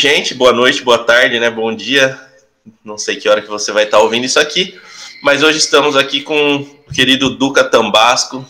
[0.00, 1.50] gente, boa noite, boa tarde, né?
[1.50, 2.18] Bom dia.
[2.82, 4.80] Não sei que hora que você vai estar ouvindo isso aqui,
[5.22, 8.42] mas hoje estamos aqui com o querido Duca Tambasco,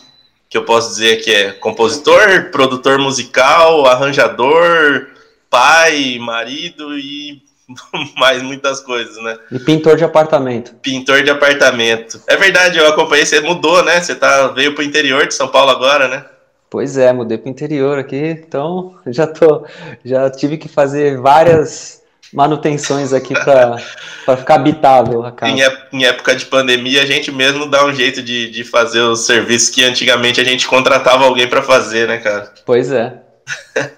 [0.49, 5.09] que eu posso dizer que é compositor, produtor musical, arranjador,
[5.51, 7.43] pai, marido e
[8.17, 9.37] mais muitas coisas, né?
[9.51, 10.75] E pintor de apartamento.
[10.77, 12.23] Pintor de apartamento.
[12.29, 14.01] É verdade, eu acompanhei, você mudou, né?
[14.01, 16.25] Você tá, veio pro interior de São Paulo agora, né?
[16.71, 19.67] Pois é, mudei pro interior aqui, então já tô,
[20.05, 22.01] já tive que fazer várias
[22.33, 23.77] manutenções aqui para
[24.39, 25.51] ficar habitável a casa.
[25.51, 29.27] Em, em, época de pandemia, a gente mesmo dá um jeito de, de fazer os
[29.27, 32.55] serviços que antigamente a gente contratava alguém para fazer, né, cara?
[32.65, 33.21] Pois é.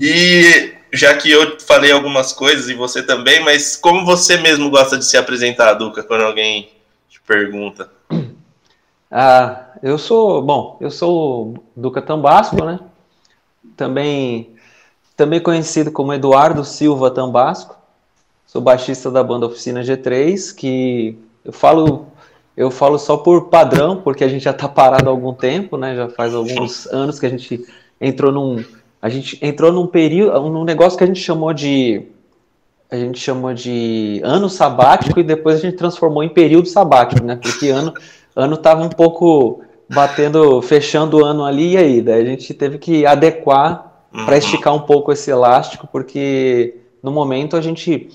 [0.00, 4.98] e já que eu falei algumas coisas e você também, mas como você mesmo gosta
[4.98, 6.70] de se apresentar, Duca, quando alguém
[7.08, 7.88] te pergunta?
[9.14, 12.80] Ah, eu sou, bom, eu sou Duca Tambasco, né?
[13.76, 14.54] Também,
[15.14, 17.76] também conhecido como Eduardo Silva Tambasco.
[18.46, 22.06] Sou baixista da banda Oficina G3, que eu falo
[22.56, 25.94] eu falo só por padrão, porque a gente já está parado há algum tempo, né?
[25.94, 27.66] Já faz alguns anos que a gente
[28.00, 28.64] entrou num
[29.00, 32.06] a gente entrou num período, num negócio que a gente chamou de
[32.90, 37.36] a gente chamou de ano sabático e depois a gente transformou em período sabático, né?
[37.36, 37.92] Porque ano
[38.34, 42.78] ano tava um pouco batendo, fechando o ano ali e aí, daí a gente teve
[42.78, 44.38] que adequar para uhum.
[44.38, 48.08] esticar um pouco esse elástico, porque no momento a gente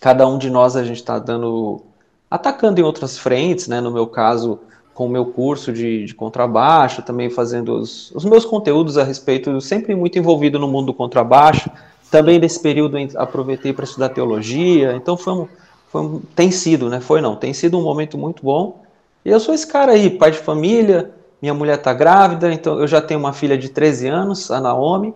[0.00, 1.82] cada um de nós a gente está dando
[2.30, 3.80] atacando em outras frentes, né?
[3.80, 4.58] No meu caso,
[4.94, 9.60] com o meu curso de, de contrabaixo, também fazendo os, os, meus conteúdos a respeito,
[9.60, 11.70] sempre muito envolvido no mundo do contrabaixo.
[12.10, 15.48] Também nesse período aproveitei para estudar teologia, então foi um,
[15.90, 17.00] foi um, tem sido, né?
[17.00, 18.80] Foi não, tem sido um momento muito bom.
[19.26, 21.10] Eu sou esse cara aí, pai de família,
[21.42, 25.12] minha mulher está grávida, então eu já tenho uma filha de 13 anos, a Naomi,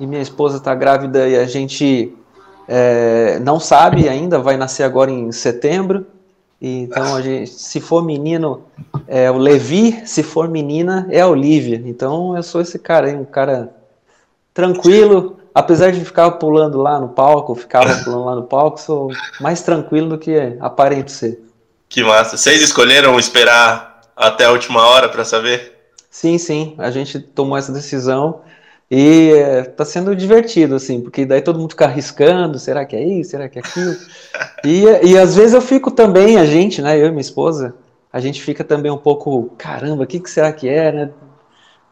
[0.00, 2.12] e minha esposa está grávida e a gente
[2.66, 6.04] é, não sabe ainda, vai nascer agora em setembro.
[6.60, 8.62] Então, gente, se for menino,
[9.06, 11.80] é o Levi, se for menina, é a Olivia.
[11.84, 13.72] Então, eu sou esse cara aí, um cara
[14.52, 19.62] tranquilo, apesar de ficar pulando lá no palco, ficava pulando lá no palco, sou mais
[19.62, 21.51] tranquilo do que aparento ser.
[21.92, 22.38] Que massa.
[22.38, 25.74] Vocês escolheram esperar até a última hora para saber?
[26.10, 26.74] Sim, sim.
[26.78, 28.40] A gente tomou essa decisão
[28.90, 29.28] e
[29.68, 33.46] está sendo divertido, assim, porque daí todo mundo fica arriscando, será que é isso, será
[33.46, 33.94] que é aquilo?
[34.64, 37.74] E, e às vezes eu fico também, a gente, né, eu e minha esposa,
[38.12, 41.10] a gente fica também um pouco, caramba, o que, que será que é, né?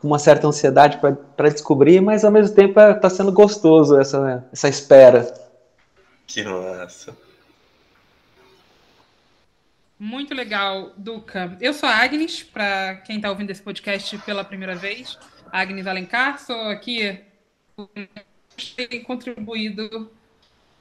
[0.00, 0.98] Com uma certa ansiedade
[1.36, 5.34] para descobrir, mas ao mesmo tempo está é, sendo gostoso essa, essa espera.
[6.28, 7.12] Que massa.
[10.00, 11.58] Muito legal, Duca.
[11.60, 15.18] Eu sou a Agnes, para quem está ouvindo esse podcast pela primeira vez.
[15.52, 17.20] Agnes Alencar, sou aqui,
[19.04, 20.10] contribuído,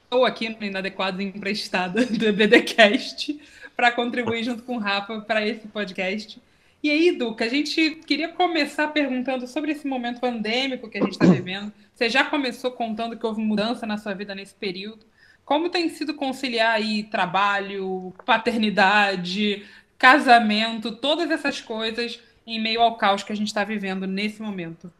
[0.04, 3.38] estou aqui no Inadequado Emprestada do BDcast
[3.76, 6.40] para contribuir junto com o Rafa para esse podcast.
[6.82, 11.12] E aí, Duca, a gente queria começar perguntando sobre esse momento pandêmico que a gente
[11.12, 11.70] está vivendo.
[11.94, 15.04] Você já começou contando que houve mudança na sua vida nesse período.
[15.50, 19.64] Como tem sido conciliar aí trabalho, paternidade,
[19.98, 24.92] casamento, todas essas coisas em meio ao caos que a gente está vivendo nesse momento?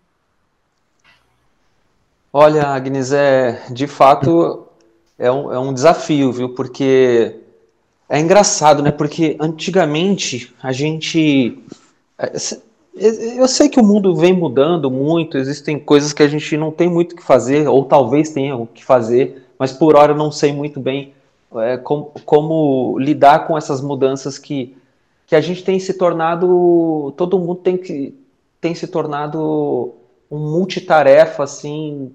[2.33, 4.67] Olha, Agnes, é, de fato
[5.17, 6.49] é um, é um desafio, viu?
[6.49, 7.37] Porque
[8.09, 8.91] é engraçado, né?
[8.91, 11.63] Porque antigamente a gente.
[12.19, 12.33] É,
[13.37, 16.89] eu sei que o mundo vem mudando muito, existem coisas que a gente não tem
[16.89, 20.33] muito o que fazer, ou talvez tenha o que fazer, mas por hora eu não
[20.33, 21.13] sei muito bem
[21.57, 24.75] é, como, como lidar com essas mudanças que
[25.27, 28.19] que a gente tem se tornado, todo mundo tem que
[28.61, 29.95] tem se tornado
[30.29, 32.13] um multitarefa assim,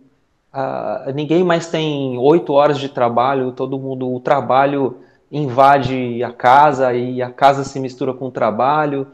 [0.54, 4.98] uh, ninguém mais tem oito horas de trabalho, todo mundo o trabalho
[5.32, 9.08] invade a casa e a casa se mistura com o trabalho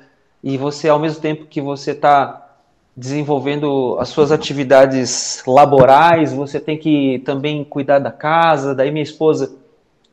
[0.44, 2.41] e você ao mesmo tempo que você está
[2.96, 8.76] desenvolvendo as suas atividades laborais, você tem que também cuidar da casa.
[8.76, 9.56] Daí minha esposa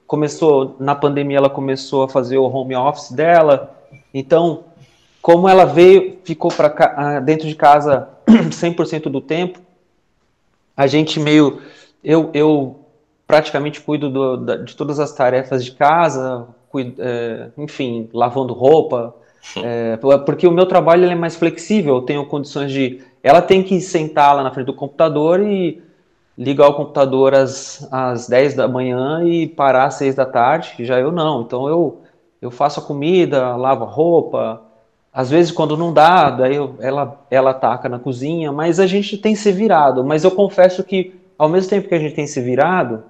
[0.06, 3.76] começou na pandemia, ela começou a fazer o home office dela.
[4.14, 4.64] Então,
[5.20, 9.60] como ela veio, ficou para dentro de casa 100% do tempo,
[10.76, 11.60] a gente meio
[12.02, 12.80] eu, eu
[13.26, 19.14] praticamente cuido do, da, de todas as tarefas de casa, cuido, é, enfim, lavando roupa,
[19.56, 23.00] é, porque o meu trabalho é mais flexível, eu tenho condições de.
[23.22, 25.82] Ela tem que sentar lá na frente do computador e
[26.36, 30.98] ligar o computador às, às 10 da manhã e parar às 6 da tarde, já
[31.00, 31.42] eu não.
[31.42, 32.00] Então eu
[32.40, 34.62] eu faço a comida, lavo a roupa.
[35.12, 39.18] Às vezes, quando não dá, daí eu, ela, ela ataca na cozinha, mas a gente
[39.18, 40.04] tem se virado.
[40.04, 43.02] Mas eu confesso que ao mesmo tempo que a gente tem se virado,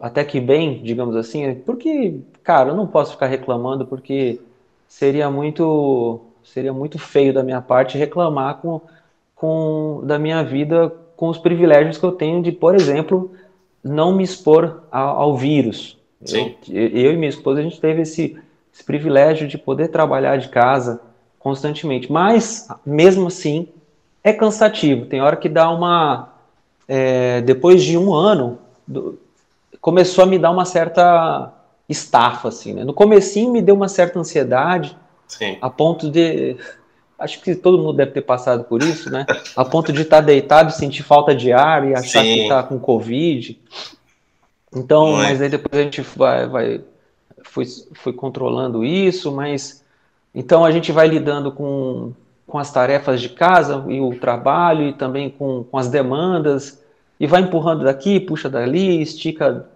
[0.00, 4.40] até que bem, digamos assim, porque, cara, eu não posso ficar reclamando porque
[4.88, 8.80] seria muito seria muito feio da minha parte reclamar com,
[9.34, 13.32] com da minha vida com os privilégios que eu tenho de, por exemplo,
[13.82, 15.98] não me expor ao, ao vírus.
[16.68, 18.38] Eu, eu, e minha esposa a gente teve esse,
[18.72, 21.00] esse privilégio de poder trabalhar de casa
[21.38, 23.68] constantemente, mas mesmo assim
[24.22, 25.06] é cansativo.
[25.06, 26.32] Tem hora que dá uma
[26.86, 29.18] é, depois de um ano do,
[29.80, 31.52] começou a me dar uma certa
[31.88, 32.84] estafa, assim, né?
[32.84, 34.96] No comecinho me deu uma certa ansiedade,
[35.26, 35.56] Sim.
[35.60, 36.56] a ponto de...
[37.18, 39.26] Acho que todo mundo deve ter passado por isso, né?
[39.56, 42.34] A ponto de estar tá deitado, sentir falta de ar e achar Sim.
[42.34, 43.58] que está com Covid.
[44.74, 45.24] Então, é?
[45.24, 46.80] mas aí depois a gente vai, vai
[47.42, 47.64] foi,
[47.94, 49.82] foi controlando isso, mas...
[50.34, 52.12] Então a gente vai lidando com,
[52.46, 56.80] com as tarefas de casa e o trabalho e também com, com as demandas
[57.18, 59.66] e vai empurrando daqui, puxa dali, estica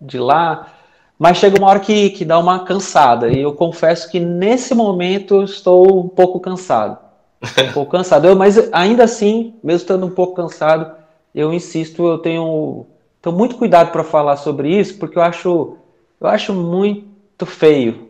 [0.00, 0.72] de lá,
[1.18, 5.42] mas chega uma hora que, que dá uma cansada, e eu confesso que nesse momento
[5.42, 6.98] estou um pouco cansado.
[7.42, 10.92] Um pouco cansado, eu, mas ainda assim, mesmo estando um pouco cansado,
[11.34, 12.86] eu insisto, eu tenho,
[13.20, 15.76] tenho muito cuidado para falar sobre isso, porque eu acho,
[16.20, 18.08] eu acho muito feio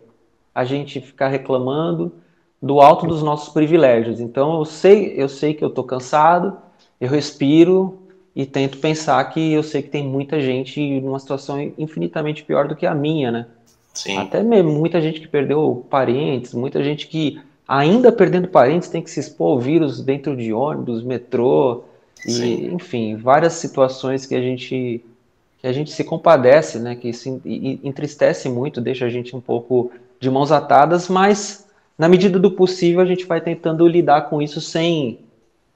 [0.55, 2.13] a gente ficar reclamando
[2.61, 4.21] do alto dos nossos privilégios.
[4.21, 6.57] Então eu sei, eu sei que eu estou cansado,
[7.01, 7.99] eu respiro,
[8.39, 12.77] e tento pensar que eu sei que tem muita gente numa situação infinitamente pior do
[12.77, 13.47] que a minha, né?
[13.93, 14.17] Sim.
[14.17, 19.11] Até mesmo muita gente que perdeu parentes, muita gente que ainda perdendo parentes tem que
[19.11, 21.83] se expor ao vírus dentro de ônibus, metrô,
[22.25, 25.05] e, enfim, várias situações que a gente
[25.61, 26.95] que a gente se compadece, né?
[26.95, 27.29] Que se
[27.83, 31.67] entristece muito, deixa a gente um pouco de mãos atadas, mas
[31.99, 35.19] na medida do possível a gente vai tentando lidar com isso sem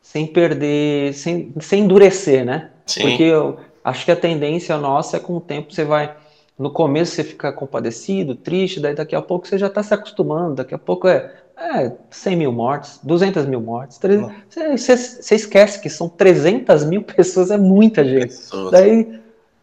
[0.03, 2.71] sem perder, sem, sem endurecer, né?
[2.85, 3.03] Sim.
[3.03, 6.15] Porque eu acho que a tendência nossa é com o tempo você vai.
[6.59, 10.57] No começo você fica compadecido, triste, daí daqui a pouco você já está se acostumando,
[10.57, 13.97] daqui a pouco é, é 100 mil mortes, 200 mil mortes.
[13.99, 14.33] 300,
[14.77, 18.35] você, você, esquece que são 300 mil pessoas, é muita gente.
[18.71, 19.21] Daí,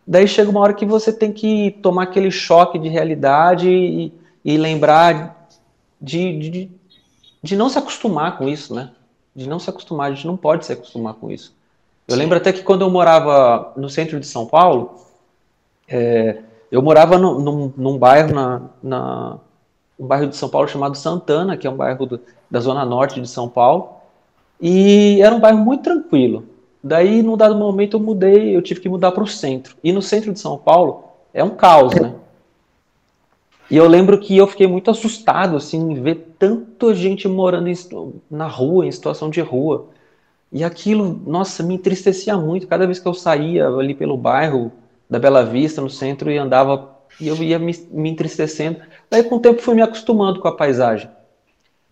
[0.08, 4.12] daí chega uma hora que você tem que tomar aquele choque de realidade e,
[4.44, 5.48] e lembrar
[6.02, 6.72] de, de,
[7.44, 8.92] de não se acostumar com isso, né?
[9.36, 11.54] De não se acostumar, a gente não pode se acostumar com isso.
[12.08, 12.22] Eu Sim.
[12.22, 14.96] lembro até que quando eu morava no centro de São Paulo,
[15.88, 16.40] é,
[16.72, 19.38] eu morava no, num, num, bairro na, na,
[20.00, 23.22] um bairro de São Paulo chamado Santana, que é um bairro do, da zona norte
[23.22, 23.92] de São Paulo,
[24.60, 26.46] e era um bairro muito tranquilo.
[26.84, 29.76] Daí, num dado momento, eu mudei, eu tive que mudar para o centro.
[29.84, 31.04] E no centro de São Paulo
[31.34, 32.14] é um caos, né?
[33.70, 37.76] E eu lembro que eu fiquei muito assustado, assim, ver tanta gente morando em,
[38.30, 39.88] na rua, em situação de rua.
[40.52, 42.68] E aquilo, nossa, me entristecia muito.
[42.68, 44.72] Cada vez que eu saía ali pelo bairro
[45.08, 48.80] da Bela Vista, no centro, e andava, e eu ia me, me entristecendo.
[49.10, 51.08] Daí, com o tempo, fui me acostumando com a paisagem.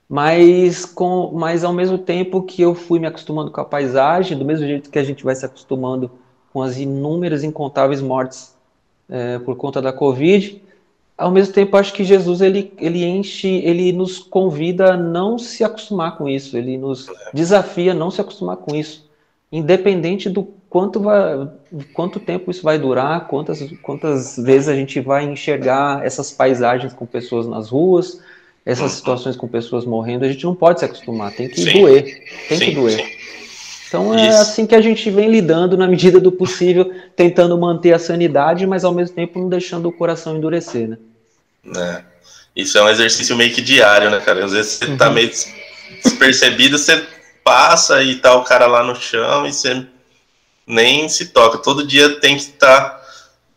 [0.09, 4.45] Mas, com, mas, ao mesmo tempo que eu fui me acostumando com a paisagem, do
[4.45, 6.09] mesmo jeito que a gente vai se acostumando
[6.51, 8.55] com as inúmeras, incontáveis mortes
[9.07, 10.61] é, por conta da Covid,
[11.17, 15.63] ao mesmo tempo acho que Jesus ele, ele enche, ele nos convida a não se
[15.63, 19.09] acostumar com isso, ele nos desafia a não se acostumar com isso,
[19.51, 21.49] independente do quanto vai,
[21.93, 27.05] quanto tempo isso vai durar, quantas quantas vezes a gente vai enxergar essas paisagens com
[27.05, 28.21] pessoas nas ruas,
[28.63, 31.81] essas situações com pessoas morrendo, a gente não pode se acostumar, tem que sim.
[31.81, 32.97] doer, tem sim, que doer.
[32.97, 33.17] Sim.
[33.87, 34.41] Então é Isso.
[34.41, 38.83] assim que a gente vem lidando na medida do possível, tentando manter a sanidade, mas
[38.83, 40.97] ao mesmo tempo não deixando o coração endurecer, né?
[41.75, 42.03] É.
[42.55, 44.43] Isso é um exercício meio que diário, né, cara?
[44.45, 44.97] Às vezes você tá uhum.
[44.97, 45.31] tá meio
[46.03, 47.05] despercebido, você
[47.43, 49.85] passa e tá o cara lá no chão e você
[50.65, 51.59] nem se toca.
[51.59, 53.07] Todo dia tem que estar tá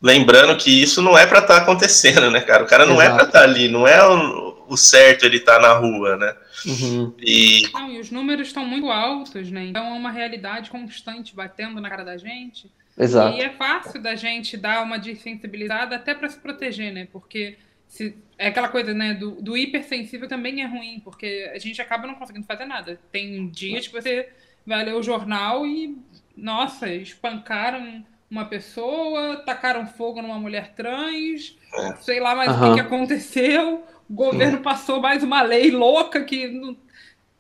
[0.01, 2.63] lembrando que isso não é para estar tá acontecendo, né, cara?
[2.63, 3.15] O cara não é Exato.
[3.15, 6.17] é para estar tá ali, não é o, o, certo ele estar tá na rua,
[6.17, 6.37] né?
[6.67, 7.15] Uhum.
[7.19, 7.69] E...
[7.73, 9.67] Não, e os números estão muito altos, né?
[9.67, 12.71] Então é uma realidade constante batendo na cara da gente.
[12.99, 13.37] Exato.
[13.37, 17.09] E é fácil da gente dar uma desensibilizada até para se proteger, né?
[17.11, 17.57] Porque
[17.91, 22.07] se, é aquela coisa, né, do, do hipersensível também é ruim, porque a gente acaba
[22.07, 22.99] não conseguindo fazer nada.
[23.11, 24.29] Tem dias que você
[24.65, 25.99] vai ler o jornal e,
[26.37, 31.97] nossa, espancaram uma pessoa, tacaram fogo numa mulher trans, é.
[31.97, 32.59] sei lá mais uhum.
[32.59, 34.63] o que, que, aconteceu, o governo uhum.
[34.63, 36.77] passou mais uma lei louca que,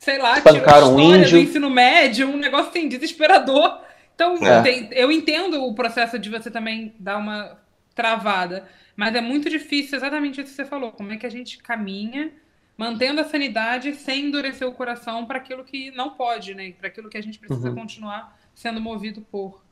[0.00, 1.30] sei lá, espancaram tirou história índio.
[1.30, 3.80] do ensino médio, um negócio assim, desesperador.
[4.16, 4.62] Então, é.
[4.62, 7.56] tem, eu entendo o processo de você também dar uma
[7.94, 8.68] travada.
[8.96, 10.92] Mas é muito difícil, exatamente isso que você falou.
[10.92, 12.32] Como é que a gente caminha
[12.80, 16.72] mantendo a sanidade sem endurecer o coração para aquilo que não pode, né?
[16.78, 17.74] Para aquilo que a gente precisa uhum.
[17.74, 19.62] continuar sendo movido por.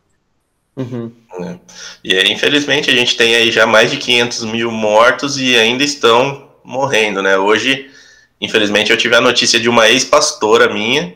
[0.76, 1.10] Uhum.
[1.40, 1.58] Né?
[2.04, 5.82] E aí, infelizmente, a gente tem aí já mais de 500 mil mortos e ainda
[5.82, 7.38] estão morrendo, né?
[7.38, 7.90] Hoje,
[8.38, 11.14] infelizmente, eu tive a notícia de uma ex-pastora minha,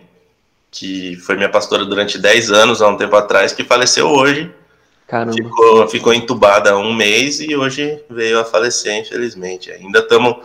[0.71, 4.50] que foi minha pastora durante 10 anos, há um tempo atrás, que faleceu hoje.
[5.06, 5.35] Caramba.
[5.35, 9.71] Ficou, ficou entubada há um mês e hoje veio a falecer, infelizmente.
[9.71, 10.37] Ainda estamos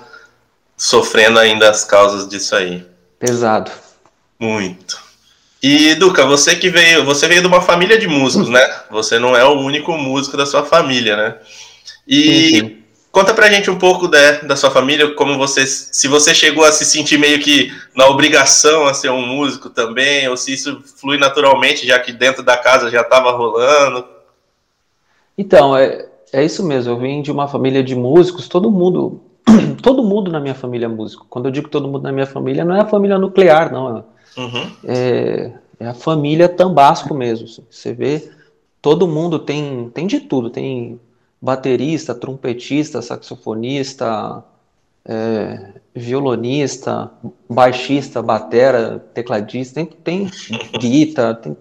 [0.75, 2.85] sofrendo ainda as causas disso aí.
[3.17, 3.71] Pesado.
[4.39, 5.07] Muito.
[5.61, 8.61] E Duca, você que veio, você veio de uma família de músicos, né?
[8.91, 11.35] Você não é o único músico da sua família, né?
[12.07, 12.83] E sim, sim.
[13.11, 16.71] conta pra gente um pouco da, da sua família, como você, se você chegou a
[16.71, 21.17] se sentir meio que na obrigação a ser um músico também, ou se isso flui
[21.17, 24.16] naturalmente, já que dentro da casa já estava rolando.
[25.37, 26.93] Então, é, é isso mesmo.
[26.93, 29.21] Eu vim de uma família de músicos, todo mundo,
[29.83, 31.25] todo mundo na minha família é músico.
[31.29, 33.97] Quando eu digo todo mundo na minha família, não é a família nuclear, não.
[33.97, 34.03] É
[34.37, 34.71] Uhum.
[34.85, 37.45] É, é, a família Tambasco mesmo.
[37.45, 37.63] Assim.
[37.69, 38.29] Você vê,
[38.81, 40.49] todo mundo tem, tem de tudo.
[40.49, 40.99] Tem
[41.41, 44.43] baterista, trompetista, saxofonista,
[45.03, 47.11] é, violonista,
[47.49, 50.31] baixista, batera, tecladista, tem, tem
[50.79, 51.57] guitarra, tem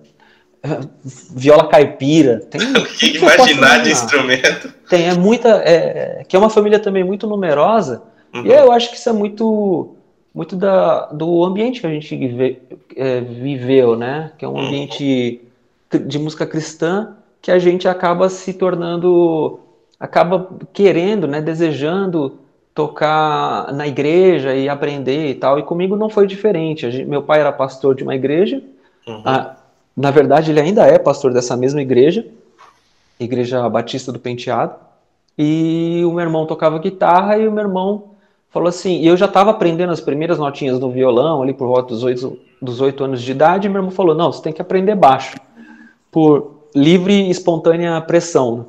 [1.35, 2.61] viola caipira, tem
[2.99, 4.73] que imaginar de instrumento.
[4.89, 8.03] Tem, é muita, é, que é uma família também muito numerosa,
[8.35, 8.47] uhum.
[8.47, 9.97] e eu acho que isso é muito
[10.37, 12.59] muito da, do ambiente que a gente vive,
[12.95, 14.33] é, viveu, né?
[14.37, 14.67] Que é um uhum.
[14.67, 15.41] ambiente
[15.91, 19.59] de música cristã que a gente acaba se tornando,
[19.99, 21.41] acaba querendo, né?
[21.41, 22.39] Desejando
[22.75, 25.59] tocar na igreja e aprender e tal.
[25.59, 26.91] E comigo não foi diferente.
[26.91, 28.63] Gente, meu pai era pastor de uma igreja.
[29.07, 29.23] Uhum.
[29.25, 29.56] Ah,
[29.97, 32.26] na verdade, ele ainda é pastor dessa mesma igreja,
[33.19, 34.75] Igreja Batista do Penteado.
[35.38, 38.17] E o meu irmão tocava guitarra e o meu irmão
[38.50, 41.88] falou assim, e eu já estava aprendendo as primeiras notinhas do violão, ali por volta
[41.88, 44.62] dos oito, dos oito anos de idade, e meu irmão falou, não, você tem que
[44.62, 45.37] aprender baixo,
[46.11, 48.67] por livre e espontânea pressão.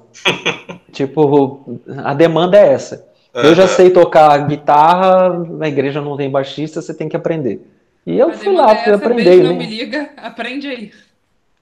[0.92, 3.08] tipo, a demanda é essa.
[3.34, 7.66] Eu já sei tocar guitarra, na igreja não tem baixista, você tem que aprender.
[8.06, 9.38] E eu a fui lá, fui é aprender.
[9.38, 9.50] Né?
[9.50, 10.92] Não me liga, aprende aí.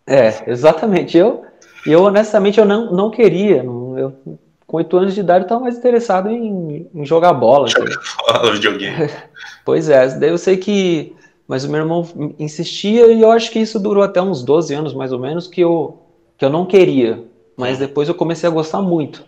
[0.07, 1.17] É, exatamente.
[1.17, 1.45] Eu,
[1.85, 5.77] eu honestamente eu não, não queria, eu com oito anos de idade, eu estava mais
[5.77, 7.67] interessado em, em jogar bola.
[7.67, 9.09] Jogar bola, videogame.
[9.63, 11.15] pois é, daí eu sei que.
[11.47, 14.95] Mas o meu irmão insistia e eu acho que isso durou até uns 12 anos,
[14.95, 15.99] mais ou menos, que eu,
[16.39, 17.23] que eu não queria.
[17.55, 19.23] Mas depois eu comecei a gostar muito.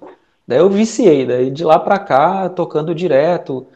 [0.48, 3.68] Daí eu viciei, daí de lá para cá, tocando direto.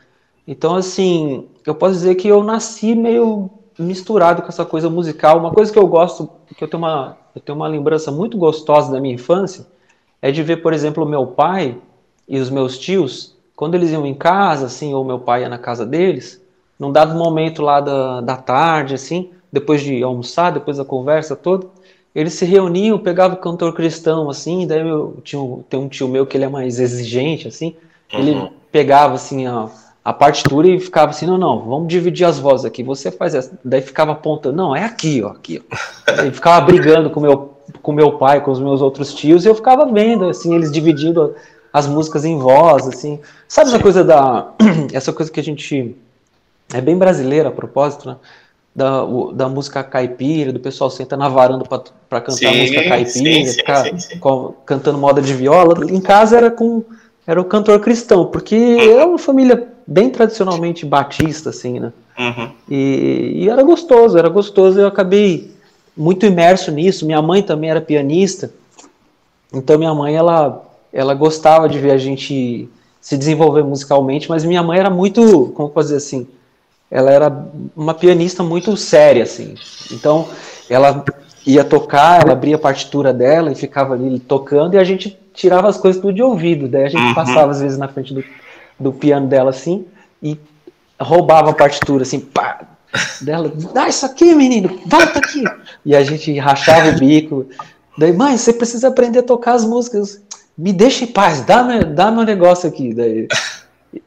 [0.48, 3.48] Então, assim, eu posso dizer que eu nasci meio
[3.78, 5.38] misturado com essa coisa musical.
[5.38, 8.92] Uma coisa que eu gosto, que eu tenho uma, eu tenho uma lembrança muito gostosa
[8.92, 9.66] da minha infância,
[10.22, 11.78] é de ver, por exemplo, meu pai
[12.28, 15.58] e os meus tios, quando eles iam em casa, assim, ou meu pai ia na
[15.58, 16.42] casa deles,
[16.80, 21.68] num dado momento lá da, da tarde, assim, depois de almoçar, depois da conversa toda,
[22.13, 26.25] eles se reuniam, pegavam o cantor cristão, assim, daí eu tinha, tem um tio meu
[26.25, 27.75] que ele é mais exigente, assim,
[28.13, 28.20] uhum.
[28.20, 29.70] ele pegava, assim, a,
[30.03, 33.58] a partitura e ficava assim, não, não, vamos dividir as vozes aqui, você faz essa,
[33.63, 36.22] daí ficava apontando, não, é aqui, ó, aqui, ó.
[36.22, 39.55] Ele ficava brigando com meu com meu pai, com os meus outros tios, e eu
[39.55, 41.36] ficava vendo, assim, eles dividindo
[41.72, 43.20] as músicas em voz, assim.
[43.48, 44.51] Sabe essa coisa da...
[44.93, 45.96] essa coisa que a gente...
[46.74, 48.17] É bem brasileira, a propósito, né?
[48.74, 53.10] Da, o, da música caipira, do pessoal senta na varanda para cantar sim, música caipira,
[53.10, 55.86] sim, ficar sim, com, cantando moda de viola.
[55.91, 56.84] Em casa era com
[57.27, 59.00] era o cantor cristão, porque uhum.
[59.00, 61.94] é uma família bem tradicionalmente batista, assim, né?
[62.18, 62.52] Uhum.
[62.70, 64.80] E, e, era gostoso, era gostoso.
[64.80, 65.52] Eu acabei
[65.96, 67.06] muito imerso nisso.
[67.06, 68.52] Minha mãe também era pianista,
[69.54, 72.70] então minha mãe ela ela gostava de ver a gente
[73.00, 76.28] se desenvolver musicalmente, mas minha mãe era muito, como posso dizer assim,
[76.90, 77.46] ela era
[77.76, 79.56] uma pianista muito séria assim.
[79.92, 80.28] Então
[80.70, 81.04] ela
[81.46, 85.70] ia tocar, ela abria a partitura dela e ficava ali tocando e a gente tirava
[85.70, 86.68] as coisas tudo de ouvido.
[86.68, 87.14] Daí a gente uhum.
[87.14, 88.24] passava às vezes na frente do,
[88.82, 89.86] do piano dela assim
[90.22, 90.38] e
[91.00, 92.68] roubava a partitura assim, pá,
[93.22, 95.44] dela, dá isso aqui, menino, volta aqui.
[95.86, 97.46] E a gente rachava o bico.
[97.98, 100.22] Daí, mãe, você precisa aprender a tocar as músicas.
[100.58, 102.94] Me deixa em paz, dá meu, dá meu negócio aqui.
[102.94, 103.28] Daí,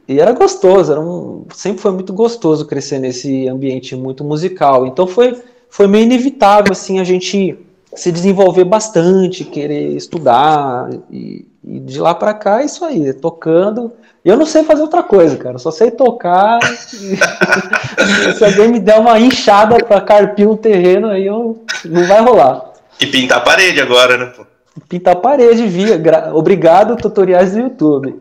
[0.07, 4.85] e era gostoso, era um, sempre foi muito gostoso crescer nesse ambiente muito musical.
[4.85, 7.57] Então foi, foi meio inevitável assim a gente
[7.93, 13.93] se desenvolver bastante, querer estudar e, e de lá para cá é isso aí, tocando
[14.25, 15.53] eu não sei fazer outra coisa, cara.
[15.53, 16.59] Eu só sei tocar.
[16.89, 21.63] se alguém me der uma inchada para carpir um terreno, aí eu...
[21.85, 22.73] não vai rolar.
[22.99, 24.33] E pintar a parede agora, né?
[24.89, 26.01] Pintar a parede, via.
[26.33, 28.19] Obrigado, tutoriais do YouTube.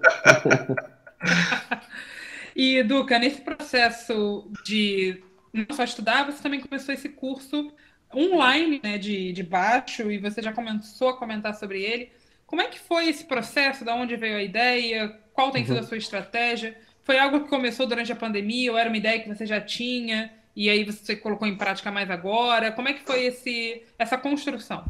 [2.54, 5.22] e, Duca, nesse processo de
[5.54, 7.72] não só estudar, você também começou esse curso
[8.14, 12.12] online né, de, de baixo e você já começou a comentar sobre ele.
[12.46, 13.84] Como é que foi esse processo?
[13.84, 15.14] Da onde veio a ideia?
[15.32, 15.86] Qual tem sido a uhum.
[15.86, 16.76] sua estratégia?
[17.02, 20.30] Foi algo que começou durante a pandemia ou era uma ideia que você já tinha
[20.56, 22.70] e aí você colocou em prática mais agora?
[22.72, 24.84] Como é que foi esse, essa construção?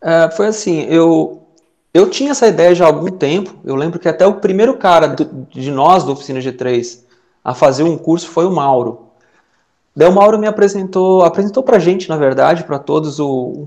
[0.00, 1.46] É, foi assim, eu,
[1.92, 3.56] eu tinha essa ideia já há algum tempo.
[3.64, 7.04] Eu lembro que até o primeiro cara do, de nós do Oficina G3
[7.42, 9.04] a fazer um curso foi o Mauro.
[9.94, 13.66] Daí o Mauro me apresentou, apresentou pra gente, na verdade, para todos o,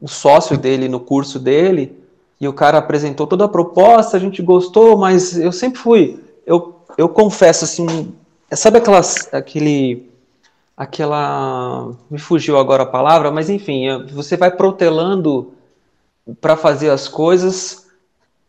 [0.00, 1.98] o sócio dele no curso dele,
[2.40, 6.76] e o cara apresentou toda a proposta, a gente gostou, mas eu sempre fui, eu,
[6.98, 8.12] eu confesso assim,
[8.52, 10.10] sabe aquelas, aquele,
[10.76, 15.52] aquela, me fugiu agora a palavra, mas enfim, você vai protelando
[16.40, 17.86] para fazer as coisas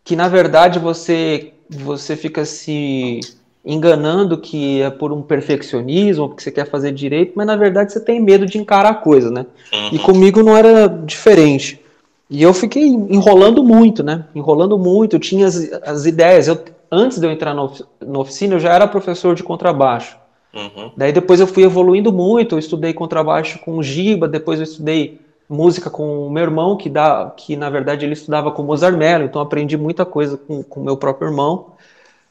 [0.03, 3.19] que na verdade você você fica se
[3.65, 7.99] enganando que é por um perfeccionismo, porque você quer fazer direito, mas na verdade você
[7.99, 9.45] tem medo de encarar a coisa, né?
[9.73, 9.89] Uhum.
[9.91, 11.81] E comigo não era diferente.
[12.29, 14.25] E eu fiquei enrolando muito, né?
[14.35, 16.47] Enrolando muito, eu tinha as, as ideias.
[16.47, 16.59] Eu,
[16.91, 17.69] antes de eu entrar na,
[18.05, 20.17] na oficina, eu já era professor de contrabaixo.
[20.53, 20.91] Uhum.
[20.97, 25.19] Daí depois eu fui evoluindo muito, eu estudei contrabaixo com o Giba, depois eu estudei
[25.49, 28.97] música com o meu irmão, que, dá, que na verdade ele estudava com o Mozart
[28.97, 31.67] Mello, então aprendi muita coisa com o meu próprio irmão.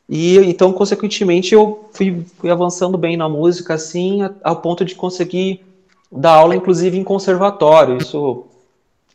[0.09, 5.65] E então, consequentemente, eu fui, fui avançando bem na música, assim, ao ponto de conseguir
[6.11, 8.46] dar aula, inclusive, em conservatório, isso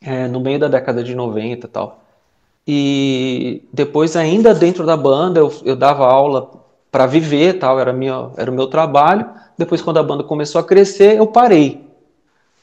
[0.01, 2.03] é, no meio da década de 90 e tal.
[2.67, 6.49] E depois, ainda dentro da banda, eu, eu dava aula
[6.91, 9.27] para viver, tal, era, minha, era o meu trabalho.
[9.57, 11.87] Depois, quando a banda começou a crescer, eu parei.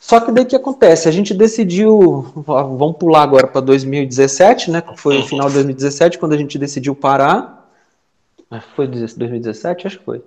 [0.00, 1.08] Só que daí que acontece?
[1.08, 4.82] A gente decidiu, vamos pular agora para 2017, né?
[4.96, 7.58] Foi o final de 2017 quando a gente decidiu parar
[8.74, 9.86] foi 2017?
[9.86, 10.22] Acho que foi.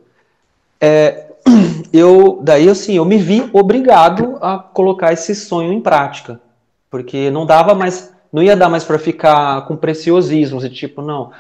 [0.79, 1.27] É,
[1.91, 6.39] eu, daí, assim, eu me vi obrigado a colocar esse sonho em prática.
[6.91, 11.31] Porque não dava mais, não ia dar mais para ficar com preciosismos, e tipo, não,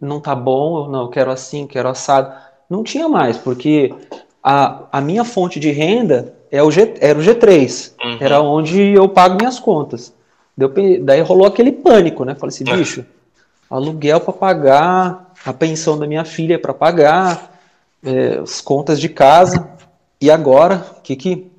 [0.00, 2.32] não tá bom, não, quero assim, quero assado.
[2.70, 3.92] Não tinha mais, porque
[4.42, 8.16] a, a minha fonte de renda é o G, era o G3, uhum.
[8.20, 10.14] era onde eu pago minhas contas.
[10.56, 12.34] Deu, daí rolou aquele pânico, né?
[12.34, 12.76] Falei assim, é.
[12.76, 13.04] bicho,
[13.68, 17.58] aluguel para pagar, a pensão da minha filha para pagar,
[18.04, 19.68] é, as contas de casa,
[20.20, 21.50] e agora, o que, que,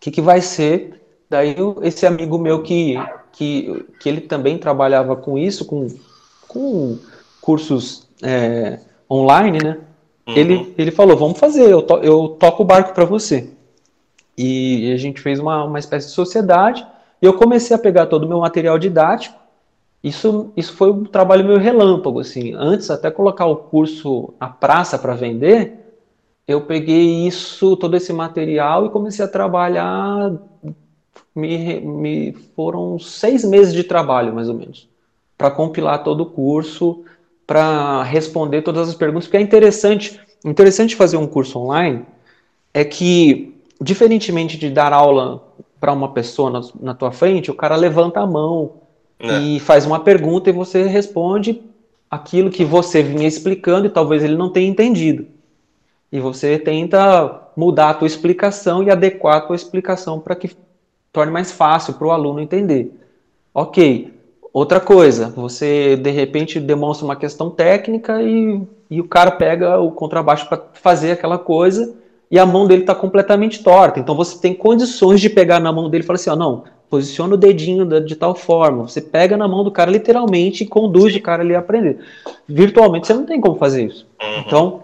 [0.00, 1.00] que, que vai ser?
[1.28, 2.94] Daí esse amigo meu que,
[3.32, 5.88] que, que ele também trabalhava com isso, com,
[6.46, 6.98] com
[7.40, 9.78] cursos é, online, né?
[10.26, 10.34] Uhum.
[10.36, 13.50] Ele, ele falou, vamos fazer, eu, to, eu toco o barco para você.
[14.36, 16.86] E a gente fez uma, uma espécie de sociedade,
[17.20, 19.38] e eu comecei a pegar todo o meu material didático,
[20.02, 22.54] isso, isso foi um trabalho meio relâmpago, assim.
[22.54, 25.86] Antes, até colocar o curso na praça para vender,
[26.46, 30.32] eu peguei isso, todo esse material e comecei a trabalhar.
[31.36, 34.88] Me, me foram seis meses de trabalho, mais ou menos,
[35.36, 37.04] para compilar todo o curso,
[37.46, 42.04] para responder todas as perguntas, porque é interessante, interessante fazer um curso online
[42.72, 45.42] é que, diferentemente de dar aula
[45.78, 48.72] para uma pessoa na, na tua frente, o cara levanta a mão,
[49.18, 49.38] é.
[49.38, 51.62] e faz uma pergunta e você responde
[52.10, 55.26] aquilo que você vinha explicando e talvez ele não tenha entendido.
[56.12, 60.50] E você tenta mudar a tua explicação e adequar a tua explicação para que
[61.16, 62.92] torne mais fácil para o aluno entender.
[63.54, 64.12] Ok.
[64.52, 69.90] Outra coisa, você de repente demonstra uma questão técnica e, e o cara pega o
[69.90, 71.94] contrabaixo para fazer aquela coisa
[72.30, 73.98] e a mão dele está completamente torta.
[73.98, 77.32] Então você tem condições de pegar na mão dele e falar assim: ó, não, posiciona
[77.32, 78.86] o dedinho de tal forma.
[78.86, 81.98] Você pega na mão do cara literalmente e conduz o cara ali a aprender.
[82.46, 84.06] Virtualmente você não tem como fazer isso.
[84.22, 84.42] Uhum.
[84.46, 84.82] Então,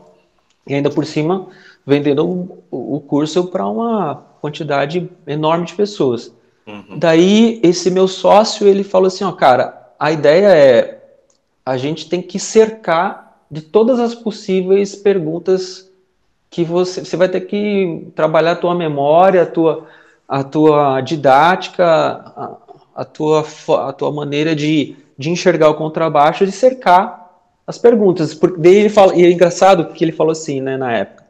[0.66, 1.48] e ainda por cima,
[1.86, 2.26] vendendo
[2.70, 6.34] o, o curso para uma quantidade enorme de pessoas.
[6.66, 6.98] Uhum.
[6.98, 10.98] Daí, esse meu sócio, ele falou assim, ó, cara, a ideia é
[11.64, 15.88] a gente tem que cercar de todas as possíveis perguntas
[16.50, 19.86] que você, você vai ter que trabalhar a tua memória, a tua
[20.26, 22.56] a tua didática, a,
[22.94, 23.46] a, tua,
[23.86, 27.30] a tua maneira de, de enxergar o contrabaixo, de cercar
[27.66, 28.32] as perguntas.
[28.32, 31.22] Porque daí ele fala, e é engraçado que ele falou assim, né, na época.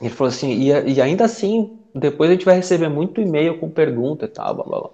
[0.00, 3.70] Ele falou assim, e, e ainda assim, depois a gente vai receber muito e-mail com
[3.70, 4.90] pergunta e tal, blá, blá, blá.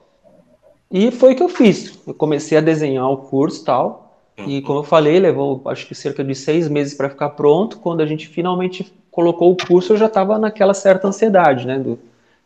[0.90, 1.98] E foi o que eu fiz.
[2.06, 4.14] Eu comecei a desenhar o curso e tal.
[4.46, 7.78] E como eu falei, levou acho que cerca de seis meses para ficar pronto.
[7.78, 11.78] Quando a gente finalmente colocou o curso, eu já estava naquela certa ansiedade, né?
[11.78, 11.98] Do,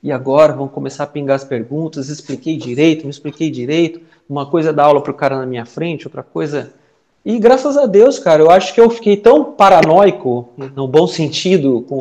[0.03, 4.71] e agora vão começar a pingar as perguntas, expliquei direito, não expliquei direito, uma coisa
[4.71, 6.73] é dar aula para o cara na minha frente, outra coisa.
[7.25, 11.85] E graças a Deus, cara, eu acho que eu fiquei tão paranoico, no bom sentido,
[11.89, 11.99] com,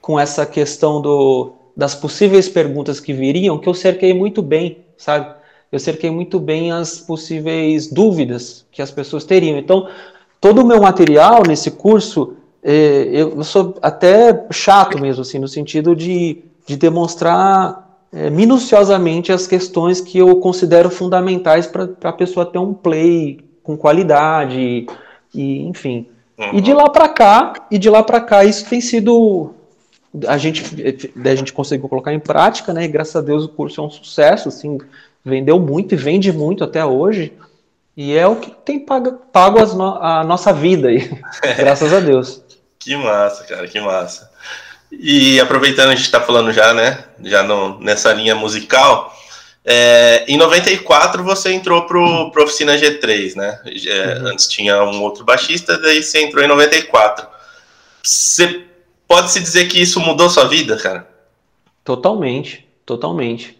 [0.00, 5.32] com essa questão do, das possíveis perguntas que viriam, que eu cerquei muito bem, sabe?
[5.70, 9.56] Eu cerquei muito bem as possíveis dúvidas que as pessoas teriam.
[9.56, 9.88] Então,
[10.40, 15.94] todo o meu material nesse curso, é, eu sou até chato mesmo, assim, no sentido
[15.94, 22.58] de, de demonstrar é, minuciosamente as questões que eu considero fundamentais para a pessoa ter
[22.58, 24.84] um play com qualidade,
[25.32, 26.08] e enfim.
[26.36, 26.54] Uhum.
[26.54, 29.54] E de lá para cá, e de lá para cá, isso tem sido
[30.26, 30.62] a gente
[31.24, 32.84] a gente conseguiu colocar em prática, né?
[32.84, 34.78] E graças a Deus o curso é um sucesso, assim,
[35.24, 37.32] vendeu muito e vende muito até hoje.
[37.96, 41.10] E é o que tem pago, pago no, a nossa vida aí,
[41.58, 42.42] graças a Deus.
[42.78, 44.30] Que massa, cara, que massa.
[44.90, 49.12] E aproveitando a gente está falando já, né, já no, nessa linha musical,
[49.64, 53.60] é, em 94 você entrou pro, pro Oficina G3, né?
[53.66, 54.28] É, uhum.
[54.28, 57.26] Antes tinha um outro baixista, daí você entrou em 94.
[58.02, 58.67] Você
[59.08, 61.08] pode se dizer que isso mudou sua vida, cara?
[61.82, 63.58] Totalmente, totalmente.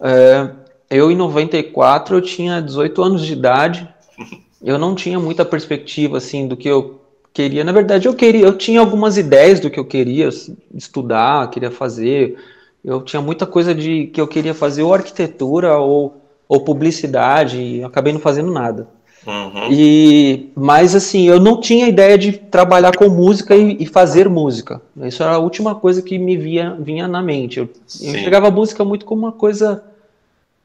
[0.00, 0.48] É,
[0.88, 3.88] eu em 94 eu tinha 18 anos de idade.
[4.62, 7.00] Eu não tinha muita perspectiva assim do que eu
[7.32, 7.62] queria.
[7.62, 10.30] Na verdade, eu queria, eu tinha algumas ideias do que eu queria
[10.74, 12.36] estudar, queria fazer.
[12.82, 17.84] Eu tinha muita coisa de que eu queria fazer ou arquitetura ou, ou publicidade e
[17.84, 18.88] acabei não fazendo nada.
[19.26, 19.72] Uhum.
[19.72, 24.80] E, mas assim, eu não tinha ideia de trabalhar com música e, e, fazer música.
[25.02, 27.58] Isso era a última coisa que me via, vinha na mente.
[27.58, 27.68] Eu,
[28.00, 29.82] eu enxergava a música muito como uma coisa,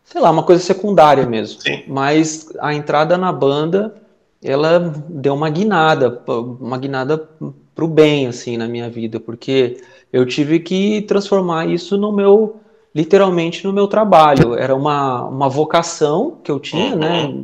[0.04, 1.62] sei lá, uma coisa secundária mesmo.
[1.62, 1.84] Sim.
[1.88, 3.96] Mas a entrada na banda
[4.44, 6.22] ela deu uma guinada,
[6.60, 7.30] uma guinada
[7.76, 12.60] pro bem, assim, na minha vida, porque eu tive que transformar isso no meu,
[12.94, 14.56] literalmente no meu trabalho.
[14.56, 17.44] Era uma, uma vocação que eu tinha, né,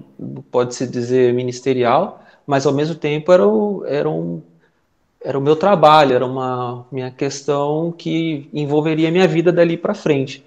[0.51, 4.41] pode-se dizer ministerial, mas ao mesmo tempo era, o, era, um,
[5.21, 9.93] era o meu trabalho, era uma minha questão que envolveria a minha vida dali para
[9.93, 10.45] frente.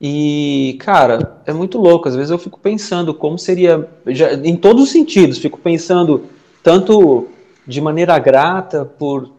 [0.00, 2.08] E, cara, é muito louco.
[2.08, 6.24] Às vezes eu fico pensando como seria, já, em todos os sentidos, fico pensando
[6.62, 7.28] tanto
[7.64, 9.30] de maneira grata por,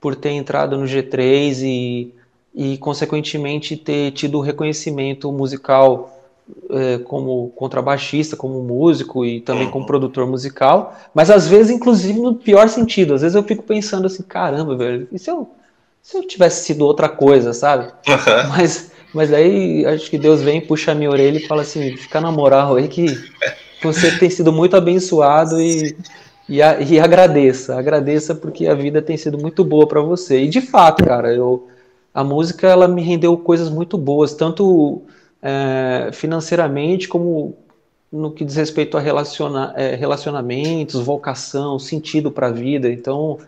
[0.00, 2.12] por ter entrado no G3 e,
[2.58, 6.20] e consequentemente, ter tido o reconhecimento musical
[6.70, 12.34] é, como contrabaixista, como músico e também como produtor musical, mas às vezes, inclusive, no
[12.34, 13.14] pior sentido.
[13.14, 15.48] Às vezes eu fico pensando assim, caramba, velho, e se eu,
[16.02, 17.92] se eu tivesse sido outra coisa, sabe?
[18.48, 22.20] Mas mas aí acho que Deus vem, puxa a minha orelha e fala assim: fica
[22.20, 23.06] na moral aí que
[23.82, 25.96] você tem sido muito abençoado e,
[26.48, 27.78] e, a, e agradeça.
[27.78, 30.42] Agradeça porque a vida tem sido muito boa para você.
[30.42, 31.68] E de fato, cara, eu,
[32.18, 35.02] a música ela me rendeu coisas muito boas, tanto
[35.40, 37.54] é, financeiramente como
[38.10, 42.90] no que diz respeito a relaciona, é, relacionamentos, vocação, sentido para a vida.
[42.90, 43.38] Então,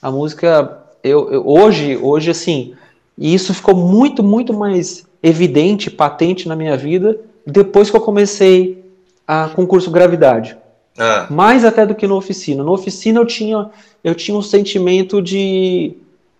[0.00, 2.72] a música, eu, eu, hoje, hoje assim,
[3.18, 8.80] e isso ficou muito, muito mais evidente, patente na minha vida depois que eu comecei
[9.26, 10.56] a concurso gravidade.
[10.96, 11.26] Ah.
[11.28, 12.62] Mais até do que no oficina.
[12.62, 13.70] No oficina eu tinha,
[14.04, 15.94] eu tinha um sentimento de,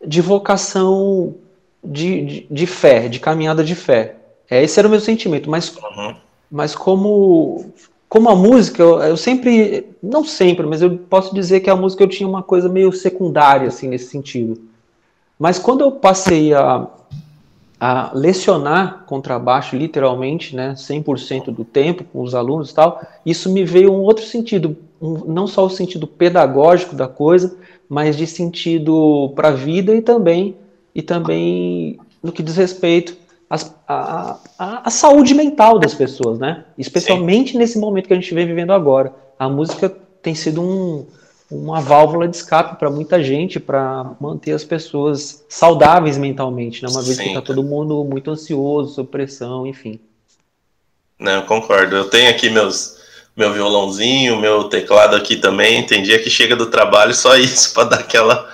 [0.07, 1.35] de vocação
[1.83, 4.17] de, de, de fé, de caminhada de fé.
[4.49, 6.15] É, esse era o meu sentimento, mas, uhum.
[6.51, 7.73] mas como,
[8.09, 12.03] como a música, eu, eu, sempre, não sempre, mas eu posso dizer que a música
[12.03, 14.61] eu tinha uma coisa meio secundária, assim, nesse sentido.
[15.39, 16.87] Mas quando eu passei a,
[17.79, 23.65] a lecionar contrabaixo literalmente, né, 100% do tempo com os alunos e tal, isso me
[23.65, 27.57] veio um outro sentido, um, não só o sentido pedagógico da coisa,
[27.89, 30.57] mas de sentido para a vida e também
[30.95, 33.17] e também no que diz respeito
[33.49, 33.57] à,
[34.59, 36.65] à, à saúde mental das pessoas, né?
[36.79, 37.59] Especialmente Sim.
[37.59, 39.13] nesse momento que a gente vem vivendo agora.
[39.39, 39.89] A música
[40.23, 41.07] tem sido um,
[41.51, 46.89] uma válvula de escape para muita gente, para manter as pessoas saudáveis mentalmente, né?
[46.91, 47.23] Uma vez Sim.
[47.23, 49.99] que está todo mundo muito ansioso, sob pressão, enfim.
[51.19, 51.97] Não, eu concordo.
[51.97, 53.01] Eu tenho aqui meus
[53.37, 55.85] meu violãozinho, meu teclado aqui também.
[55.87, 58.49] Tem dia que chega do trabalho só isso para dar aquela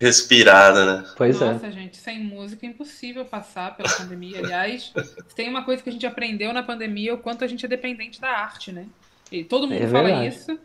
[0.00, 1.10] respirada, né?
[1.16, 1.52] Pois Nossa, é.
[1.54, 4.38] Nossa, gente, sem música é impossível passar pela pandemia.
[4.38, 4.92] Aliás,
[5.34, 8.20] tem uma coisa que a gente aprendeu na pandemia, o quanto a gente é dependente
[8.20, 8.86] da arte, né?
[9.30, 10.58] E todo mundo é fala isso.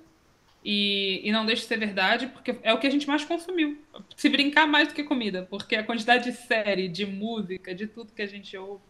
[0.63, 3.77] E, e não deixa de ser verdade, porque é o que a gente mais consumiu.
[4.15, 8.13] Se brincar mais do que comida, porque a quantidade de série, de música, de tudo
[8.13, 8.81] que a gente ouve.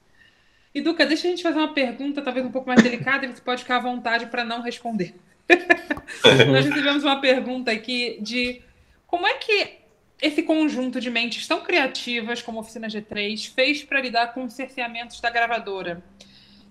[0.76, 3.42] E Duca, deixa a gente fazer uma pergunta, talvez um pouco mais delicada, e você
[3.42, 5.16] pode ficar à vontade para não responder.
[6.52, 8.62] Nós recebemos uma pergunta aqui de
[9.08, 9.83] como é que
[10.24, 14.54] esse conjunto de mentes tão criativas como a Oficina G3 fez para lidar com os
[14.54, 16.02] cerceamentos da gravadora?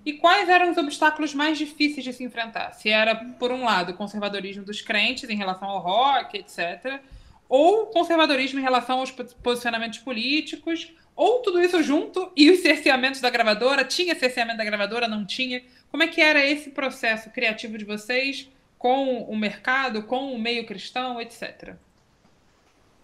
[0.04, 2.72] E quais eram os obstáculos mais difíceis de se enfrentar?
[2.72, 7.00] Se era, por um lado, o conservadorismo dos crentes em relação ao rock, etc.,
[7.46, 13.28] ou conservadorismo em relação aos posicionamentos políticos, Ou tudo isso junto e os cerceamentos da
[13.28, 13.84] gravadora?
[13.84, 15.06] Tinha cerceamento da gravadora?
[15.06, 15.62] Não tinha?
[15.90, 20.66] Como é que era esse processo criativo de vocês com o mercado, com o meio
[20.66, 21.76] cristão, etc?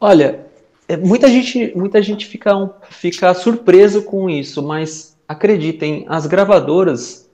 [0.01, 0.47] Olha,
[0.89, 7.29] é, muita gente, muita gente fica, um, fica surpreso com isso, mas acreditem, as gravadoras,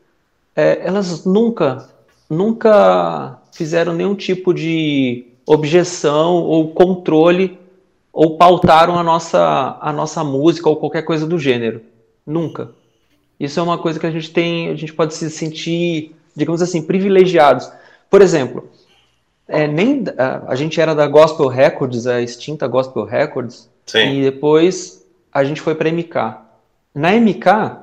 [0.57, 1.89] é, elas nunca,
[2.29, 7.59] nunca fizeram nenhum tipo de objeção ou controle
[8.13, 11.81] ou pautaram a nossa, a nossa música ou qualquer coisa do gênero.
[12.27, 12.71] Nunca.
[13.39, 16.81] Isso é uma coisa que a gente tem, a gente pode se sentir, digamos assim,
[16.81, 17.71] privilegiados.
[18.09, 18.69] Por exemplo,
[19.49, 24.19] é, nem a, a, gente era da Gospel Records, a extinta Gospel Records, Sim.
[24.19, 26.15] e depois a gente foi para MK.
[26.95, 27.79] Na MK,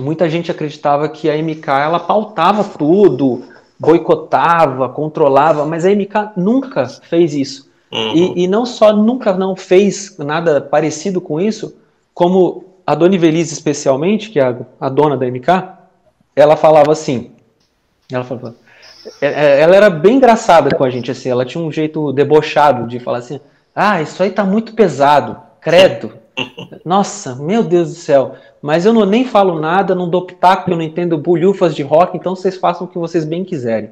[0.00, 3.44] muita gente acreditava que a MK ela pautava tudo,
[3.78, 7.68] boicotava, controlava, mas a MK nunca fez isso.
[7.90, 8.14] Uhum.
[8.14, 11.74] E, e, não só nunca não fez nada parecido com isso,
[12.12, 15.48] como a Dona Ivelise especialmente, que é a, a dona da MK,
[16.36, 17.32] ela falava assim,
[18.12, 18.54] ela falava,
[19.20, 23.18] ela era bem engraçada com a gente, assim, ela tinha um jeito debochado de falar
[23.18, 23.40] assim,
[23.74, 26.12] ah, isso aí tá muito pesado, credo,
[26.84, 30.76] nossa, meu Deus do céu, mas eu não, nem falo nada, não dou pitaco, eu
[30.76, 33.90] não entendo bulhufas de rock, então vocês façam o que vocês bem quiserem.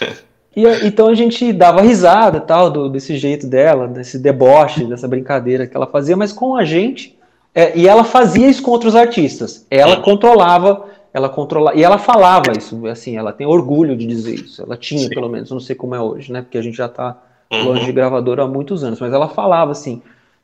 [0.56, 5.68] E, então a gente dava risada tal, do, desse jeito dela, desse deboche, dessa brincadeira
[5.68, 7.16] que ela fazia, mas com a gente,
[7.54, 9.64] é, e ela fazia isso com outros artistas.
[9.70, 14.62] Ela controlava, ela controlava, e ela falava isso, assim, ela tem orgulho de dizer isso.
[14.62, 15.08] Ela tinha, Sim.
[15.08, 16.42] pelo menos, não sei como é hoje, né?
[16.42, 17.16] Porque a gente já está
[17.50, 17.64] uhum.
[17.64, 20.02] longe de gravadora há muitos anos, mas ela falava assim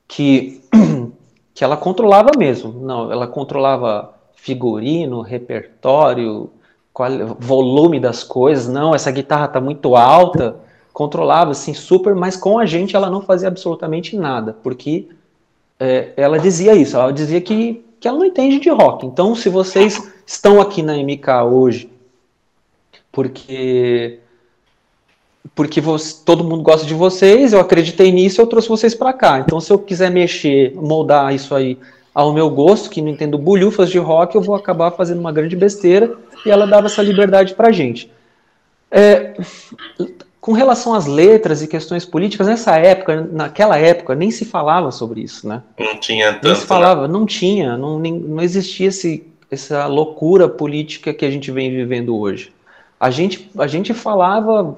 [0.08, 0.62] que
[1.54, 2.72] que ela controlava mesmo.
[2.72, 6.50] Não, ela controlava figurino, repertório,
[6.92, 10.56] qual, volume das coisas, não, essa guitarra está muito alta,
[10.92, 15.08] controlava assim super, mas com a gente ela não fazia absolutamente nada, porque
[15.80, 19.06] é, ela dizia isso, ela dizia que, que ela não entende de rock.
[19.06, 21.90] Então, se vocês estão aqui na MK hoje,
[23.10, 24.20] porque
[25.54, 29.38] porque você, todo mundo gosta de vocês, eu acreditei nisso, eu trouxe vocês para cá.
[29.38, 31.78] Então, se eu quiser mexer, moldar isso aí
[32.14, 35.54] ao meu gosto, que não entendo bulhufas de rock, eu vou acabar fazendo uma grande
[35.54, 38.10] besteira e ela dava essa liberdade para gente.
[38.90, 39.34] É,
[40.40, 45.22] com relação às letras e questões políticas, nessa época, naquela época, nem se falava sobre
[45.22, 45.62] isso, né?
[45.78, 46.46] Não tinha tanto.
[46.46, 47.12] Nem se falava, né?
[47.12, 52.16] não tinha, não, nem, não existia esse, essa loucura política que a gente vem vivendo
[52.16, 52.52] hoje.
[53.00, 54.76] A gente, a gente falava,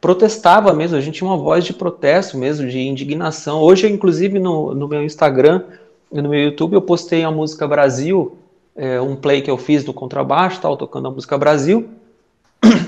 [0.00, 3.60] protestava mesmo, a gente tinha uma voz de protesto mesmo, de indignação.
[3.60, 5.62] Hoje, inclusive, no, no meu Instagram,
[6.10, 8.38] no meu YouTube eu postei a música Brasil,
[8.74, 11.88] é, um play que eu fiz do contrabaixo, tal, tocando a música Brasil.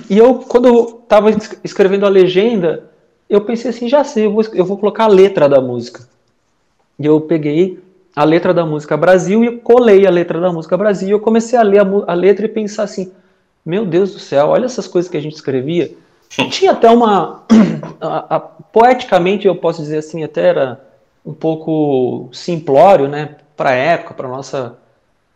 [0.09, 1.31] E eu, quando eu estava
[1.63, 2.91] escrevendo a legenda,
[3.29, 6.09] eu pensei assim, já sei, eu vou, eu vou colocar a letra da música.
[6.99, 7.79] E eu peguei
[8.15, 11.09] a letra da música Brasil e colei a letra da música Brasil.
[11.09, 13.13] E eu comecei a ler a, a letra e pensar assim,
[13.65, 15.93] meu Deus do céu, olha essas coisas que a gente escrevia.
[16.51, 17.43] Tinha até uma.
[18.01, 20.81] A, a, poeticamente, eu posso dizer assim, até era
[21.25, 24.79] um pouco simplório, né, para a época, para nossa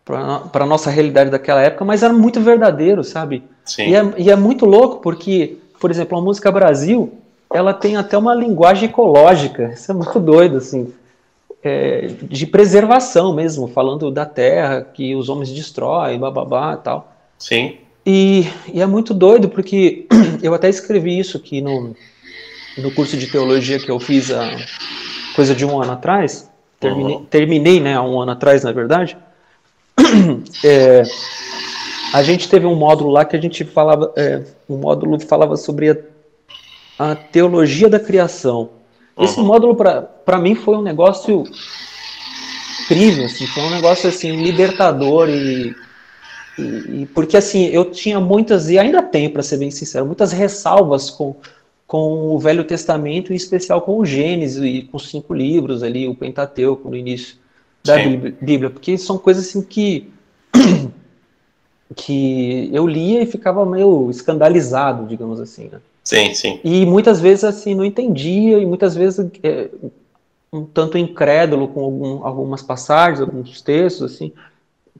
[0.04, 3.42] para nossa realidade daquela época, mas era muito verdadeiro, sabe?
[3.64, 3.88] Sim.
[3.88, 7.14] E, é, e é muito louco porque, por exemplo, a música Brasil,
[7.52, 10.92] ela tem até uma linguagem ecológica, isso é muito doido, assim,
[11.64, 17.12] é, de preservação mesmo, falando da terra, que os homens destroem, bababá e tal.
[17.38, 17.79] Sim.
[18.07, 20.07] E, e é muito doido porque
[20.42, 21.96] eu até escrevi isso aqui no,
[22.77, 24.50] no curso de teologia que eu fiz a,
[25.35, 27.24] coisa de um ano atrás, terminei, uhum.
[27.24, 29.16] terminei né, há um ano atrás, na verdade,
[30.62, 31.03] é,
[32.12, 35.90] a gente teve um módulo lá que a gente falava, é, um módulo falava sobre
[35.90, 35.96] a,
[36.98, 38.70] a teologia da criação.
[39.18, 39.46] Esse uhum.
[39.46, 41.44] módulo, para mim, foi um negócio
[42.83, 45.74] incrível, assim, foi um negócio assim, libertador e,
[46.59, 46.62] e,
[47.03, 51.11] e porque assim, eu tinha muitas, e ainda tenho, para ser bem sincero, muitas ressalvas
[51.11, 51.37] com
[51.87, 56.09] com o Velho Testamento, em especial com o Gênesis e com os cinco livros ali,
[56.09, 57.37] o Pentateuco no início
[57.85, 60.11] da Bíblia, porque são coisas assim que
[61.94, 65.79] que eu lia e ficava meio escandalizado, digamos assim, né?
[66.04, 66.60] Sim, sim.
[66.62, 69.70] E muitas vezes assim não entendia e muitas vezes é,
[70.52, 74.32] um tanto incrédulo com algum, algumas passagens, alguns textos assim,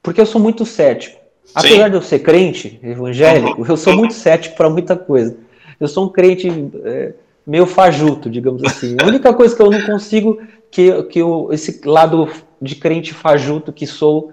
[0.03, 1.23] porque eu sou muito cético.
[1.55, 1.91] Apesar sim.
[1.91, 3.67] de eu ser crente, evangélico, uhum.
[3.69, 5.37] eu sou muito cético para muita coisa.
[5.79, 6.49] Eu sou um crente
[6.85, 7.13] é,
[7.47, 8.97] meio fajuto, digamos assim.
[9.01, 10.41] A única coisa que eu não consigo,
[10.71, 12.29] que, que eu, esse lado
[12.61, 14.33] de crente fajuto que sou,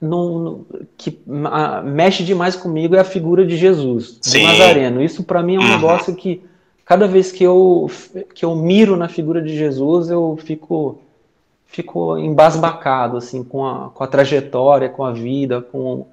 [0.00, 0.64] não,
[0.96, 5.02] que a, mexe demais comigo é a figura de Jesus, de Nazareno.
[5.02, 5.68] Isso para mim é um uhum.
[5.68, 6.42] negócio que
[6.84, 7.90] cada vez que eu,
[8.34, 11.00] que eu miro na figura de Jesus, eu fico
[11.66, 16.06] ficou embasbacado assim com a, com a trajetória, com a vida, com,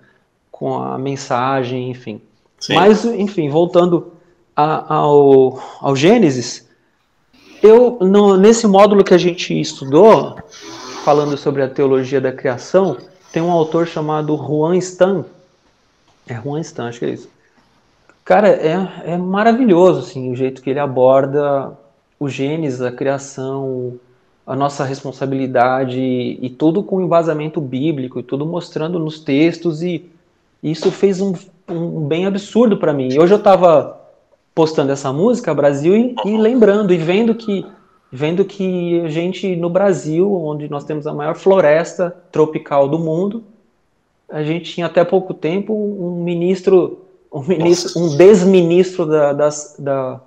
[0.51, 2.19] com a mensagem, enfim.
[2.59, 2.75] Sim.
[2.75, 4.11] Mas, enfim, voltando
[4.55, 6.67] a, ao, ao Gênesis,
[7.63, 10.37] eu no, nesse módulo que a gente estudou,
[11.03, 12.97] falando sobre a teologia da criação,
[13.35, 15.25] tem um autor chamado Juan Stan.
[16.25, 17.29] É Juan Stan, acho que é isso.
[18.23, 21.73] Cara, é, é maravilhoso assim, o jeito que ele aborda
[22.17, 23.99] o Gênesis, a criação,
[24.47, 30.09] a nossa responsabilidade e tudo com embasamento bíblico e tudo mostrando nos textos e
[30.63, 31.33] isso fez um,
[31.67, 33.19] um bem absurdo para mim.
[33.19, 33.99] Hoje eu estava
[34.55, 37.65] postando essa música Brasil e, e, lembrando e vendo que
[38.15, 43.43] vendo que a gente no Brasil, onde nós temos a maior floresta tropical do mundo,
[44.29, 47.01] a gente tinha até pouco tempo um ministro
[47.31, 50.21] um ministro, um desministro da, das, da,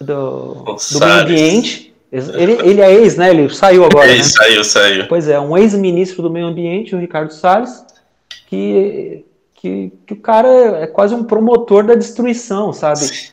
[0.00, 3.30] do, do meio ambiente ele, ele é ex, né?
[3.30, 4.08] Ele saiu agora.
[4.08, 4.24] Ele né?
[4.24, 5.06] saiu, saiu.
[5.08, 7.84] Pois é, um ex-ministro do meio ambiente, o Ricardo Salles,
[8.48, 10.48] que, que, que, o cara
[10.82, 12.98] é quase um promotor da destruição, sabe?
[12.98, 13.32] Sim.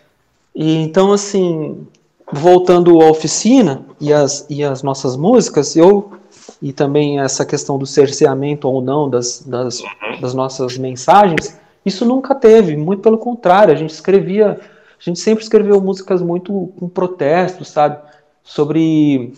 [0.53, 1.87] E então, assim,
[2.31, 6.11] voltando à oficina e as, e as nossas músicas, eu
[6.61, 9.81] e também essa questão do cerceamento ou não das, das,
[10.19, 15.43] das nossas mensagens, isso nunca teve, muito pelo contrário, a gente escrevia, a gente sempre
[15.43, 17.99] escreveu músicas muito com protesto, sabe?
[18.47, 19.33] sobre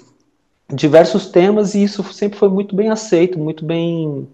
[0.71, 4.27] diversos temas e isso sempre foi muito bem aceito, muito bem.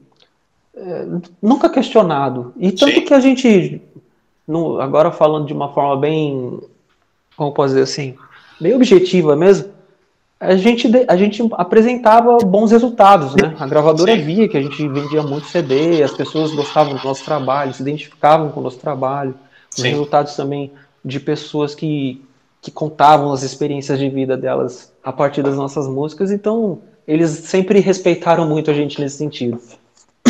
[0.75, 1.05] É,
[1.41, 2.53] nunca questionado.
[2.57, 3.81] E tanto que a gente,
[4.45, 6.59] no, agora falando de uma forma bem.
[7.37, 8.15] Como posso dizer assim?
[8.59, 9.73] Bem objetiva mesmo,
[10.39, 13.55] a gente, a gente apresentava bons resultados, né?
[13.59, 14.21] A gravadora Sim.
[14.21, 18.49] via que a gente vendia muito CD, as pessoas gostavam do nosso trabalho, se identificavam
[18.49, 19.35] com o nosso trabalho.
[19.75, 19.89] Os Sim.
[19.89, 20.71] resultados também
[21.03, 22.21] de pessoas que
[22.65, 27.79] que contavam as experiências de vida delas a partir das nossas músicas, então eles sempre
[27.79, 29.61] respeitaram muito a gente nesse sentido.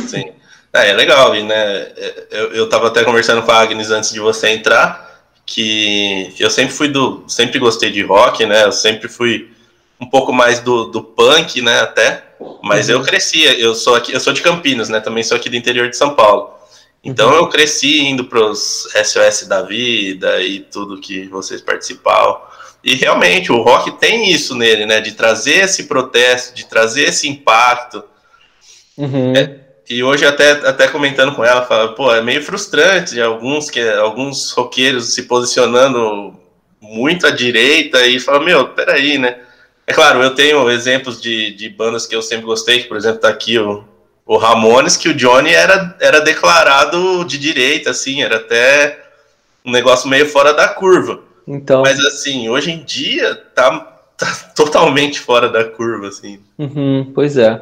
[0.06, 0.34] Sim.
[0.74, 1.88] É, é legal, né?
[2.30, 5.15] Eu, eu tava até conversando com a Agnes antes de você entrar,
[5.46, 7.24] que eu sempre fui do.
[7.28, 8.64] sempre gostei de rock, né?
[8.64, 9.50] Eu sempre fui
[10.00, 12.24] um pouco mais do, do punk, né, até.
[12.62, 12.96] Mas uhum.
[12.96, 15.00] eu crescia, eu sou aqui, eu sou de Campinas, né?
[15.00, 16.54] Também sou aqui do interior de São Paulo.
[17.04, 17.36] Então uhum.
[17.36, 22.40] eu cresci indo para os SOS da vida e tudo que vocês participavam.
[22.84, 25.00] E realmente o rock tem isso nele, né?
[25.00, 28.04] De trazer esse protesto, de trazer esse impacto.
[28.98, 29.34] Uhum.
[29.36, 33.82] É, e hoje até, até comentando com ela, fala, pô, é meio frustrante alguns que
[33.90, 36.34] alguns roqueiros se posicionando
[36.82, 39.40] muito à direita e fala, meu, peraí, né?
[39.88, 43.20] É claro, eu tenho exemplos de, de bandas que eu sempre gostei, que por exemplo
[43.20, 43.84] tá aqui o
[44.26, 49.04] o Ramones, que o Johnny era, era declarado de direita, assim, era até
[49.64, 51.20] um negócio meio fora da curva.
[51.48, 51.84] Então...
[51.84, 53.80] Mas assim, hoje em dia tá,
[54.18, 56.40] tá totalmente fora da curva, assim.
[56.58, 57.62] Uhum, pois é.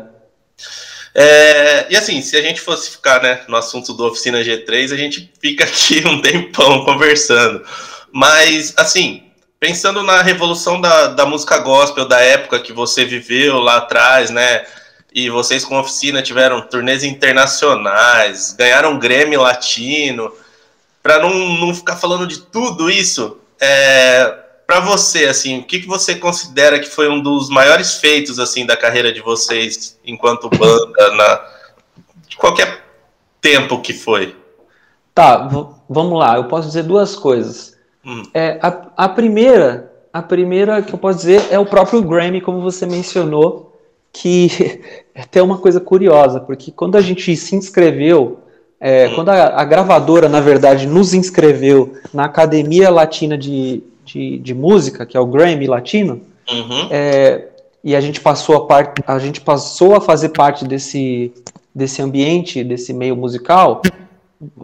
[1.15, 1.87] É.
[1.89, 5.31] E assim, se a gente fosse ficar né, no assunto do Oficina G3, a gente
[5.39, 7.63] fica aqui um tempão conversando.
[8.11, 9.23] Mas, assim,
[9.59, 14.63] pensando na revolução da, da música gospel da época que você viveu lá atrás, né?
[15.13, 20.33] e vocês com oficina tiveram turnês internacionais, ganharam Grêmio Latino.
[21.03, 25.87] Para não, não ficar falando de tudo isso, é, para você, assim, o que, que
[25.87, 31.15] você considera que foi um dos maiores feitos assim da carreira de vocês enquanto banda,
[31.15, 31.41] na,
[32.27, 32.83] de qualquer
[33.41, 34.35] tempo que foi?
[35.13, 35.49] Tá,
[35.87, 36.37] vamos lá.
[36.37, 37.77] Eu posso dizer duas coisas.
[38.05, 38.23] Hum.
[38.33, 42.61] É, a, a primeira, a primeira que eu posso dizer é o próprio Grammy, como
[42.61, 43.79] você mencionou
[44.11, 44.81] que
[45.13, 48.39] é até uma coisa curiosa, porque quando a gente se inscreveu,
[48.79, 54.53] é, quando a, a, gravadora, na verdade, nos inscreveu na Academia Latina de, de, de
[54.53, 56.87] Música, que é o Grammy Latino, uhum.
[56.91, 57.47] é,
[57.83, 61.33] e a gente passou a parte, a gente passou a fazer parte desse,
[61.73, 63.81] desse ambiente, desse meio musical,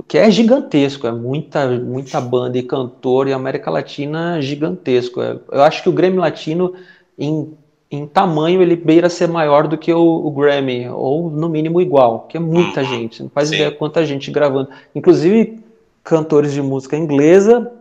[0.07, 5.21] que é gigantesco, é muita, muita banda e cantor, e América Latina gigantesco.
[5.21, 6.73] É, eu acho que o Grammy Latino,
[7.17, 7.53] em
[7.91, 12.27] em tamanho ele beira ser maior do que o, o, Grammy, ou no mínimo igual,
[12.29, 12.87] que é muita uhum.
[12.87, 13.55] gente, não faz Sim.
[13.55, 14.69] ideia quanta gente gravando.
[14.93, 15.59] Inclusive,
[16.03, 17.71] cantores de música inglesa,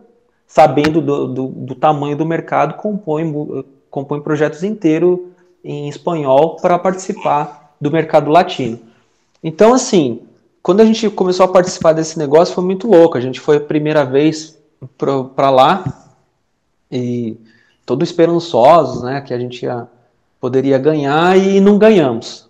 [0.49, 5.19] sabendo do, do, do tamanho do mercado, compõem, compõem projetos inteiros
[5.63, 8.79] em espanhol para participar do mercado latino.
[9.43, 10.23] Então, assim,
[10.63, 13.15] quando a gente começou a participar desse negócio, foi muito louco.
[13.15, 14.57] A gente foi a primeira vez
[14.97, 15.83] para lá
[16.91, 17.37] e
[17.85, 19.87] todo esperançosos, né, que a gente ia
[20.41, 22.49] poderia ganhar e não ganhamos.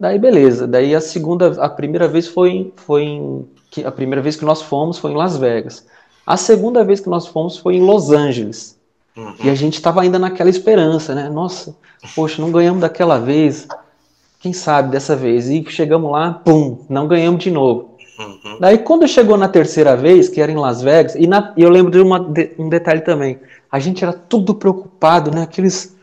[0.00, 3.46] Daí beleza, daí a segunda, a primeira vez foi, foi em,
[3.84, 5.86] a primeira vez que nós fomos foi em Las Vegas.
[6.26, 8.78] A segunda vez que nós fomos foi em Los Angeles.
[9.16, 9.34] Uhum.
[9.44, 11.28] E a gente estava ainda naquela esperança, né?
[11.28, 11.76] Nossa,
[12.14, 13.68] poxa, não ganhamos daquela vez.
[14.40, 15.48] Quem sabe dessa vez?
[15.48, 17.94] E chegamos lá, pum, não ganhamos de novo.
[18.18, 18.58] Uhum.
[18.60, 21.90] Daí quando chegou na terceira vez, que era em Las Vegas, e, na, eu lembro
[21.90, 23.38] de, uma, de, um detalhe também.
[23.70, 25.42] A gente era tudo preocupado, né?
[25.42, 25.96] Aqueles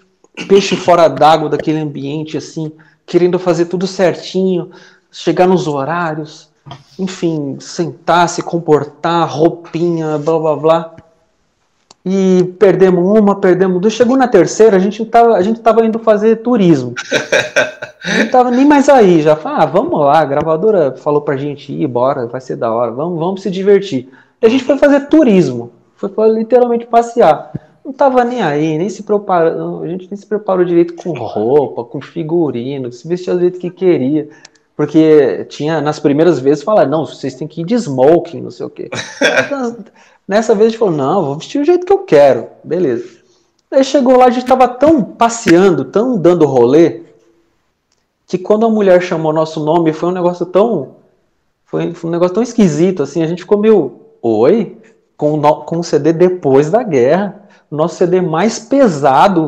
[0.48, 2.72] peixes fora d'água daquele ambiente assim,
[3.06, 4.72] querendo fazer tudo certinho,
[5.12, 6.51] chegar nos horários,
[6.98, 10.96] enfim, sentar, se comportar, roupinha, blá blá blá
[12.06, 13.94] e perdemos uma, perdemos duas.
[13.94, 16.94] Chegou na terceira, a gente tava, a gente tava indo fazer turismo.
[18.04, 21.72] Gente tava nem mais aí, já falou, ah, vamos lá, a gravadora falou pra gente
[21.72, 24.10] ir, bora, vai ser da hora, vamos, vamos se divertir.
[24.42, 27.54] E a gente foi fazer turismo, foi literalmente passear.
[27.86, 31.84] Não tava nem aí, nem se preparou, a gente nem se preparou direito com roupa,
[31.84, 34.30] com figurino, se vestia do jeito que queria.
[34.82, 38.66] Porque tinha, nas primeiras vezes, falar, não, vocês têm que ir de smoking, não sei
[38.66, 38.90] o quê.
[40.28, 42.48] Nessa vez a gente falou, não, vou vestir do jeito que eu quero.
[42.64, 43.08] Beleza.
[43.70, 47.04] Aí chegou lá, a gente estava tão passeando, tão dando rolê,
[48.26, 50.96] que quando a mulher chamou nosso nome, foi um negócio tão.
[51.64, 54.00] Foi, foi um negócio tão esquisito, assim, a gente ficou meio.
[54.20, 54.80] Oi?
[55.16, 57.40] Com, o com o CD depois da guerra.
[57.70, 59.48] O nosso CD mais pesado,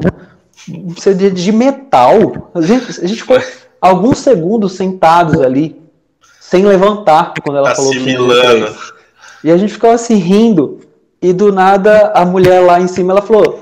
[0.69, 2.51] um CD de metal.
[2.53, 3.39] A gente, a gente ficou
[3.83, 5.75] alguns segundos sentados ali,
[6.39, 8.67] sem levantar, quando ela Assimilando.
[8.67, 8.93] falou que
[9.43, 10.79] e a gente ficava assim rindo.
[11.21, 13.61] E do nada a mulher lá em cima ela falou: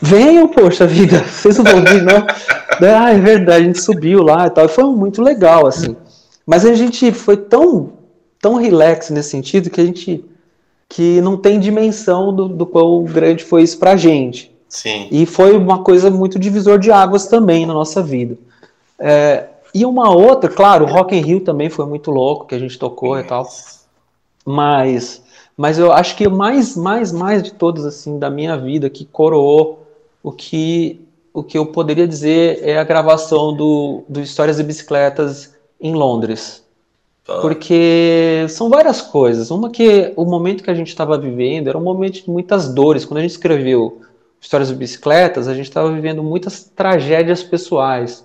[0.00, 2.26] Venham, poxa vida, vocês não vão vir, não.
[2.26, 4.64] ah, é verdade, a gente subiu lá e tal.
[4.64, 5.96] E foi muito legal, assim.
[6.44, 7.92] Mas a gente foi tão,
[8.40, 10.24] tão relax nesse sentido que a gente
[10.88, 14.52] que não tem dimensão do, do quão grande foi isso pra gente.
[14.68, 15.08] Sim.
[15.10, 18.36] E foi uma coisa muito divisor de águas também na nossa vida.
[18.98, 22.58] É, e uma outra, claro, o Rock in Rio também foi muito louco, que a
[22.58, 23.46] gente tocou e tal.
[24.44, 25.22] Mas,
[25.56, 29.86] mas eu acho que mais, mais, mais de todas assim da minha vida que coroou
[30.22, 31.00] o que
[31.34, 36.62] o que eu poderia dizer é a gravação do, do Histórias de Bicicletas em Londres.
[37.26, 37.38] Ah.
[37.40, 39.50] Porque são várias coisas.
[39.50, 43.04] Uma que o momento que a gente estava vivendo era um momento de muitas dores.
[43.04, 44.02] Quando a gente escreveu
[44.40, 48.24] Histórias de Bicicletas, a gente estava vivendo muitas tragédias pessoais.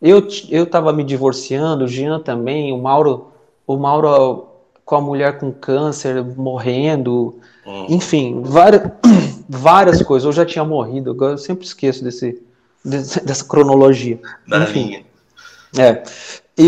[0.00, 3.28] Eu estava me divorciando, o Jean também, o Mauro,
[3.66, 4.46] o Mauro
[4.84, 7.36] com a mulher com câncer morrendo,
[7.66, 7.86] uhum.
[7.90, 8.82] enfim, várias,
[9.48, 10.24] várias coisas.
[10.24, 12.42] Eu já tinha morrido, eu sempre esqueço desse,
[12.84, 14.18] desse dessa cronologia.
[14.46, 14.86] Da enfim.
[14.86, 15.04] Linha.
[15.76, 16.02] É.
[16.56, 16.64] E,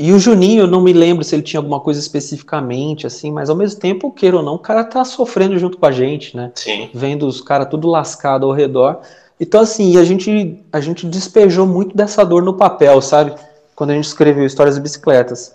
[0.00, 3.32] e, e, o Juninho, eu não me lembro se ele tinha alguma coisa especificamente, assim,
[3.32, 6.36] mas ao mesmo tempo, queira ou não, o cara tá sofrendo junto com a gente,
[6.36, 6.52] né?
[6.54, 6.90] Sim.
[6.92, 9.00] Vendo os caras tudo lascado ao redor.
[9.44, 13.34] Então, assim, a gente, a gente despejou muito dessa dor no papel, sabe?
[13.76, 15.54] Quando a gente escreveu Histórias de Bicicletas.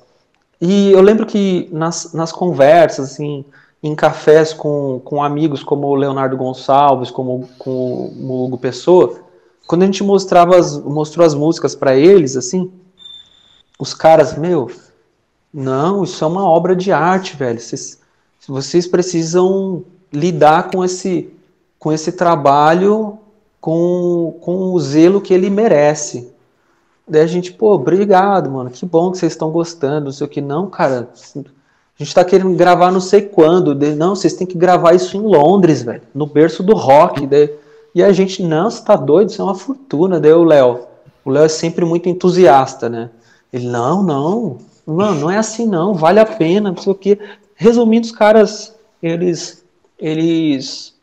[0.62, 3.44] E eu lembro que nas, nas conversas, assim,
[3.82, 9.22] em cafés com, com amigos como o Leonardo Gonçalves, como com o Hugo Pessoa,
[9.66, 12.72] quando a gente mostrava as, mostrou as músicas para eles, assim,
[13.80, 14.70] os caras, meu,
[15.52, 17.60] não, isso é uma obra de arte, velho.
[17.60, 18.00] Vocês,
[18.48, 19.84] vocês precisam
[20.14, 21.34] lidar com esse,
[21.80, 23.18] com esse trabalho
[23.60, 26.32] com, com o zelo que ele merece.
[27.08, 30.30] Daí a gente, pô, obrigado, mano, que bom que vocês estão gostando, não sei o
[30.30, 30.42] que.
[30.42, 33.74] Não, cara, a gente tá querendo gravar não sei quando.
[33.96, 37.28] Não, vocês têm que gravar isso em Londres, velho, no berço do rock.
[37.96, 40.20] E a gente, não, você tá doido, isso é uma fortuna.
[40.20, 40.82] Daí o Léo,
[41.26, 43.10] o Léo é sempre muito entusiasta, né?
[43.52, 47.18] Ele, não, não, mano, não é assim não, vale a pena, não sei o que.
[47.56, 49.66] Resumindo, os caras, eles,
[49.98, 50.94] eles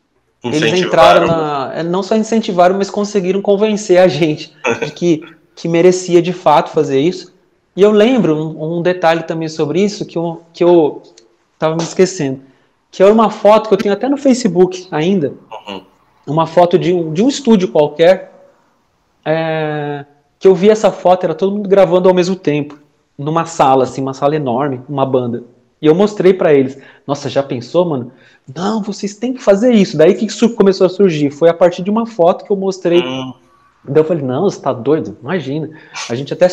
[0.53, 1.71] eles entraram na.
[1.75, 6.69] É, não só incentivaram, mas conseguiram convencer a gente de que que merecia de fato
[6.69, 7.33] fazer isso.
[7.75, 11.01] E eu lembro um, um detalhe também sobre isso que eu, que eu
[11.57, 12.41] tava me esquecendo.
[12.91, 15.33] Que era uma foto que eu tenho até no Facebook ainda.
[15.67, 15.81] Uhum.
[16.27, 18.33] Uma foto de um, de um estúdio qualquer.
[19.25, 20.05] É,
[20.39, 22.79] que eu vi essa foto, era todo mundo gravando ao mesmo tempo.
[23.17, 25.43] Numa sala, assim, uma sala enorme, uma banda.
[25.81, 26.77] E eu mostrei para eles.
[27.05, 28.11] Nossa, já pensou, mano?
[28.53, 29.97] Não, vocês têm que fazer isso.
[29.97, 31.29] Daí que isso começou a surgir.
[31.29, 33.01] Foi a partir de uma foto que eu mostrei.
[33.01, 33.33] Uhum
[33.87, 35.17] Daí eu falei, não, você tá doido?
[35.21, 35.69] Imagina.
[36.09, 36.47] A gente até.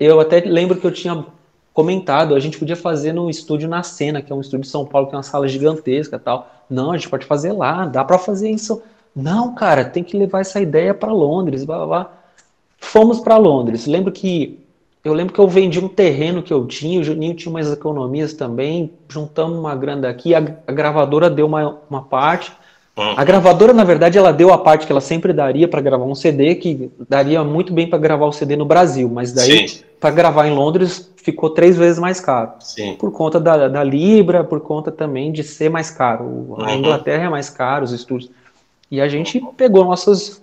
[0.00, 1.24] Eu até lembro que eu tinha
[1.72, 4.84] comentado, a gente podia fazer no estúdio na cena, que é um estúdio de São
[4.84, 6.50] Paulo, que é uma sala gigantesca tal.
[6.68, 8.82] Não, a gente pode fazer lá, dá para fazer isso.
[9.14, 12.12] Não, cara, tem que levar essa ideia para Londres, blá, blá, blá.
[12.78, 13.86] Fomos para Londres.
[13.86, 14.58] Lembro que
[15.06, 18.32] eu lembro que eu vendi um terreno que eu tinha, o Juninho tinha umas economias
[18.32, 22.52] também, juntamos uma grana aqui, a, a gravadora deu uma, uma parte,
[22.96, 26.14] a gravadora, na verdade, ela deu a parte que ela sempre daria para gravar um
[26.14, 29.66] CD, que daria muito bem para gravar o CD no Brasil, mas daí
[30.00, 32.52] para gravar em Londres ficou três vezes mais caro.
[32.58, 32.94] Sim.
[32.94, 36.56] Por conta da, da, Libra, por conta também de ser mais caro.
[36.58, 36.78] A uhum.
[36.78, 38.30] Inglaterra é mais caro, os estúdios.
[38.90, 40.40] E a gente pegou nossas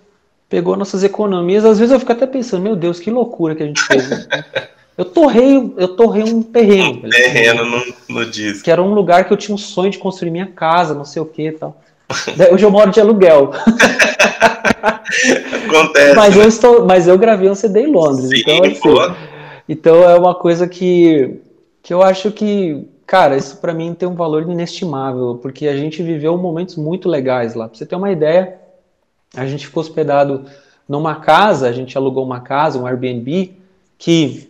[0.54, 1.64] pegou nossas economias.
[1.64, 4.08] Às vezes eu fico até pensando, meu Deus, que loucura que a gente fez.
[4.08, 4.24] Né?
[4.96, 7.00] Eu torrei, eu torrei um terreno.
[7.04, 8.62] Um terreno no, no disco.
[8.62, 11.20] Que era um lugar que eu tinha um sonho de construir minha casa, não sei
[11.20, 11.82] o que e tal.
[12.52, 13.50] Hoje eu moro de aluguel.
[15.66, 16.14] Acontece.
[16.14, 16.44] Mas, né?
[16.44, 18.28] eu estou, mas eu gravei um CD em Londres.
[18.28, 19.14] Sim, então, assim,
[19.68, 21.40] então é uma coisa que,
[21.82, 26.04] que eu acho que, cara, isso para mim tem um valor inestimável, porque a gente
[26.04, 27.66] viveu momentos muito legais lá.
[27.66, 28.60] Pra você ter uma ideia,
[29.36, 30.44] a gente ficou hospedado
[30.88, 33.52] numa casa, a gente alugou uma casa, um Airbnb,
[33.98, 34.48] que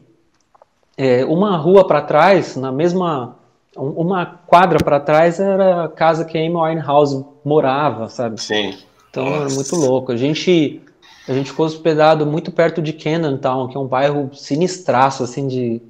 [0.97, 3.37] é, uma rua para trás, na mesma
[3.77, 8.41] uma quadra para trás era a casa que a Amy Winehouse morava, sabe?
[8.41, 8.79] Sim.
[9.11, 9.47] Então Nossa.
[9.47, 10.13] era muito louco.
[10.13, 10.81] A gente
[11.29, 15.49] a gente ficou hospedado muito perto de Cannon Town, que é um bairro sinistraço assim
[15.49, 15.83] de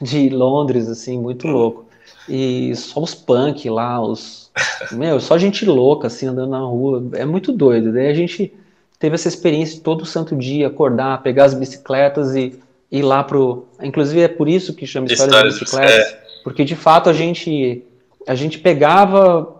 [0.00, 1.52] de Londres, assim, muito hum.
[1.52, 1.84] louco.
[2.28, 4.50] E só os punk lá, os
[4.92, 7.92] meu, só gente louca assim andando na rua, é muito doido.
[7.92, 8.52] Daí a gente
[8.98, 12.58] teve essa experiência todo santo dia, acordar, pegar as bicicletas e
[12.90, 15.94] ir lá pro, inclusive é por isso que chama história das bicicletas.
[15.94, 17.84] É porque de fato a gente
[18.26, 19.56] a gente pegava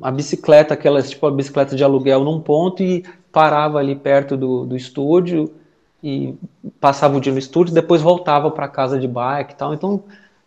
[0.00, 4.64] a bicicleta, aquelas tipo a bicicleta de aluguel num ponto e parava ali perto do,
[4.64, 5.52] do estúdio
[6.02, 6.34] e
[6.80, 9.72] passava o dia no estúdio, depois voltava para casa de bike e tal.
[9.72, 10.02] Então,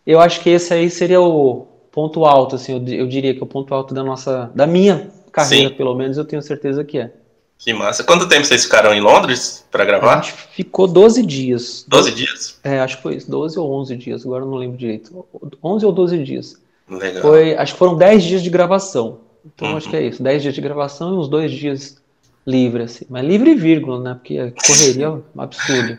[0.06, 3.44] eu acho que esse aí seria o ponto alto, assim, eu, eu diria que é
[3.44, 5.76] o ponto alto da nossa, da minha carreira, Sim.
[5.76, 7.12] pelo menos, eu tenho certeza que é.
[7.58, 8.04] Que massa.
[8.04, 10.20] Quanto tempo vocês ficaram em Londres para gravar?
[10.20, 11.86] A gente ficou 12 dias.
[11.88, 12.60] 12 dias?
[12.64, 15.26] É, acho que foi isso, 12 ou 11 dias, agora não lembro direito.
[15.64, 16.62] 11 ou 12 dias.
[16.90, 17.22] Legal.
[17.22, 19.20] Foi, acho que foram 10 dias de gravação.
[19.46, 19.78] Então uhum.
[19.78, 21.98] acho que é isso, 10 dias de gravação e uns dois dias
[22.46, 23.06] livre, assim.
[23.10, 24.14] Mas livre e vírgula, né?
[24.14, 25.98] Porque correria é um absurdo.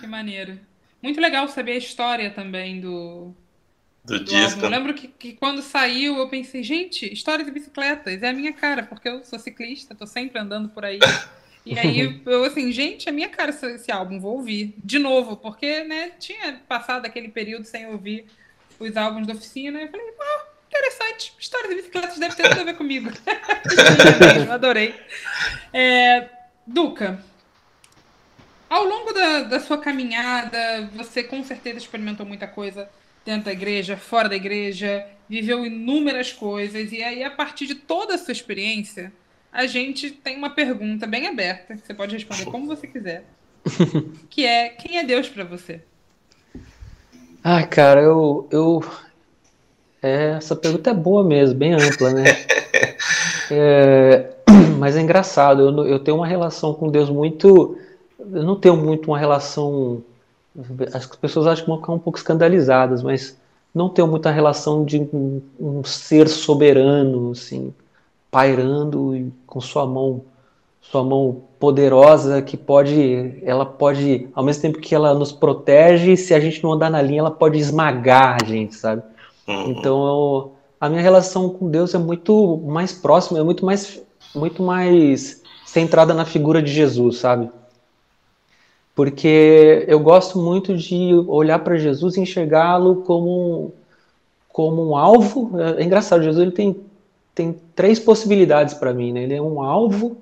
[0.00, 0.58] Que maneiro.
[1.04, 3.34] Muito legal saber a história também do,
[4.02, 4.64] do, do disco.
[4.64, 8.54] Eu lembro que, que, quando saiu eu pensei, gente, história de bicicletas, é a minha
[8.54, 10.98] cara, porque eu sou ciclista, tô sempre andando por aí.
[11.66, 14.98] E aí eu assim, gente, é a minha cara esse, esse, álbum, vou ouvir de
[14.98, 18.24] novo, porque né, tinha passado aquele período sem ouvir
[18.80, 22.62] os álbuns da oficina, e eu falei, ah, interessante, história de bicicletas deve ter tudo
[22.62, 23.10] a ver comigo.
[24.36, 24.94] mesmo, adorei.
[25.70, 26.30] É,
[26.66, 27.22] Duca,
[28.74, 32.88] ao longo da, da sua caminhada, você com certeza experimentou muita coisa
[33.24, 38.16] dentro da igreja, fora da igreja, viveu inúmeras coisas, e aí, a partir de toda
[38.16, 39.12] a sua experiência,
[39.52, 43.24] a gente tem uma pergunta bem aberta, que você pode responder como você quiser,
[44.28, 45.80] que é, quem é Deus para você?
[47.44, 48.84] Ah, cara, eu, eu...
[50.02, 52.24] É, essa pergunta é boa mesmo, bem ampla, né?
[53.50, 54.32] É,
[54.80, 57.78] mas é engraçado, eu, eu tenho uma relação com Deus muito...
[58.32, 60.02] Eu não tenho muito uma relação
[60.92, 63.36] as pessoas acham que vão ficar um pouco escandalizadas, mas
[63.74, 67.74] não tem muita relação de um, um ser soberano, assim,
[68.30, 70.22] pairando com sua mão,
[70.80, 76.32] sua mão poderosa que pode, ela pode, ao mesmo tempo que ela nos protege, se
[76.32, 79.02] a gente não andar na linha, ela pode esmagar a gente, sabe?
[79.48, 79.70] Uhum.
[79.70, 84.00] Então, eu, a minha relação com Deus é muito mais próxima, é muito mais,
[84.32, 87.50] muito mais centrada na figura de Jesus, sabe?
[88.94, 93.72] Porque eu gosto muito de olhar para Jesus e enxergá-lo como,
[94.52, 95.50] como um alvo.
[95.76, 96.76] É engraçado, Jesus ele tem,
[97.34, 99.12] tem três possibilidades para mim.
[99.12, 99.24] Né?
[99.24, 100.16] Ele é um alvo,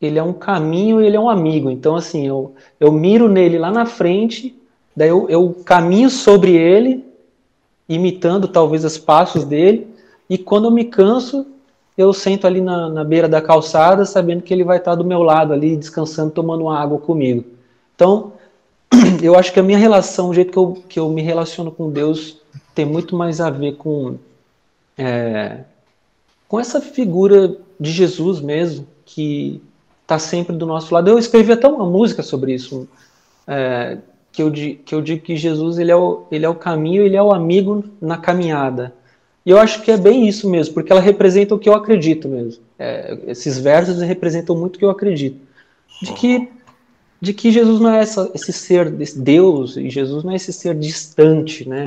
[0.00, 1.70] ele é um caminho e ele é um amigo.
[1.70, 4.56] Então, assim, eu, eu miro nele lá na frente,
[4.94, 7.04] daí eu, eu caminho sobre ele,
[7.88, 9.88] imitando talvez os passos dele,
[10.30, 11.46] e quando eu me canso,
[11.96, 15.22] eu sento ali na, na beira da calçada, sabendo que ele vai estar do meu
[15.22, 17.57] lado ali, descansando, tomando água comigo.
[17.98, 18.34] Então,
[19.20, 21.90] eu acho que a minha relação, o jeito que eu, que eu me relaciono com
[21.90, 22.40] Deus,
[22.76, 24.14] tem muito mais a ver com,
[24.96, 25.62] é,
[26.46, 29.60] com essa figura de Jesus mesmo, que
[30.02, 31.10] está sempre do nosso lado.
[31.10, 32.88] Eu escrevi até uma música sobre isso,
[33.48, 33.98] é,
[34.30, 37.16] que, eu, que eu digo que Jesus ele é, o, ele é o caminho, ele
[37.16, 38.94] é o amigo na caminhada.
[39.44, 42.28] E eu acho que é bem isso mesmo, porque ela representa o que eu acredito
[42.28, 42.62] mesmo.
[42.78, 45.40] É, esses versos representam muito o que eu acredito.
[46.00, 46.48] De que
[47.20, 50.74] de que Jesus não é essa, esse ser, Deus, e Jesus não é esse ser
[50.74, 51.84] distante, né?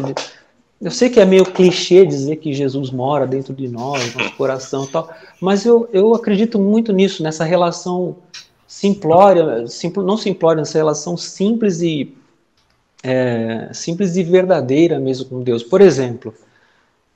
[0.81, 4.83] Eu sei que é meio clichê dizer que Jesus mora dentro de nós, nosso coração
[4.83, 5.09] e tal,
[5.39, 8.17] mas eu, eu acredito muito nisso, nessa relação
[8.67, 12.13] simplória, simpl, não simplória, nessa relação simples e
[13.03, 15.63] é, simples e verdadeira mesmo com Deus.
[15.63, 16.33] Por exemplo,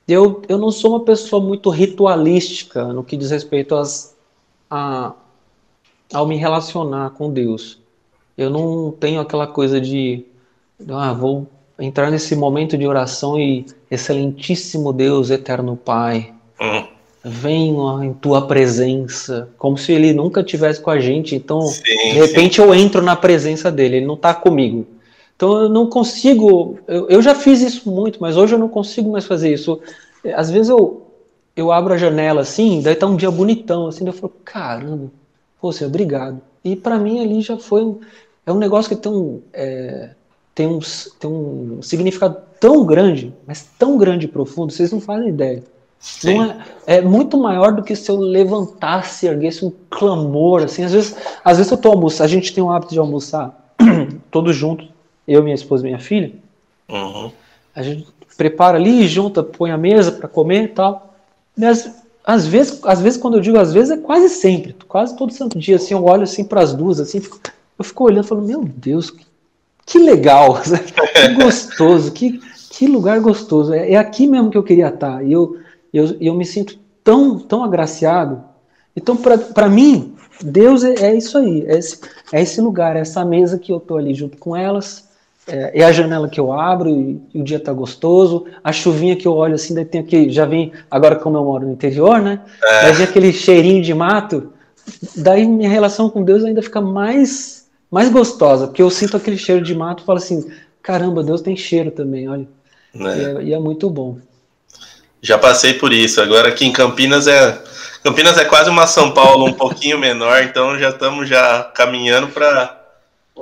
[0.06, 4.14] eu, eu não sou uma pessoa muito ritualística no que diz respeito às,
[4.70, 5.12] a,
[6.12, 7.84] ao me relacionar com Deus
[8.36, 10.24] eu não tenho aquela coisa de,
[10.88, 11.46] ah, vou
[11.78, 16.86] entrar nesse momento de oração e excelentíssimo Deus, eterno Pai, uhum.
[17.24, 21.34] venho em tua presença, como se ele nunca tivesse com a gente.
[21.34, 22.62] Então, sim, de repente sim.
[22.62, 24.86] eu entro na presença dele, ele não está comigo.
[25.36, 29.12] Então eu não consigo, eu, eu, já fiz isso muito, mas hoje eu não consigo
[29.12, 29.80] mais fazer isso.
[30.34, 31.06] Às vezes eu,
[31.54, 35.10] eu abro a janela assim, daí tá um dia bonitão, assim, daí eu falo, caramba,
[35.60, 36.40] pô, Senhor, obrigado.
[36.64, 37.96] E para mim ali já foi
[38.46, 40.10] é um negócio que tem um, é,
[40.54, 40.78] tem, um,
[41.18, 45.62] tem um significado tão grande, mas tão grande e profundo, vocês não fazem ideia.
[46.22, 50.92] Não é, é muito maior do que se eu levantasse, erguesse um clamor, assim, às
[50.92, 53.74] vezes, às vezes eu tô almoçando, a gente tem o hábito de almoçar
[54.30, 54.88] todos juntos,
[55.26, 56.32] eu, minha esposa e minha filha.
[56.88, 57.32] Uhum.
[57.74, 61.14] A gente prepara ali, junta, põe a mesa para comer e tal.
[61.56, 61.90] Mas
[62.24, 65.58] às vezes, às vezes, quando eu digo às vezes, é quase sempre, quase todo santo
[65.58, 67.40] dia, assim, eu olho assim para as duas, assim, fico,
[67.78, 69.26] eu fico olhando e falo, meu Deus, que,
[69.84, 73.72] que legal, que gostoso, que, que lugar gostoso.
[73.72, 75.24] É, é, aqui mesmo que eu queria estar.
[75.24, 75.58] E eu,
[75.92, 78.42] eu, eu me sinto tão, tão agraciado.
[78.94, 82.00] Então, para mim, Deus é, é, isso aí, é esse,
[82.32, 85.06] é esse lugar, é essa mesa que eu tô ali junto com elas,
[85.46, 89.14] é, é, a janela que eu abro e, e o dia tá gostoso, a chuvinha
[89.14, 92.20] que eu olho assim, daí tem aquele, já vem, agora como eu moro no interior,
[92.20, 92.40] né?
[92.62, 92.92] É.
[92.92, 94.52] Daí aquele cheirinho de mato,
[95.16, 97.55] daí minha relação com Deus ainda fica mais,
[97.90, 100.50] mais gostosa, porque eu sinto aquele cheiro de mato e falo assim,
[100.82, 102.48] caramba, Deus tem cheiro também, olha.
[102.94, 102.98] É.
[102.98, 104.18] E, é, e é muito bom.
[105.22, 107.62] Já passei por isso, agora aqui em Campinas é
[108.02, 112.82] Campinas é quase uma São Paulo um pouquinho menor, então já estamos já caminhando para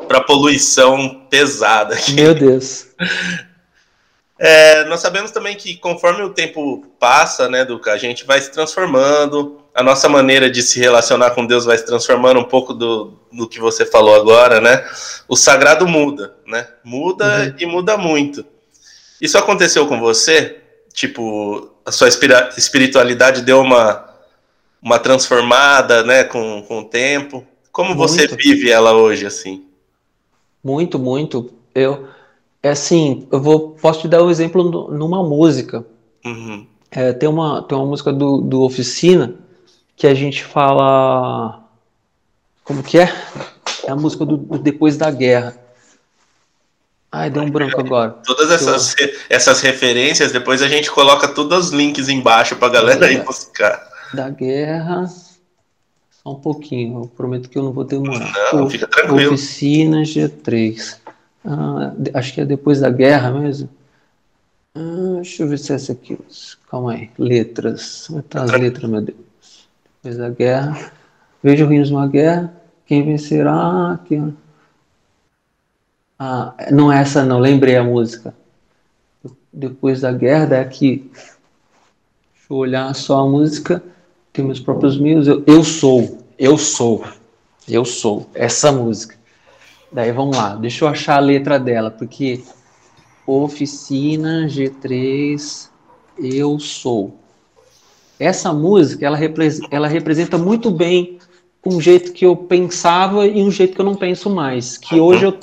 [0.09, 1.95] para poluição pesada.
[1.95, 2.15] Aqui.
[2.15, 2.89] Meu Deus.
[4.39, 8.51] É, nós sabemos também que conforme o tempo passa, né, Duca, a gente vai se
[8.51, 13.13] transformando, a nossa maneira de se relacionar com Deus vai se transformando um pouco do,
[13.33, 14.85] do que você falou agora, né?
[15.27, 16.69] O sagrado muda, né?
[16.85, 17.55] Muda uhum.
[17.59, 18.47] e muda muito.
[19.21, 20.61] Isso aconteceu com você?
[20.93, 22.09] Tipo, a sua
[22.57, 24.09] espiritualidade deu uma,
[24.81, 27.45] uma transformada, né, com, com o tempo?
[27.73, 28.09] Como muito.
[28.09, 29.65] você vive ela hoje, assim?
[30.63, 31.51] Muito, muito.
[31.75, 32.07] Eu,
[32.63, 35.85] é assim, eu vou, posso te dar um exemplo numa música.
[36.25, 36.65] Uhum.
[36.93, 39.43] É, tem, uma, tem uma música do, do Oficina
[39.97, 41.63] que a gente fala.
[42.63, 43.13] Como que é?
[43.85, 45.57] É a música do, do Depois da Guerra.
[47.13, 48.11] Ai, deu um branco agora.
[48.25, 49.09] Todas essas, eu...
[49.31, 53.89] essas referências, depois a gente coloca todos os links embaixo pra galera ir buscar.
[54.13, 55.07] Da guerra.
[56.11, 58.33] Só um pouquinho, eu prometo que eu não vou demorar.
[58.53, 59.35] Não, o, fica tranquilo.
[59.35, 60.97] Oficina G3.
[61.45, 63.69] Ah, acho que é depois da guerra mesmo.
[64.75, 66.19] Ah, deixa eu ver se é essa aqui.
[66.69, 67.11] Calma aí.
[67.17, 68.09] Letras.
[68.11, 69.19] Onde tá as letras, meu Deus?
[70.05, 70.93] Depois da guerra.
[71.43, 72.55] Veja ruínas de uma guerra.
[72.87, 73.99] Quem vencerá?
[74.05, 74.37] Quem...
[76.19, 78.35] Ah, não é essa não, lembrei a música.
[79.53, 81.11] Depois da guerra, daqui.
[81.13, 83.83] Deixa eu olhar só a música
[84.35, 87.05] tenho meus próprios meios, eu, eu sou, eu sou,
[87.69, 89.17] eu sou, essa música.
[89.93, 92.43] Daí vamos lá, deixa eu achar a letra dela, porque
[93.25, 95.69] oficina G3,
[96.19, 97.17] eu sou.
[98.19, 101.19] Essa música, ela, repre ela representa muito bem
[101.67, 104.77] um jeito que eu pensava e um jeito que eu não penso mais.
[104.77, 105.39] Que hoje, eu,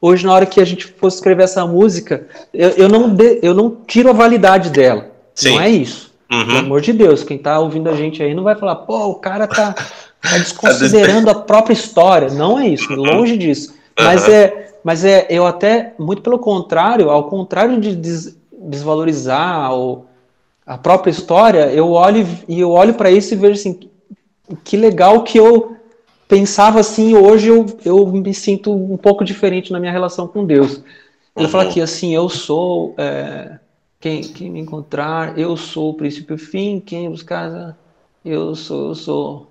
[0.00, 3.54] hoje na hora que a gente fosse escrever essa música, eu, eu, não, de, eu
[3.54, 5.10] não tiro a validade dela.
[5.34, 5.50] Sim.
[5.50, 6.12] Não é isso.
[6.30, 6.46] Uhum.
[6.46, 9.16] Pelo amor de Deus, quem tá ouvindo a gente aí não vai falar, pô, o
[9.16, 12.30] cara tá, tá desconsiderando a própria história.
[12.30, 13.74] Não é isso, longe disso.
[13.98, 20.06] Mas é, mas é, eu até, muito pelo contrário, ao contrário de des, desvalorizar o,
[20.66, 23.90] a própria história, eu olho e eu olho para isso e vejo assim,
[24.62, 25.76] que legal que eu
[26.26, 30.82] pensava assim, hoje eu, eu me sinto um pouco diferente na minha relação com Deus.
[31.36, 31.48] Ele uhum.
[31.48, 33.58] fala que assim, eu sou é,
[34.04, 36.78] quem, quem me encontrar, eu sou o princípio e o fim.
[36.78, 37.74] Quem buscar,
[38.22, 39.50] eu sou, eu sou.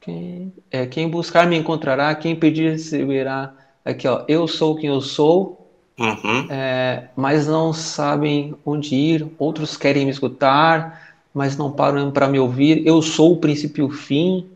[0.00, 3.52] Quem, é, quem buscar me encontrará, quem pedir receberá.
[3.84, 5.65] Aqui, ó, eu sou quem eu sou,
[5.98, 6.46] uhum.
[6.50, 9.26] é, mas não sabem onde ir.
[9.38, 12.86] Outros querem me escutar, mas não param para me ouvir.
[12.86, 14.46] Eu sou o princípio e o fim.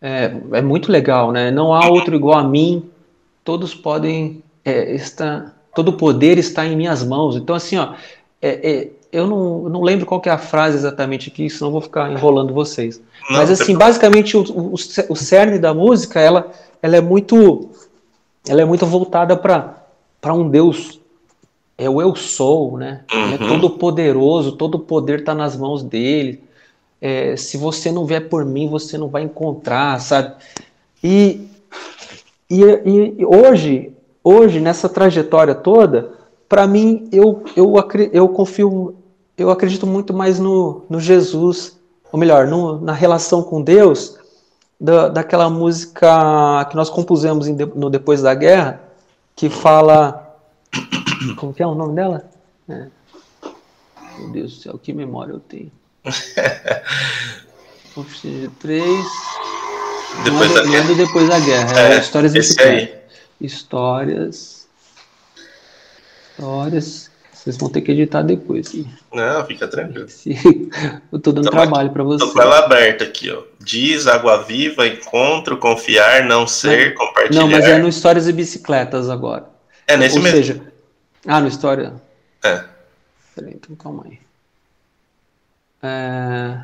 [0.00, 1.50] É, é, muito legal, né?
[1.50, 2.84] Não há outro igual a mim.
[3.44, 7.36] Todos podem é, estar, todo o poder está em minhas mãos.
[7.36, 7.94] Então, assim, ó,
[8.42, 12.10] é, é, eu não, não lembro qual é a frase exatamente aqui, senão vou ficar
[12.10, 13.00] enrolando vocês.
[13.30, 16.50] Não, Mas assim, basicamente o, o, o, cerne da música, ela,
[16.82, 17.70] ela é muito
[18.48, 19.85] ela é muito voltada para
[20.34, 21.00] um Deus
[21.78, 23.02] é o eu sou, né?
[23.12, 23.48] Ele é uhum.
[23.48, 26.42] todo poderoso, todo poder está nas mãos dele.
[27.00, 30.34] É, se você não vier por mim, você não vai encontrar, sabe?
[31.04, 31.46] E,
[32.48, 32.62] e,
[33.18, 33.92] e hoje,
[34.24, 36.12] hoje nessa trajetória toda,
[36.48, 37.74] para mim, eu, eu,
[38.12, 38.96] eu confio,
[39.36, 41.76] eu acredito muito mais no, no Jesus
[42.16, 44.16] ou melhor, no, na relação com Deus,
[44.80, 48.80] da, daquela música que nós compusemos no Depois da Guerra,
[49.36, 50.34] que fala.
[51.36, 52.28] Como que é o nome dela?
[52.68, 52.88] É.
[54.18, 55.70] Meu Deus do céu, que memória eu tenho.
[58.22, 59.06] De três.
[60.22, 60.94] Depois da guerra.
[60.94, 61.80] depois da guerra.
[61.80, 62.94] É, é histórias aí.
[63.40, 64.68] Histórias.
[66.38, 67.05] Histórias.
[67.46, 68.74] Vocês vão ter que editar depois.
[69.14, 70.08] Não, fica tranquilo.
[71.12, 72.24] Eu tô dando então, trabalho para você.
[72.24, 73.40] Tô com ela aberta aqui, ó.
[73.60, 77.40] Diz, água viva, encontro, confiar, não ser, não, compartilhar.
[77.40, 79.44] Não, mas é no Histórias e Bicicletas agora.
[79.86, 80.38] É nesse Ou mesmo.
[80.38, 80.72] Ou seja,
[81.24, 81.94] ah, no História.
[82.42, 82.64] É.
[83.36, 84.18] Peraí, então calma aí.
[85.84, 86.58] É,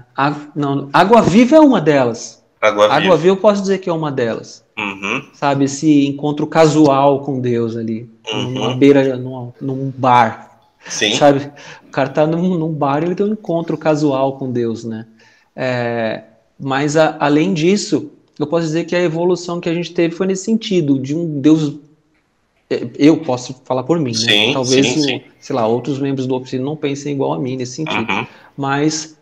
[0.57, 2.43] não, Água Viva é uma delas.
[2.61, 2.97] Água Viva.
[2.97, 4.65] Água Viva eu posso dizer que é uma delas.
[4.77, 5.29] Uhum.
[5.33, 8.11] Sabe, esse encontro casual com Deus ali.
[8.33, 8.51] Uhum.
[8.51, 10.52] Numa beira, num, num bar.
[10.89, 11.15] Sim.
[11.17, 11.51] Sabe?
[11.87, 15.07] O cara tá num, num bar e ele tem um encontro casual com Deus, né?
[15.55, 16.25] É,
[16.59, 20.27] mas a, além disso, eu posso dizer que a evolução que a gente teve foi
[20.27, 21.75] nesse sentido, de um Deus.
[22.71, 24.19] É, eu posso falar por mim, né?
[24.19, 25.21] Sim, Talvez, sim, sim.
[25.39, 28.11] sei lá, outros membros do Oficina não pensem igual a mim nesse sentido.
[28.11, 28.27] Uhum.
[28.57, 29.17] Mas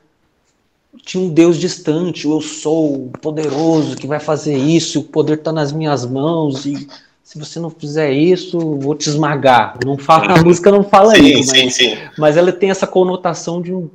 [1.02, 5.72] tinha um Deus distante, eu sou poderoso que vai fazer isso, o poder está nas
[5.72, 6.88] minhas mãos e
[7.30, 9.78] se você não fizer isso, vou te esmagar.
[9.86, 11.98] Não fala, a música não fala sim, isso, mas, sim, sim.
[12.18, 13.88] mas ela tem essa conotação de um,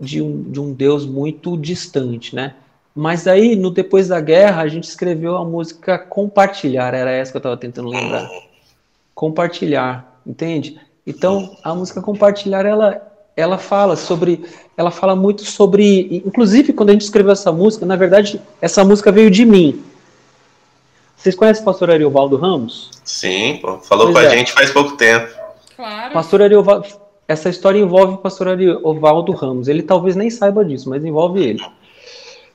[0.00, 2.54] de, um, de um Deus muito distante, né?
[2.92, 7.36] Mas aí, no Depois da Guerra, a gente escreveu a música Compartilhar, era essa que
[7.36, 8.28] eu estava tentando lembrar.
[9.14, 10.80] Compartilhar, entende?
[11.06, 13.00] Então, a música Compartilhar, ela,
[13.36, 14.44] ela fala sobre,
[14.76, 19.12] ela fala muito sobre, inclusive quando a gente escreveu essa música, na verdade, essa música
[19.12, 19.80] veio de mim,
[21.18, 22.90] vocês conhecem o pastor Ariovaldo Ramos?
[23.04, 24.34] Sim, pô, falou pois com é.
[24.34, 25.28] a gente faz pouco tempo.
[25.74, 26.12] Claro.
[26.12, 26.86] Pastor Ariovaldo,
[27.26, 29.66] essa história envolve o pastor Ariovaldo Ramos.
[29.66, 31.62] Ele talvez nem saiba disso, mas envolve ele.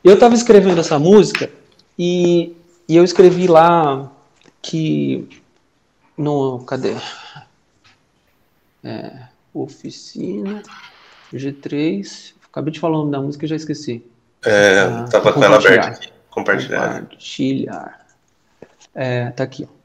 [0.01, 1.49] Eu estava escrevendo essa música
[1.99, 2.55] e,
[2.87, 4.09] e eu escrevi lá
[4.61, 5.27] que
[6.17, 6.95] no cadê?
[8.81, 9.11] É,
[9.53, 10.63] oficina
[11.33, 12.33] G3.
[12.49, 14.05] Acabei de falar o nome da música e já esqueci.
[14.45, 16.09] É, ah, tava com ela aberta aqui.
[16.29, 17.01] Compartilhar.
[17.01, 18.02] Compartilhar.
[18.95, 19.83] É, tá aqui, ó.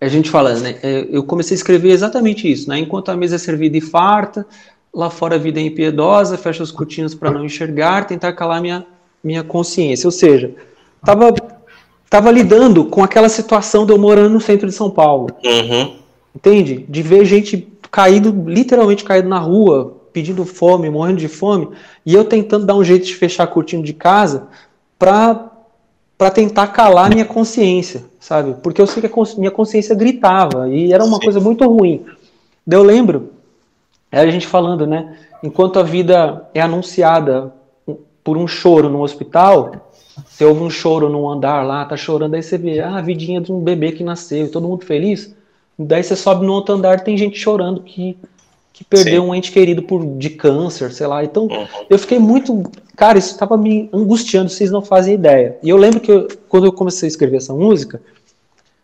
[0.00, 0.76] A gente fala, né?
[0.82, 2.78] É, eu comecei a escrever exatamente isso, né?
[2.78, 4.46] Enquanto a mesa é servida e farta,
[4.94, 8.86] lá fora a vida é impiedosa, fecha os cortinas para não enxergar, tentar calar minha,
[9.22, 10.06] minha consciência.
[10.06, 10.54] Ou seja,
[11.04, 11.34] tava,
[12.08, 15.28] tava lidando com aquela situação de eu morando no centro de São Paulo.
[15.44, 15.96] Uhum.
[16.34, 16.86] Entende?
[16.88, 21.68] De ver gente caído, literalmente caído na rua, pedindo fome, morrendo de fome,
[22.06, 24.48] e eu tentando dar um jeito de fechar a cortina de casa
[24.98, 25.49] para
[26.20, 28.54] para tentar calar minha consciência, sabe?
[28.62, 31.24] Porque eu sei que a minha consciência gritava e era uma Sim.
[31.24, 32.04] coisa muito ruim.
[32.66, 33.30] Daí eu lembro,
[34.12, 35.16] era a gente falando, né?
[35.42, 37.50] Enquanto a vida é anunciada
[38.22, 39.90] por um choro no hospital,
[40.26, 43.40] você ouve um choro num andar lá, tá chorando, aí você vê ah, a vidinha
[43.40, 45.34] de um bebê que nasceu, todo mundo feliz.
[45.78, 48.18] Daí você sobe no outro andar, tem gente chorando que
[48.72, 49.28] que perdeu Sim.
[49.28, 51.22] um ente querido por, de câncer, sei lá.
[51.22, 51.66] Então, uhum.
[51.88, 52.62] eu fiquei muito.
[52.96, 55.58] Cara, isso estava me angustiando, vocês não fazem ideia.
[55.62, 58.00] E eu lembro que eu, quando eu comecei a escrever essa música,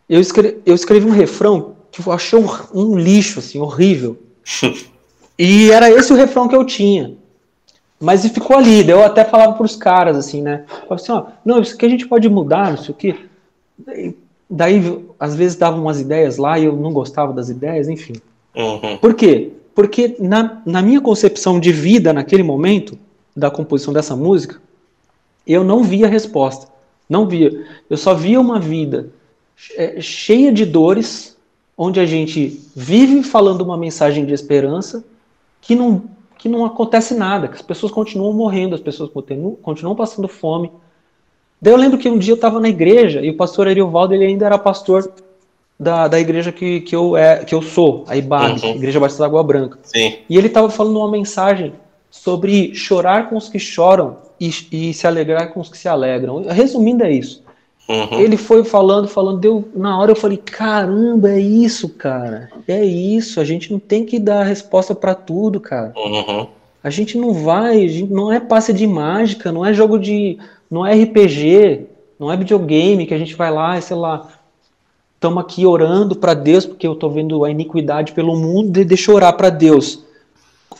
[0.09, 4.17] eu escrevi, eu escrevi um refrão que eu achei um, um lixo, assim, horrível.
[5.37, 7.15] e era esse o refrão que eu tinha.
[7.99, 10.65] Mas ficou ali, daí eu até falava para os caras, assim, né?
[10.67, 13.15] Falava assim, ó, não, isso aqui a gente pode mudar, não sei o quê.
[13.77, 14.15] Daí,
[14.47, 18.13] daí às vezes davam umas ideias lá e eu não gostava das ideias, enfim.
[18.55, 18.97] Uhum.
[18.97, 19.51] Por quê?
[19.77, 22.97] Porque na, na minha concepção de vida naquele momento,
[23.35, 24.59] da composição dessa música,
[25.45, 26.67] eu não via resposta.
[27.07, 27.63] Não via.
[27.87, 29.11] Eu só via uma vida
[29.75, 31.37] é, cheia de dores,
[31.77, 35.05] onde a gente vive falando uma mensagem de esperança,
[35.61, 36.05] que não,
[36.39, 40.71] que não acontece nada, que as pessoas continuam morrendo, as pessoas continuam, continuam passando fome.
[41.61, 44.25] Daí eu lembro que um dia eu estava na igreja e o pastor Ariovaldo ele
[44.25, 45.13] ainda era pastor
[45.79, 48.75] da, da igreja que, que, eu é, que eu sou, a IBAB, uhum.
[48.75, 49.79] Igreja Batista da Água Branca.
[49.83, 50.15] Sim.
[50.29, 51.73] E ele estava falando uma mensagem
[52.09, 56.43] sobre chorar com os que choram e, e, se alegrar com os que se alegram.
[56.47, 57.43] Resumindo, é isso.
[57.87, 58.19] Uhum.
[58.19, 62.49] Ele foi falando, falando, deu, na hora eu falei, caramba, é isso, cara.
[62.67, 65.93] É isso, a gente não tem que dar resposta para tudo, cara.
[65.95, 66.47] Uhum.
[66.83, 70.37] A gente não vai, gente não é passe de mágica, não é jogo de.
[70.69, 71.85] não é RPG,
[72.19, 74.27] não é videogame que a gente vai lá, sei lá,
[75.17, 79.11] estamos aqui orando para Deus, porque eu estou vendo a iniquidade pelo mundo, e deixa
[79.11, 80.03] eu orar para Deus.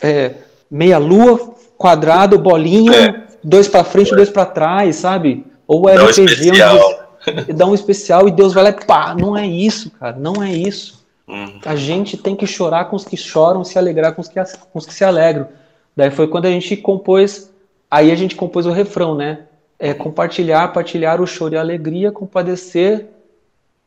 [0.00, 0.34] É,
[0.70, 3.24] meia lua, quadrado, bolinha, é.
[3.42, 4.16] dois para frente, é.
[4.16, 5.44] dois para trás, sabe?
[5.66, 7.08] Ou dá RPG, um especial.
[7.54, 10.52] dá um especial e Deus vai lá e pá, não é isso, cara, não é
[10.52, 11.04] isso.
[11.26, 11.60] Uhum.
[11.66, 14.78] A gente tem que chorar com os que choram, se alegrar com os que, com
[14.78, 15.48] os que se alegram.
[15.94, 17.50] Daí foi quando a gente compôs
[17.90, 19.40] aí a gente compôs o refrão, né?
[19.78, 23.06] É compartilhar, partilhar o choro e a alegria, compadecer,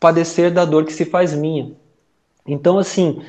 [0.02, 1.72] padecer da dor que se faz minha.
[2.46, 3.22] Então, assim,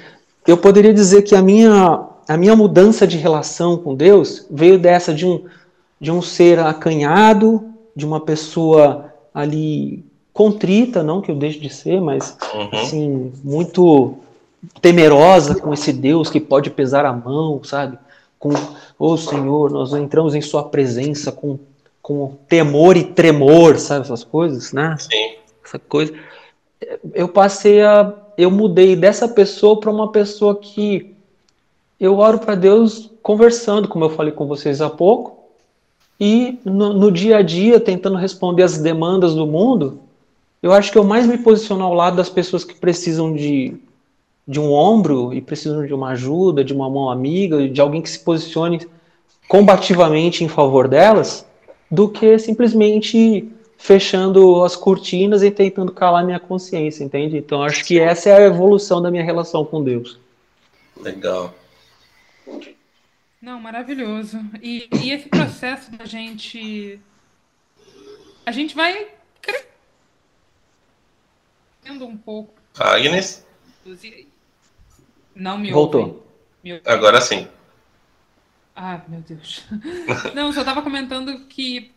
[0.47, 5.13] eu poderia dizer que a minha, a minha mudança de relação com Deus veio dessa
[5.13, 5.45] de um,
[6.01, 7.63] de um ser acanhado,
[7.95, 10.03] de uma pessoa ali
[10.33, 12.71] contrita, não que eu deixe de ser, mas uhum.
[12.73, 14.17] assim, muito
[14.81, 17.99] temerosa com esse Deus que pode pesar a mão, sabe?
[18.39, 21.59] Com, ô oh, Senhor, nós entramos em Sua presença com,
[22.01, 24.07] com temor e tremor, sabe?
[24.07, 24.97] Essas coisas, né?
[24.99, 25.35] Sim.
[25.63, 26.15] Essa coisa.
[27.15, 28.13] Eu passei a.
[28.37, 31.15] Eu mudei dessa pessoa para uma pessoa que
[32.01, 35.43] eu oro para Deus conversando, como eu falei com vocês há pouco,
[36.19, 40.01] e no, no dia a dia, tentando responder as demandas do mundo,
[40.63, 43.77] eu acho que eu mais me posiciono ao lado das pessoas que precisam de,
[44.47, 48.11] de um ombro e precisam de uma ajuda, de uma mão amiga, de alguém que
[48.11, 48.87] se posicione
[49.49, 51.45] combativamente em favor delas,
[51.91, 53.51] do que simplesmente
[53.83, 57.37] fechando as cortinas e tentando calar minha consciência, entende?
[57.37, 60.21] Então acho que essa é a evolução da minha relação com Deus.
[60.97, 61.53] Legal.
[63.41, 64.39] Não, maravilhoso.
[64.63, 67.01] E, e esse processo da gente.
[68.47, 69.09] A gente vai
[71.83, 72.55] crescendo um pouco.
[72.79, 73.45] Agnes?
[75.35, 76.25] Não me Voltou.
[76.63, 77.49] Me Agora sim.
[78.77, 79.65] Ah, meu Deus.
[80.35, 81.93] Não, só estava comentando que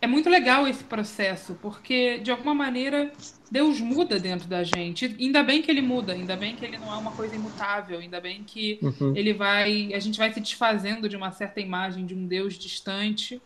[0.00, 3.12] é muito legal esse processo, porque de alguma maneira
[3.50, 5.16] Deus muda dentro da gente.
[5.18, 8.20] Ainda bem que ele muda, ainda bem que ele não é uma coisa imutável, ainda
[8.20, 9.14] bem que uhum.
[9.16, 13.40] ele vai, a gente vai se desfazendo de uma certa imagem de um Deus distante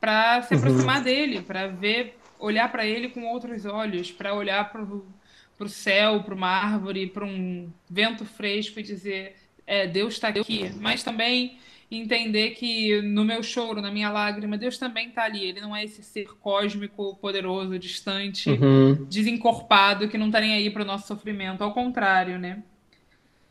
[0.00, 0.60] para se uhum.
[0.60, 1.04] aproximar uhum.
[1.04, 6.34] dele, para ver, olhar para ele com outros olhos, para olhar para o céu, para
[6.34, 9.36] uma árvore, para um vento fresco e dizer,
[9.66, 10.70] é, Deus está aqui.
[10.78, 11.58] Mas também
[11.96, 15.44] entender que no meu choro, na minha lágrima, Deus também está ali.
[15.44, 19.04] Ele não é esse ser cósmico, poderoso, distante, uhum.
[19.08, 21.62] desencorpado, que não está nem aí para o nosso sofrimento.
[21.62, 22.62] Ao contrário, né?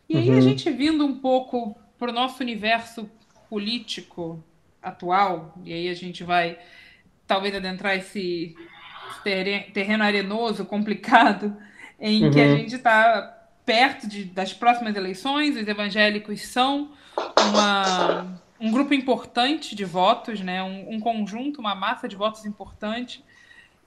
[0.09, 0.37] E aí uhum.
[0.37, 3.09] a gente vindo um pouco para o nosso universo
[3.49, 4.43] político
[4.81, 6.57] atual, e aí a gente vai
[7.25, 8.55] talvez adentrar esse
[9.73, 11.55] terreno arenoso, complicado,
[11.99, 12.31] em uhum.
[12.31, 12.57] que a uhum.
[12.57, 16.91] gente está perto de, das próximas eleições, os evangélicos são
[17.49, 20.63] uma, um grupo importante de votos, né?
[20.63, 23.23] Um, um, conjunto, uma massa de votos importante.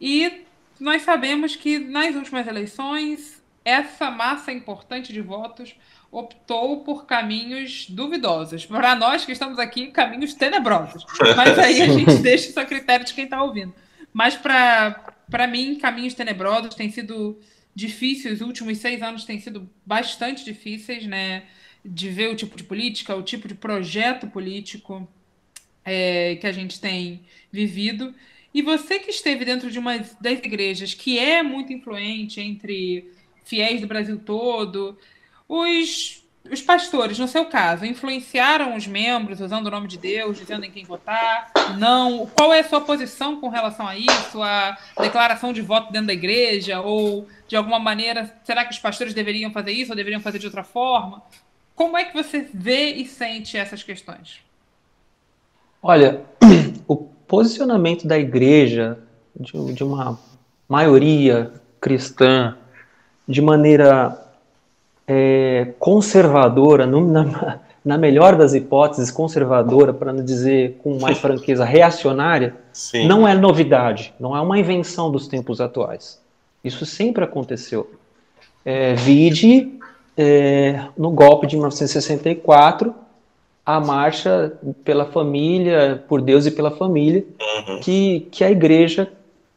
[0.01, 0.45] E
[0.79, 5.75] nós sabemos que nas últimas eleições, essa massa importante de votos
[6.11, 8.65] optou por caminhos duvidosos.
[8.65, 11.05] Para nós que estamos aqui, caminhos tenebrosos.
[11.37, 13.75] Mas aí a gente deixa isso a critério de quem está ouvindo.
[14.13, 17.39] Mas para mim, caminhos tenebrosos têm sido
[17.75, 21.43] difíceis, os últimos seis anos têm sido bastante difíceis, né?
[21.87, 25.07] De ver o tipo de política, o tipo de projeto político
[25.85, 28.15] é, que a gente tem vivido.
[28.53, 33.13] E você que esteve dentro de uma das igrejas que é muito influente entre
[33.45, 34.99] fiéis do Brasil todo,
[35.49, 40.65] os, os pastores, no seu caso, influenciaram os membros usando o nome de Deus, dizendo
[40.65, 41.53] em quem votar?
[41.79, 42.27] Não?
[42.35, 44.43] Qual é a sua posição com relação a isso?
[44.43, 46.81] A declaração de voto dentro da igreja?
[46.81, 50.47] Ou, de alguma maneira, será que os pastores deveriam fazer isso ou deveriam fazer de
[50.47, 51.23] outra forma?
[51.77, 54.41] Como é que você vê e sente essas questões?
[55.83, 56.23] Olha,
[56.89, 58.99] o posicionamento da igreja,
[59.39, 60.19] de, de uma
[60.67, 62.57] maioria cristã,
[63.29, 64.19] de maneira
[65.07, 71.63] é, conservadora, no, na, na, melhor das hipóteses, conservadora, para não dizer com mais franqueza,
[71.67, 73.07] reacionária, Sim.
[73.07, 76.19] não é novidade, não é uma invenção dos tempos atuais.
[76.65, 77.91] Isso sempre aconteceu.
[78.65, 79.76] É, vide
[80.17, 82.95] é, no golpe de 1964,
[83.65, 84.53] a marcha
[84.85, 87.81] pela família, por Deus e pela família, uhum.
[87.81, 89.11] que, que a igreja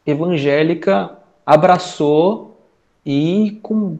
[0.06, 1.12] evangélica
[1.46, 2.58] abraçou
[3.06, 3.98] e, com,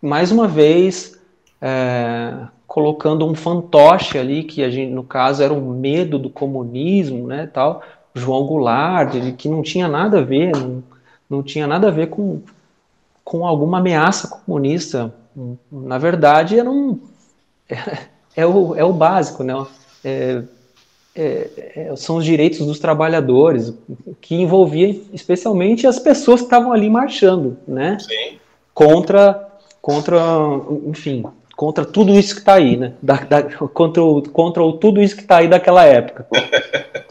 [0.00, 1.18] mais uma vez,
[1.60, 2.34] é,
[2.66, 7.48] colocando um fantoche ali, que a gente, no caso era um medo do comunismo, né,
[7.52, 7.82] tal,
[8.14, 10.82] João Goulart, que não tinha nada a ver, não,
[11.28, 12.40] não tinha nada a ver com,
[13.24, 15.12] com alguma ameaça comunista,
[15.70, 17.00] na verdade, era um,
[17.68, 17.98] é,
[18.36, 19.54] é, o, é o básico, né?
[20.04, 20.42] É,
[21.16, 23.72] é, é, são os direitos dos trabalhadores,
[24.20, 27.98] que envolvia especialmente as pessoas que estavam ali marchando, né?
[28.00, 28.38] Sim.
[28.72, 29.48] Contra,
[29.80, 30.16] contra,
[30.86, 31.24] enfim,
[31.56, 32.94] contra tudo isso que está aí, né?
[33.00, 36.26] Da, da, contra, o, contra o, tudo isso que está aí daquela época.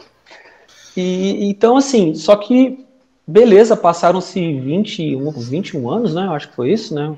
[0.96, 2.86] E, então, assim, só que,
[3.26, 6.24] beleza, passaram-se 21, 21 anos, né?
[6.24, 7.16] Eu acho que foi isso, né?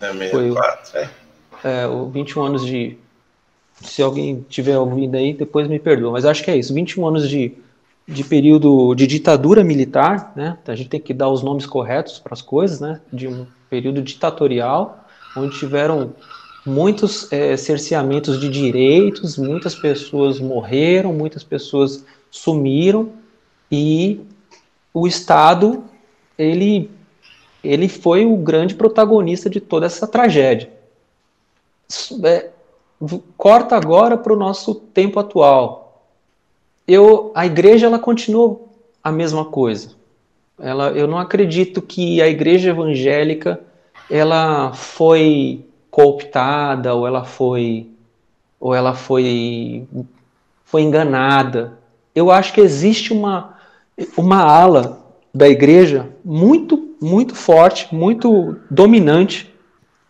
[0.00, 1.10] É 64, foi, é.
[1.64, 1.86] é.
[1.86, 2.96] o 21 anos de,
[3.80, 6.12] Se alguém tiver ouvindo aí, depois me perdoa.
[6.12, 6.74] Mas acho que é isso.
[6.74, 7.52] 21 anos de,
[8.06, 10.58] de período de ditadura militar, né?
[10.66, 13.00] A gente tem que dar os nomes corretos para as coisas, né?
[13.12, 15.04] De um período ditatorial,
[15.36, 16.12] onde tiveram
[16.64, 23.12] muitos é, cerceamentos de direitos, muitas pessoas morreram, muitas pessoas sumiram
[23.70, 24.20] e
[24.92, 25.84] o Estado
[26.36, 26.90] ele
[27.66, 30.70] ele foi o grande protagonista de toda essa tragédia.
[32.24, 32.50] É,
[33.36, 36.02] corta agora para o nosso tempo atual.
[36.86, 38.60] Eu, a igreja ela continua
[39.02, 39.90] a mesma coisa.
[40.58, 43.60] Ela, eu não acredito que a igreja evangélica
[44.10, 47.88] ela foi cooptada ou ela foi
[48.58, 49.86] ou ela foi
[50.64, 51.78] foi enganada.
[52.14, 53.56] Eu acho que existe uma
[54.16, 55.04] uma ala
[55.34, 59.52] da igreja muito muito forte, muito dominante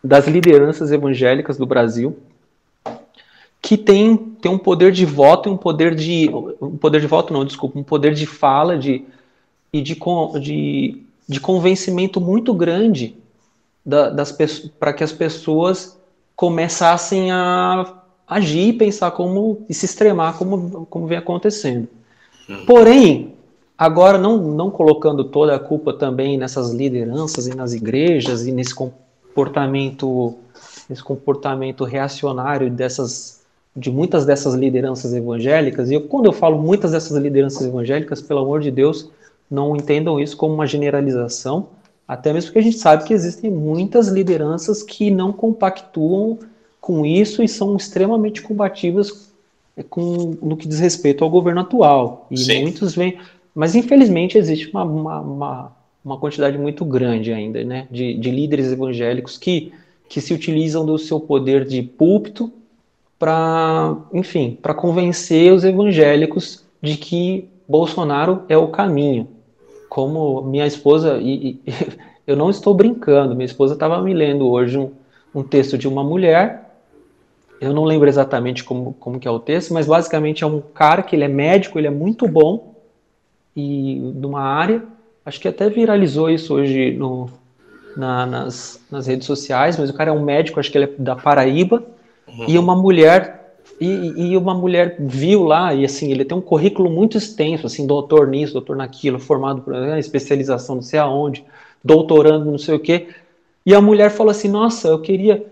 [0.02, 2.16] das lideranças evangélicas do Brasil,
[3.60, 6.30] que tem, tem um poder de voto e um poder de
[6.60, 9.04] um poder de voto não, desculpa, um poder de fala de
[9.72, 9.98] e de,
[10.40, 13.16] de, de convencimento muito grande
[13.84, 14.36] da, das
[14.78, 15.98] para que as pessoas
[16.34, 17.94] começassem a
[18.26, 21.88] agir e pensar como e se extremar como, como vem acontecendo.
[22.48, 22.66] Uhum.
[22.66, 23.34] Porém,
[23.76, 28.74] agora não, não colocando toda a culpa também nessas lideranças e nas igrejas e nesse
[28.74, 30.34] comportamento
[30.88, 33.36] esse comportamento reacionário dessas
[33.76, 38.40] de muitas dessas lideranças evangélicas, e eu, quando eu falo muitas dessas lideranças evangélicas, pelo
[38.40, 39.10] amor de Deus,
[39.50, 41.68] não entendam isso como uma generalização,
[42.08, 46.38] até mesmo porque a gente sabe que existem muitas lideranças que não compactuam
[46.80, 49.30] com isso e são extremamente combativas
[49.90, 52.26] com, no que diz respeito ao governo atual.
[52.30, 52.62] E Sim.
[52.62, 53.18] muitos vêm.
[53.56, 55.72] Mas infelizmente existe uma, uma, uma,
[56.04, 59.72] uma, quantidade muito grande ainda né, de, de líderes evangélicos que,
[60.10, 62.52] que se utilizam do seu poder de púlpito
[63.18, 69.26] para, enfim, para convencer os evangélicos de que Bolsonaro é o caminho.
[69.88, 71.72] Como minha esposa, e, e
[72.26, 74.90] eu não estou brincando, minha esposa estava me lendo hoje um,
[75.34, 76.76] um texto de uma mulher,
[77.58, 81.02] eu não lembro exatamente como, como que é o texto, mas basicamente é um cara
[81.02, 82.75] que ele é médico, ele é muito bom,
[83.56, 84.82] e numa área,
[85.24, 87.30] acho que até viralizou isso hoje no,
[87.96, 90.94] na, nas, nas redes sociais, mas o cara é um médico, acho que ele é
[90.98, 91.82] da Paraíba,
[92.28, 92.44] uhum.
[92.46, 93.36] e uma mulher
[93.80, 97.86] e, e, uma mulher viu lá, e assim, ele tem um currículo muito extenso, assim,
[97.86, 101.44] doutor nisso, doutor naquilo, formado por né, especialização não sei aonde,
[101.84, 103.08] doutorando não sei o quê.
[103.66, 105.44] E a mulher falou assim: Nossa, eu queria,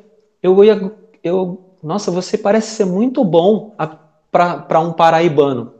[0.42, 0.90] eu ia,
[1.22, 3.74] eu, nossa, você parece ser muito bom
[4.30, 5.72] para um paraibano.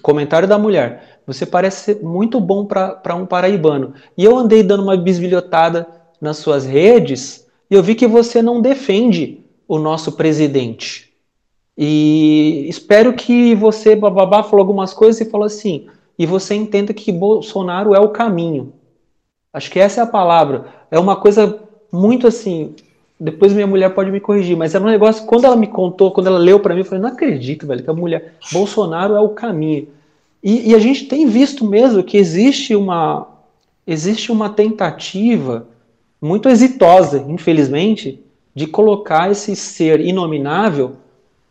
[0.00, 3.94] Comentário da mulher: Você parece muito bom para um paraibano.
[4.16, 5.86] E eu andei dando uma bisbilhotada
[6.20, 11.12] nas suas redes e eu vi que você não defende o nosso presidente.
[11.76, 15.86] E espero que você, bababá, falou algumas coisas e falou assim,
[16.18, 18.72] e você entenda que Bolsonaro é o caminho.
[19.52, 20.66] Acho que essa é a palavra.
[20.90, 22.74] É uma coisa muito assim.
[23.20, 25.26] Depois minha mulher pode me corrigir, mas é um negócio.
[25.26, 27.90] Quando ela me contou, quando ela leu para mim, eu falei: não acredito, velho, que
[27.90, 28.34] a mulher.
[28.52, 29.88] Bolsonaro é o caminho.
[30.42, 33.26] E, e, a gente tem visto mesmo que existe uma,
[33.84, 35.66] existe uma tentativa
[36.22, 38.22] muito exitosa, infelizmente,
[38.54, 40.92] de colocar esse ser inominável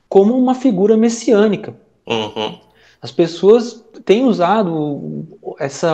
[0.08, 1.76] como uma figura messiânica.
[2.06, 2.58] Uhum.
[3.02, 5.26] As pessoas têm usado
[5.60, 5.94] essa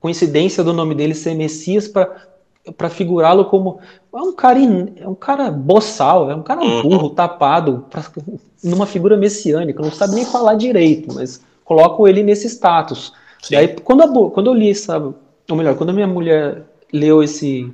[0.00, 2.28] coincidência do nome dele ser Messias para
[2.90, 3.78] figurá-lo como
[4.14, 4.58] é um cara
[4.96, 6.82] é um cara boçal, é um cara uhum.
[6.82, 8.04] burro, tapado, pra,
[8.62, 13.12] numa figura messiânica, não sabe nem falar direito, mas colocam ele nesse status.
[13.42, 13.54] Sim.
[13.54, 16.62] Daí quando, a, quando eu li essa, ou melhor, quando a minha mulher
[16.92, 17.72] leu esse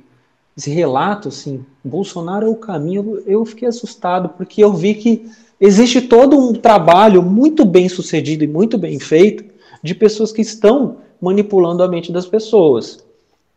[0.55, 6.01] esse relato assim, Bolsonaro é o caminho, eu fiquei assustado porque eu vi que existe
[6.01, 9.43] todo um trabalho muito bem sucedido e muito bem feito
[9.81, 13.03] de pessoas que estão manipulando a mente das pessoas.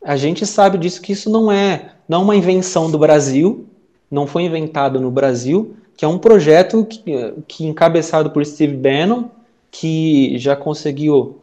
[0.06, 3.66] A gente sabe disso que isso não é não é uma invenção do Brasil,
[4.08, 7.02] não foi inventado no Brasil, que é um projeto que,
[7.48, 9.24] que encabeçado por Steve Bannon,
[9.70, 11.38] que já conseguiu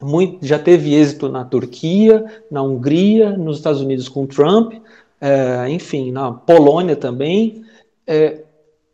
[0.00, 4.74] muito, já teve êxito na Turquia, na Hungria, nos Estados Unidos com Trump,
[5.18, 7.64] é, enfim, na Polônia também.
[8.06, 8.42] É,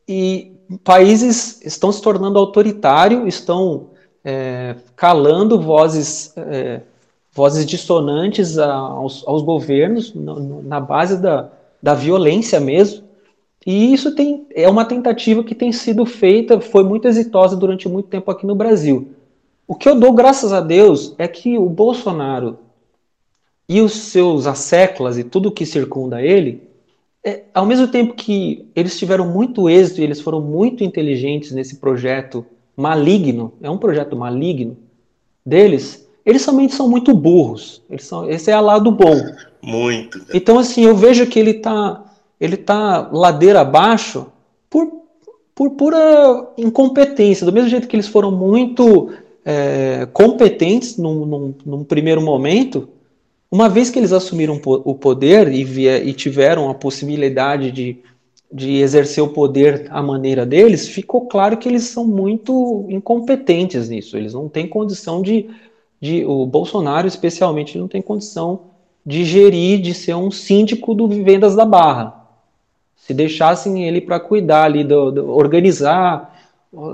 [0.06, 0.52] e
[0.84, 3.88] países estão se tornando autoritários, estão
[4.24, 6.82] é, calando vozes, é,
[7.32, 11.50] vozes dissonantes aos, aos governos na, base da,
[11.82, 13.04] da violência mesmo.
[13.66, 18.08] E isso tem, é uma tentativa que tem sido feita, foi muito exitosa durante muito
[18.08, 19.12] tempo aqui no Brasil.
[19.66, 22.58] O que eu dou graças a Deus é que o Bolsonaro
[23.68, 26.72] e os seus asseclas e tudo que circunda ele
[27.24, 31.76] é, ao mesmo tempo que eles tiveram muito êxito e eles foram muito inteligentes nesse
[31.76, 32.44] projeto
[32.76, 34.76] maligno, é um projeto maligno
[35.46, 37.82] deles, eles somente são muito burros.
[37.90, 39.20] Eles são, esse é o lado bom.
[39.62, 40.20] Muito.
[40.32, 42.04] Então, assim, eu vejo que ele está
[42.42, 44.26] ele tá ladeira abaixo
[44.68, 44.90] por,
[45.54, 47.46] por pura incompetência.
[47.46, 49.12] Do mesmo jeito que eles foram muito
[49.44, 52.88] é, competentes num, num, num, primeiro momento,
[53.48, 57.98] uma vez que eles assumiram o poder e, via, e tiveram a possibilidade de,
[58.52, 64.16] de exercer o poder à maneira deles, ficou claro que eles são muito incompetentes nisso.
[64.16, 65.48] Eles não têm condição de,
[66.02, 68.62] de o Bolsonaro, especialmente, não tem condição
[69.06, 72.26] de gerir, de ser um síndico do Vendas da Barra.
[72.96, 76.36] Se deixassem ele para cuidar ali, do, do, organizar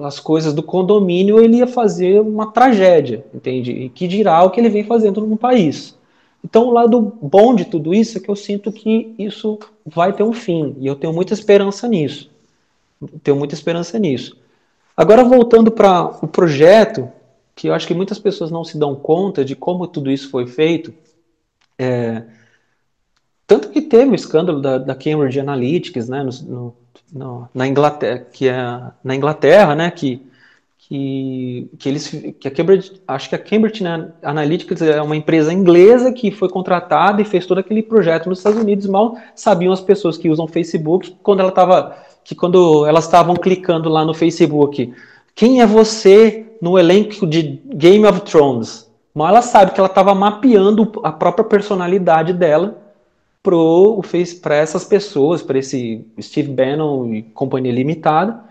[0.05, 3.73] as coisas do condomínio, ele ia fazer uma tragédia, entende?
[3.73, 5.97] E que dirá o que ele vem fazendo no país.
[6.45, 10.23] Então, o lado bom de tudo isso é que eu sinto que isso vai ter
[10.23, 12.31] um fim, e eu tenho muita esperança nisso.
[13.23, 14.37] Tenho muita esperança nisso.
[14.95, 17.09] Agora, voltando para o projeto,
[17.59, 20.47] que eu acho que muitas pessoas não se dão conta de como tudo isso foi
[20.47, 20.95] feito,
[21.77, 22.23] é,
[23.49, 26.77] tanto que teve o escândalo da, da Cambridge Analytics, né, no,
[27.13, 28.57] no, na Inglaterra, que é
[29.03, 30.25] na Inglaterra, né, que
[30.79, 32.09] que, que eles
[32.41, 33.85] que a Cambridge, acho que a Cambridge
[34.23, 38.61] Analytics é uma empresa inglesa que foi contratada e fez todo aquele projeto nos Estados
[38.61, 43.91] Unidos, mal sabiam as pessoas que usam Facebook quando ela que quando elas estavam clicando
[43.91, 44.95] lá no Facebook,
[45.35, 48.89] quem é você no elenco de Game of Thrones?
[49.15, 52.79] Mal ela sabe que ela estava mapeando a própria personalidade dela
[53.43, 58.45] para essas pessoas, para esse Steve Bannon e companhia limitada,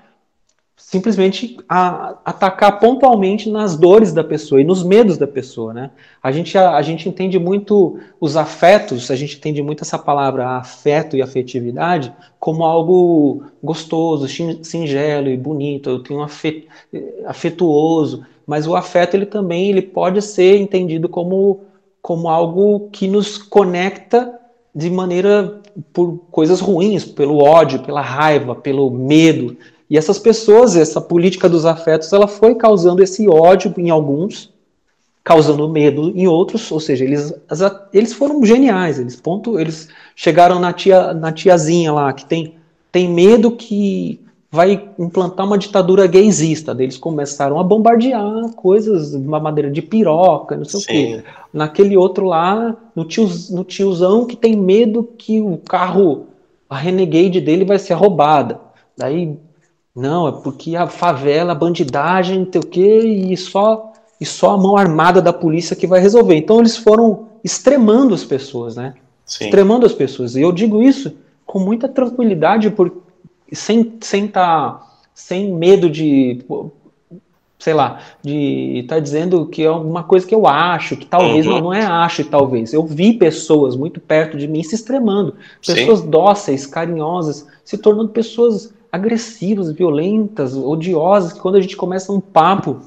[0.77, 5.89] simplesmente a, atacar pontualmente nas dores da pessoa e nos medos da pessoa, né?
[6.21, 10.47] A gente, a, a, gente entende muito os afetos, a gente entende muito essa palavra
[10.51, 14.27] afeto e afetividade como algo gostoso,
[14.63, 16.67] singelo e bonito, eu tenho afet,
[17.25, 21.61] afetuoso, mas o afeto ele também ele pode ser entendido como,
[22.03, 24.39] como algo que nos conecta
[24.75, 25.59] de maneira
[25.91, 29.57] por coisas ruins, pelo ódio, pela raiva, pelo medo,
[29.89, 34.51] e essas pessoas, essa política dos afetos, ela foi causando esse ódio em alguns,
[35.23, 37.33] causando medo em outros, ou seja, eles,
[37.93, 42.55] eles foram geniais, eles ponto, eles chegaram na tia na tiazinha lá que tem
[42.91, 44.19] tem medo que
[44.49, 46.75] vai implantar uma ditadura gaysista.
[46.79, 50.85] Eles começaram a bombardear coisas, uma madeira de piroca, não sei Sim.
[50.85, 51.23] o quê.
[51.53, 56.27] Naquele outro lá, no, tio, no tiozão que tem medo que o carro,
[56.69, 58.59] a Renegade dele vai ser roubada.
[58.97, 59.37] Daí
[59.97, 63.91] não, é porque a favela, a bandidagem, não sei o quê, e só,
[64.21, 66.35] e só a mão armada da polícia que vai resolver.
[66.35, 68.93] Então eles foram extremando as pessoas, né?
[69.25, 69.45] Sim.
[69.45, 70.35] Extremando as pessoas.
[70.35, 71.17] E eu digo isso
[71.47, 72.95] com muita tranquilidade, por,
[73.51, 74.85] sem, sem, tá,
[75.15, 76.45] sem medo de,
[77.57, 81.47] sei lá, de estar tá dizendo que é alguma coisa que eu acho, que talvez
[81.47, 81.53] uhum.
[81.53, 82.71] não, não é acho e talvez.
[82.71, 85.33] Eu vi pessoas muito perto de mim se extremando.
[85.65, 86.09] Pessoas Sim.
[86.11, 92.81] dóceis, carinhosas, se tornando pessoas agressivas, violentas, odiosas, que quando a gente começa um papo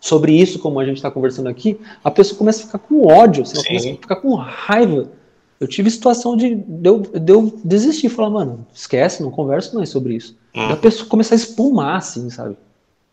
[0.00, 3.44] sobre isso, como a gente está conversando aqui, a pessoa começa a ficar com ódio,
[3.44, 5.10] ela começa a ficar com raiva.
[5.58, 9.88] Eu tive situação de, de, eu, de eu desistir, falar, mano, esquece, não converso mais
[9.88, 10.36] sobre isso.
[10.54, 10.70] Hum.
[10.70, 12.56] a pessoa começa a espumar, assim, sabe?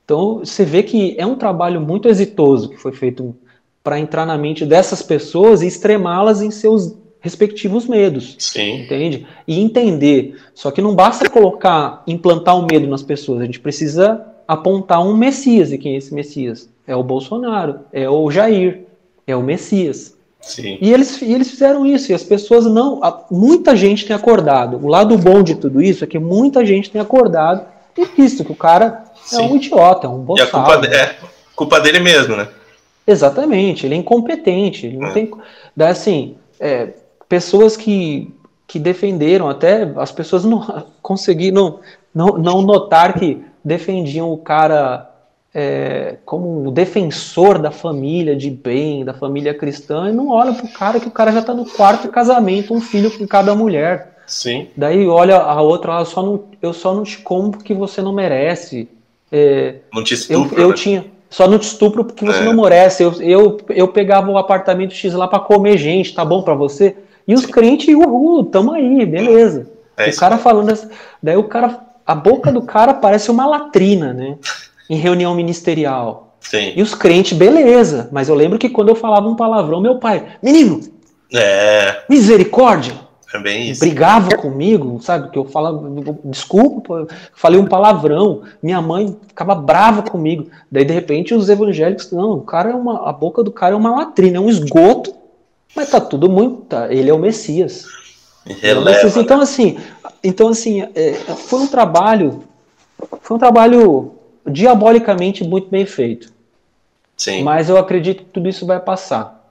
[0.06, 3.36] Então, você vê que é um trabalho muito exitoso que foi feito
[3.84, 8.36] para entrar na mente dessas pessoas e extremá-las em seus respectivos medos.
[8.38, 8.82] Sim.
[8.82, 9.26] Entende?
[9.48, 10.36] E entender.
[10.54, 13.42] Só que não basta colocar, implantar o medo nas pessoas.
[13.42, 15.72] A gente precisa apontar um Messias.
[15.72, 16.70] E quem é esse Messias?
[16.86, 18.82] É o Bolsonaro, é o Jair,
[19.26, 20.18] é o Messias.
[20.42, 20.78] Sim.
[20.82, 23.00] E eles, e eles fizeram isso, e as pessoas não.
[23.32, 24.78] Muita gente tem acordado.
[24.84, 27.66] O lado bom de tudo isso é que muita gente tem acordado
[27.98, 29.38] e visto que o cara Sim.
[29.38, 30.46] é um idiota, é um boçal.
[30.46, 31.16] E a culpa, de, é
[31.56, 32.50] culpa dele mesmo, né?
[33.08, 34.88] Exatamente, ele é incompetente.
[34.88, 35.14] Ele não é.
[35.14, 35.32] tem.
[35.74, 36.90] Daí, assim, é,
[37.34, 38.32] pessoas que,
[38.68, 41.80] que defenderam, até as pessoas não conseguiram
[42.14, 45.10] não, não notar que defendiam o cara
[45.52, 50.68] é, como um defensor da família de bem, da família cristã, e não olha pro
[50.68, 54.20] cara que o cara já tá no quarto casamento, um filho com cada mulher.
[54.28, 54.68] Sim.
[54.78, 58.14] Daí olha a outra, eu só não, eu só não te como porque você não
[58.14, 58.88] merece.
[59.32, 60.76] É, não te estupro, eu, eu né?
[60.76, 62.44] tinha só não te estupro porque você é.
[62.44, 63.02] não merece.
[63.02, 66.96] Eu, eu, eu pegava o apartamento X lá para comer gente, tá bom para você?
[67.28, 69.72] E os crentes, uhul, tamo aí, beleza.
[69.98, 70.90] É o cara falando assim,
[71.22, 74.38] daí o cara, a boca do cara parece uma latrina, né?
[74.90, 76.36] Em reunião ministerial.
[76.42, 76.74] Sim.
[76.76, 78.10] E os crentes, beleza.
[78.12, 80.82] Mas eu lembro que quando eu falava um palavrão, meu pai, menino,
[81.34, 82.04] é.
[82.10, 82.94] misericórdia.
[83.34, 83.80] É bem isso.
[83.80, 85.32] Brigava comigo, sabe?
[85.32, 85.90] Que eu falava,
[86.26, 88.44] desculpa, falei um palavrão.
[88.62, 90.48] Minha mãe ficava brava comigo.
[90.72, 93.78] Daí, de repente, os evangélicos, não, o cara é uma, a boca do cara é
[93.78, 95.16] uma latrina, é um esgoto,
[95.76, 96.62] mas tá tudo muito.
[96.66, 97.86] Tá, ele é o Messias.
[98.46, 99.20] Releva.
[99.20, 99.78] Então, assim,
[100.24, 102.44] então, assim é, foi um trabalho.
[103.22, 104.14] Foi um trabalho
[104.46, 106.32] diabolicamente muito bem feito.
[107.16, 107.44] Sim.
[107.44, 109.44] Mas eu acredito que tudo isso vai passar.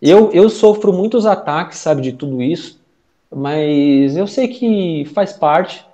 [0.00, 2.78] Eu, eu sofro muitos ataques, sabe, de tudo isso,
[3.34, 5.84] mas eu sei que faz parte.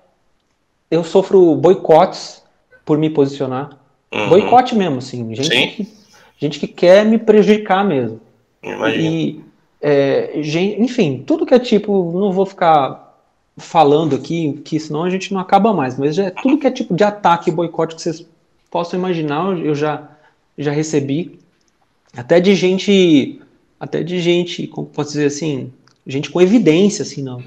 [0.91, 2.43] Eu sofro boicotes
[2.85, 3.79] por me posicionar.
[4.13, 4.29] Uhum.
[4.29, 5.33] Boicote mesmo, assim.
[5.35, 5.69] Gente Sim.
[5.69, 5.89] que,
[6.37, 8.21] gente que quer me prejudicar mesmo.
[8.61, 9.09] Imagina.
[9.09, 9.41] E,
[9.81, 13.09] é, gen- enfim, tudo que é tipo, não vou ficar
[13.57, 16.95] falando aqui, que senão a gente não acaba mais, mas já, tudo que é tipo
[16.95, 18.25] de ataque e boicote que vocês
[18.71, 20.09] possam imaginar, eu já,
[20.57, 21.39] já recebi.
[22.17, 23.41] Até de gente,
[23.79, 25.73] até de gente, como posso dizer assim,
[26.07, 27.43] gente com evidência, assim, não,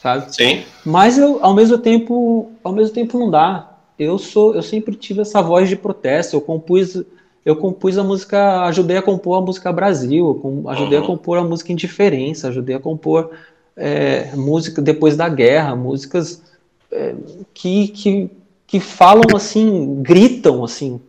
[0.00, 0.34] sabe?
[0.34, 0.62] Sim.
[0.84, 3.68] Mas eu, ao mesmo tempo, ao mesmo tempo não dá.
[3.98, 6.34] Eu sou, eu sempre tive essa voz de protesto.
[6.34, 7.00] Eu compus,
[7.44, 11.04] eu compus a música, ajudei a compor a música Brasil, com- ajudei Uhum.
[11.04, 13.30] a compor a música Indiferença, ajudei a compor
[13.76, 16.42] é, música depois da guerra, músicas
[16.90, 17.14] é,
[17.54, 18.30] que, que,
[18.66, 21.00] que falam assim, gritam assim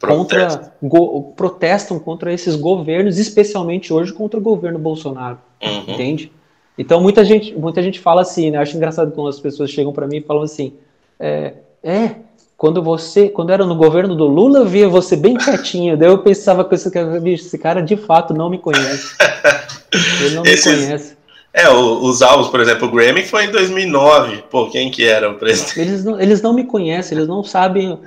[0.00, 0.58] Protesto.
[0.58, 5.84] contra, go- protestam contra esses governos, especialmente hoje contra o governo Bolsonaro Uhum.
[5.88, 6.32] entende?
[6.76, 8.58] Então muita gente, muita gente fala assim, né?
[8.58, 10.72] Eu acho engraçado quando as pessoas chegam para mim e falam assim,
[11.18, 12.14] é, é,
[12.58, 15.96] quando você, quando era no governo do Lula, via você bem quietinho.
[15.96, 16.90] Daí eu pensava que esse
[17.32, 19.14] esse cara de fato não me conhece.
[20.20, 21.18] Ele não me Esses- conhece.
[21.54, 24.44] É, os álbuns, por exemplo, o Grammy foi em 2009.
[24.50, 25.78] Pô, quem que era o presidente?
[25.80, 27.98] Eles não, eles não me conhecem, eles não sabem.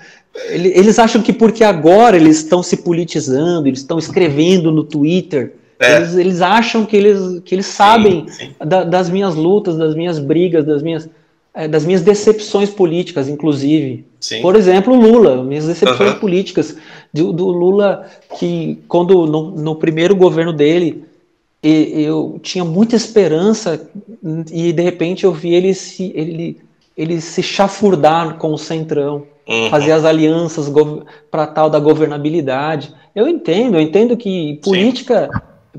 [0.49, 5.53] ele- Eles acham que porque agora eles estão se politizando, eles estão escrevendo no Twitter,
[5.79, 5.95] É.
[5.97, 8.55] eles, eles acham que eles, que eles sabem Sim, sim.
[8.65, 11.09] da- das minhas lutas, das minhas brigas, das minhas,
[11.53, 14.05] eh, das minhas decepções políticas, inclusive.
[14.19, 14.41] Sim.
[14.41, 16.19] Por exemplo, Lula, minhas decepções Aham.
[16.19, 16.75] políticas.
[17.13, 18.07] Do, do Lula,
[18.37, 21.03] que quando no, no primeiro governo dele,
[21.63, 23.89] e- eu tinha muita esperança,
[24.51, 26.57] e de repente eu vi ele se, ele,
[26.95, 29.69] ele se chafurdar com o Centrão Uhum.
[29.69, 30.71] fazer as alianças
[31.29, 32.93] para tal da governabilidade.
[33.13, 35.29] Eu entendo, eu entendo que política,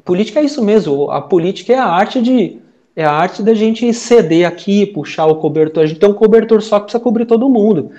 [0.04, 1.10] política é isso mesmo.
[1.10, 2.58] A política é a arte de
[2.94, 5.82] é a arte da gente ceder aqui, puxar o cobertor.
[5.82, 7.90] A gente tem um cobertor só que precisa cobrir todo mundo.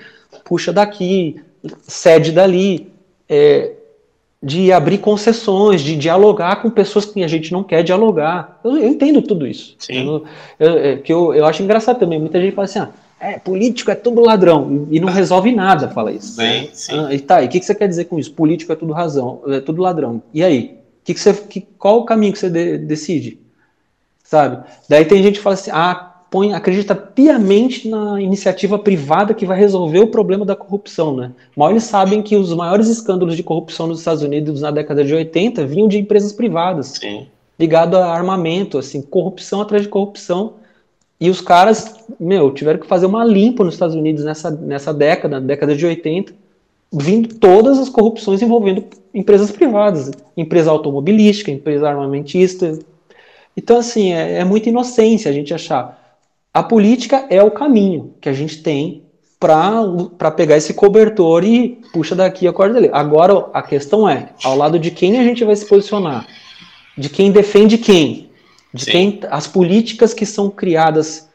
[0.44, 1.40] Puxa daqui,
[1.82, 2.88] cede dali,
[3.28, 3.72] é,
[4.42, 8.60] de abrir concessões, de dialogar com pessoas que a gente não quer dialogar.
[8.62, 9.74] Eu, eu entendo tudo isso.
[9.78, 10.06] Sim.
[10.06, 10.24] Eu,
[10.60, 12.20] eu, é, que eu, eu acho engraçado também.
[12.20, 15.88] Muita gente fala assim, ah, é, político é tudo ladrão, e, e não resolve nada,
[15.88, 16.34] fala isso.
[16.34, 16.92] Sim, sim.
[16.98, 18.32] Ah, e tá, e o que, que você quer dizer com isso?
[18.32, 20.22] Político é tudo razão, é tudo ladrão.
[20.32, 20.76] E aí?
[21.02, 23.38] Que que você, que, qual o caminho que você de- decide?
[24.34, 24.64] Sabe?
[24.88, 29.56] Daí tem gente que fala assim, ah, põe, acredita piamente na iniciativa privada que vai
[29.56, 31.30] resolver o problema da corrupção, né?
[31.56, 35.14] Mal eles sabem que os maiores escândalos de corrupção nos Estados Unidos na década de
[35.14, 37.28] 80 vinham de empresas privadas Sim.
[37.56, 40.54] ligado a armamento, assim, corrupção atrás de corrupção.
[41.20, 45.40] E os caras, meu, tiveram que fazer uma limpa nos Estados Unidos nessa, nessa década,
[45.40, 46.32] década de 80,
[46.92, 48.84] vindo todas as corrupções envolvendo
[49.14, 52.76] empresas privadas, empresa automobilística, empresa armamentista.
[53.56, 56.18] Então, assim, é, é muita inocência a gente achar.
[56.52, 59.02] A política é o caminho que a gente tem
[59.38, 62.90] para pegar esse cobertor e puxa daqui a corda dele.
[62.92, 66.26] Agora, a questão é, ao lado de quem a gente vai se posicionar?
[66.96, 68.30] de quem defende quem,
[68.72, 68.90] de Sim.
[68.90, 71.28] quem as políticas que são criadas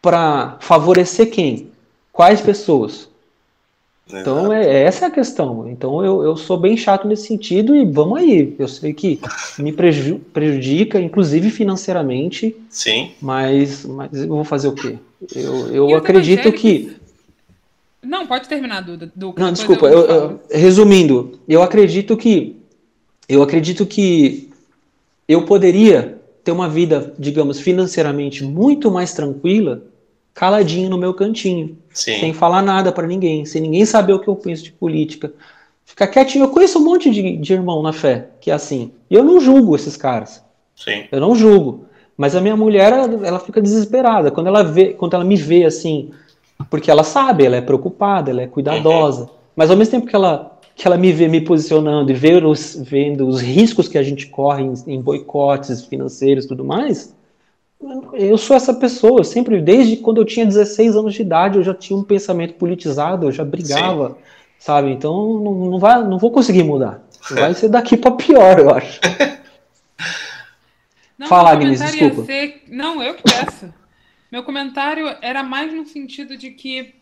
[0.00, 1.70] para favorecer quem,
[2.12, 3.08] quais pessoas.
[4.08, 5.68] Então é, essa é a questão.
[5.68, 8.54] Então eu, eu sou bem chato nesse sentido e vamos aí.
[8.58, 9.20] Eu sei que
[9.58, 13.10] me preju- prejudica, inclusive financeiramente, Sim.
[13.20, 14.96] mas, mas eu vou fazer o quê?
[15.34, 16.96] Eu, eu acredito que
[18.02, 19.10] Não, pode terminar, Duda.
[19.14, 19.88] Duca, Não, desculpa.
[19.88, 22.56] eu eu- resumindo, eu acredito que
[23.28, 24.50] eu acredito que
[25.26, 29.82] eu poderia ter uma vida, digamos, financeiramente muito mais tranquila,
[30.36, 32.20] caladinho no meu cantinho, Sim.
[32.20, 35.32] sem falar nada para ninguém, sem ninguém saber o que eu penso de política.
[35.82, 36.44] Ficar quietinho.
[36.44, 38.92] Eu conheço um monte de, de irmão na fé que é assim.
[39.10, 40.44] E eu não julgo esses caras.
[40.76, 41.04] Sim.
[41.10, 41.86] Eu não julgo.
[42.18, 46.10] Mas a minha mulher, ela, fica desesperada quando ela vê, quando ela me vê assim,
[46.68, 49.30] porque ela sabe, ela é preocupada, ela é cuidadosa.
[49.54, 52.76] Mas ao mesmo tempo que ela que ela me vê me posicionando e vê os,
[52.78, 57.15] vendo os riscos que a gente corre em, em boicotes financeiros e tudo mais,
[58.14, 59.20] eu sou essa pessoa.
[59.20, 62.54] Eu sempre, desde quando eu tinha 16 anos de idade, eu já tinha um pensamento
[62.54, 64.16] politizado, eu já brigava,
[64.58, 64.90] sabe?
[64.90, 67.02] Então não, não, vai, não vou conseguir mudar.
[67.30, 69.00] Vai ser daqui para pior, eu acho.
[71.18, 72.24] Não, Fala, Agnes, desculpa.
[72.24, 73.72] ser- Não, eu que peço.
[74.30, 76.94] Meu comentário era mais no sentido de que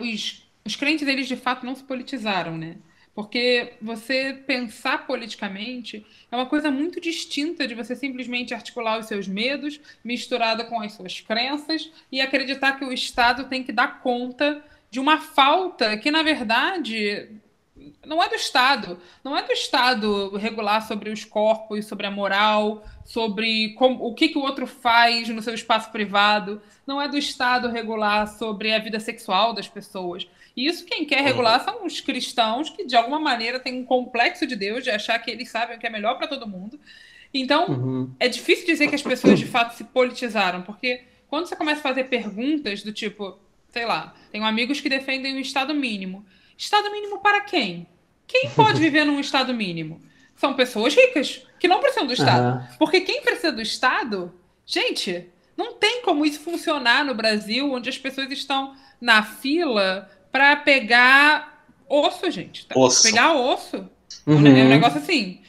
[0.00, 2.76] os, os crentes, eles de fato não se politizaram, né?
[3.14, 9.28] Porque você pensar politicamente é uma coisa muito distinta de você simplesmente articular os seus
[9.28, 14.64] medos, misturada com as suas crenças, e acreditar que o Estado tem que dar conta
[14.90, 17.28] de uma falta que, na verdade,
[18.04, 18.98] não é do Estado.
[19.22, 24.28] Não é do Estado regular sobre os corpos, sobre a moral, sobre como, o que,
[24.28, 26.60] que o outro faz no seu espaço privado.
[26.86, 30.26] Não é do Estado regular sobre a vida sexual das pessoas.
[30.56, 34.54] Isso quem quer regular são os cristãos que, de alguma maneira, têm um complexo de
[34.54, 36.78] Deus, de achar que eles sabem o que é melhor para todo mundo.
[37.32, 38.14] Então, Uhum.
[38.20, 41.82] é difícil dizer que as pessoas de fato se politizaram, porque quando você começa a
[41.82, 43.36] fazer perguntas do tipo,
[43.70, 46.24] sei lá, tenho amigos que defendem o Estado mínimo.
[46.56, 47.88] Estado mínimo para quem?
[48.26, 50.00] Quem pode viver num Estado mínimo?
[50.36, 52.46] São pessoas ricas, que não precisam do Estado.
[52.58, 52.68] Aham.
[52.78, 54.32] Porque quem precisa do Estado,
[54.64, 55.26] gente,
[55.56, 61.64] não tem como isso funcionar no Brasil, onde as pessoas estão na fila para pegar
[61.88, 62.66] osso, gente.
[62.66, 62.74] Tá?
[62.76, 63.04] Osso.
[63.04, 63.88] Pegar osso.
[64.26, 64.44] Uhum.
[64.44, 65.40] É um negócio assim.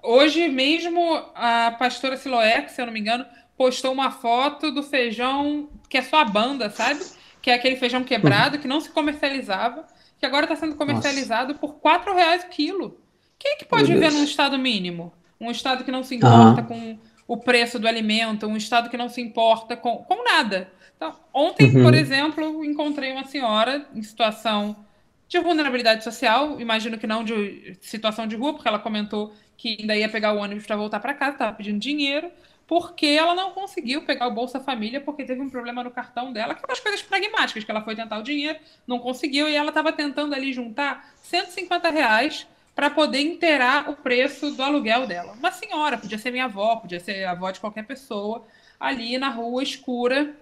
[0.00, 5.68] Hoje mesmo, a pastora Siloé, se eu não me engano, postou uma foto do feijão
[5.88, 7.04] que é só a banda, sabe?
[7.42, 9.84] Que é aquele feijão quebrado que não se comercializava,
[10.20, 13.00] que agora está sendo comercializado por 4 reais o quilo.
[13.40, 14.14] Quem é que pode Meu viver Deus.
[14.20, 15.12] num estado mínimo?
[15.40, 16.96] Um estado que não se importa com
[17.26, 20.70] o preço do alimento, um estado que não se importa com, com nada.
[20.98, 21.82] Então, ontem, Uhum.
[21.84, 24.84] por exemplo, encontrei uma senhora em situação
[25.28, 29.94] de vulnerabilidade social, imagino que não de situação de rua, porque ela comentou que ainda
[29.96, 32.30] ia pegar o ônibus para voltar para casa, estava pedindo dinheiro,
[32.66, 36.54] porque ela não conseguiu pegar o Bolsa Família porque teve um problema no cartão dela,
[36.54, 39.68] que são as coisas pragmáticas, que ela foi tentar o dinheiro, não conseguiu, e ela
[39.68, 45.32] estava tentando ali juntar 150 reais para poder inteirar o preço do aluguel dela.
[45.34, 48.44] Uma senhora, podia ser minha avó, podia ser a avó de qualquer pessoa,
[48.80, 50.34] ali na rua escura,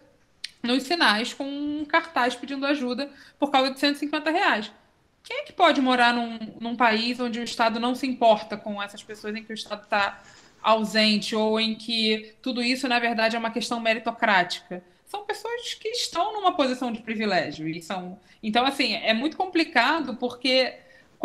[0.62, 4.72] nos sinais, com um cartaz pedindo ajuda por causa de 150 reais.
[5.22, 8.80] Quem é que pode morar num, num país onde o Estado não se importa com
[8.82, 10.22] essas pessoas, em que o Estado está
[10.62, 14.82] ausente, ou em que tudo isso, na verdade, é uma questão meritocrática?
[15.04, 17.68] São pessoas que estão numa posição de privilégio.
[17.68, 18.18] E são...
[18.42, 20.74] Então, assim, é muito complicado porque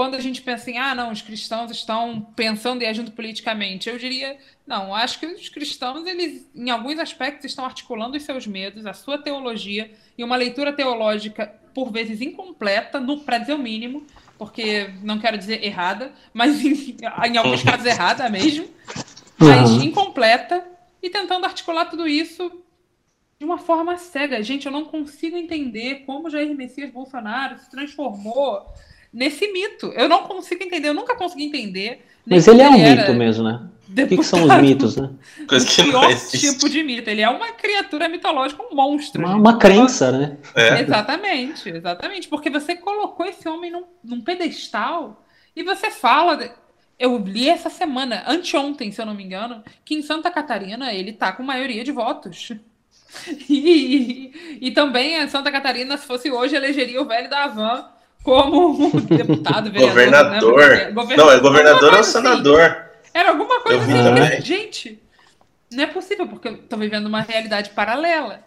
[0.01, 3.99] quando a gente pensa em, ah, não, os cristãos estão pensando e agindo politicamente, eu
[3.99, 8.87] diria, não, acho que os cristãos, eles, em alguns aspectos, estão articulando os seus medos,
[8.87, 14.03] a sua teologia e uma leitura teológica, por vezes, incompleta, para dizer o mínimo,
[14.39, 16.97] porque não quero dizer errada, mas em,
[17.27, 18.67] em alguns casos errada mesmo,
[19.37, 19.83] mas Uhum.
[19.83, 20.65] incompleta,
[20.99, 22.51] e tentando articular tudo isso
[23.37, 24.41] de uma forma cega.
[24.41, 28.65] Gente, eu não consigo entender como Jair Messias Bolsonaro se transformou
[29.13, 29.87] nesse mito.
[29.87, 32.05] Eu não consigo entender, eu nunca consegui entender.
[32.25, 33.67] nem Mas ele é um mito mesmo, né?
[33.89, 35.09] O que, que são os mitos, né?
[35.45, 36.51] Coisa O que não existe.
[36.53, 37.09] tipo de mito.
[37.09, 39.21] Ele é uma criatura mitológica, um monstro.
[39.21, 40.37] Uma, uma crença, né?
[40.55, 40.79] É.
[40.81, 42.27] Exatamente, exatamente.
[42.29, 46.37] Porque você colocou esse homem num, num pedestal e você fala.
[46.37, 46.51] de-
[46.97, 51.11] Eu li essa semana, anteontem, se eu não me engano, que em Santa Catarina ele
[51.11, 52.53] tá com maioria de votos.
[53.49, 57.85] E, e também a Santa Catarina, se fosse hoje, elegeria o velho da Havan
[58.23, 59.89] como deputado, vereador.
[60.51, 60.59] Governador.
[60.59, 61.15] né?
[61.17, 62.11] Não, é governador ou assim.
[62.13, 62.85] senador.
[63.13, 63.91] Era alguma coisa assim.
[64.03, 64.41] também.
[64.41, 65.01] Gente,
[65.71, 68.43] não é possível, porque eu tô vivendo uma realidade paralela.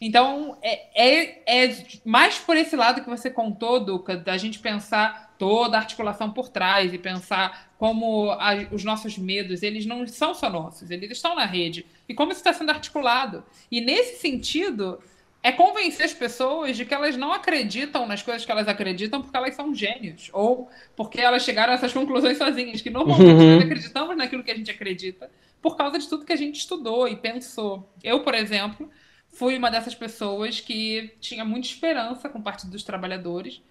[0.00, 5.34] Então, é, é, é mais por esse lado que você contou, Duca, da gente pensar
[5.38, 10.34] toda a articulação por trás e pensar como a- os nossos medos, eles não são
[10.34, 11.84] só nossos, eles estão na rede.
[12.08, 13.42] E como isso está sendo articulado.
[13.70, 14.98] E nesse sentido,
[15.46, 19.36] é convencer as pessoas de que elas não acreditam nas coisas que elas acreditam porque
[19.36, 20.28] elas são gênios.
[20.32, 22.82] Ou porque elas chegaram a essas conclusões sozinhas.
[22.82, 23.54] Que normalmente Uhum.
[23.54, 25.30] nós acreditamos naquilo que a gente acredita
[25.62, 27.88] por causa de tudo que a gente estudou e pensou.
[28.02, 28.90] Eu, por exemplo,
[29.28, 33.62] fui uma dessas pessoas que tinha muita esperança com o Partido dos Trabalhadores,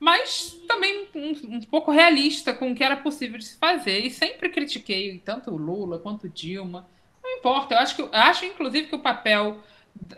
[0.00, 4.00] mas também um, um pouco realista com o que era possível de se fazer.
[4.00, 6.84] E sempre critiquei tanto o Lula quanto o Dilma.
[7.22, 9.58] Não importa, eu acho, que, eu acho inclusive que o papel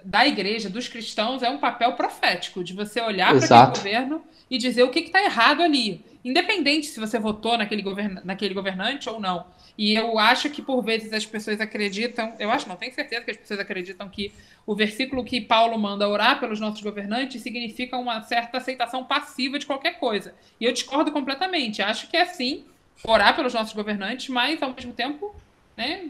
[0.04, 4.58] da igreja, dos cristãos, é um papel profético, de você olhar para aquele governo e
[4.58, 6.04] dizer o que está errado ali.
[6.24, 9.46] Independente se você votou naquele, govern naquele governante ou não.
[9.76, 13.30] E eu acho que por vezes as pessoas acreditam, eu acho, não tenho certeza que
[13.30, 14.32] as pessoas acreditam que
[14.66, 19.66] o versículo que Paulo manda orar pelos nossos governantes significa uma certa aceitação passiva de
[19.66, 20.34] qualquer coisa.
[20.60, 21.80] E eu discordo completamente.
[21.80, 22.64] Acho que é sim
[23.04, 25.34] orar pelos nossos governantes, mas ao mesmo tempo,
[25.76, 26.08] né,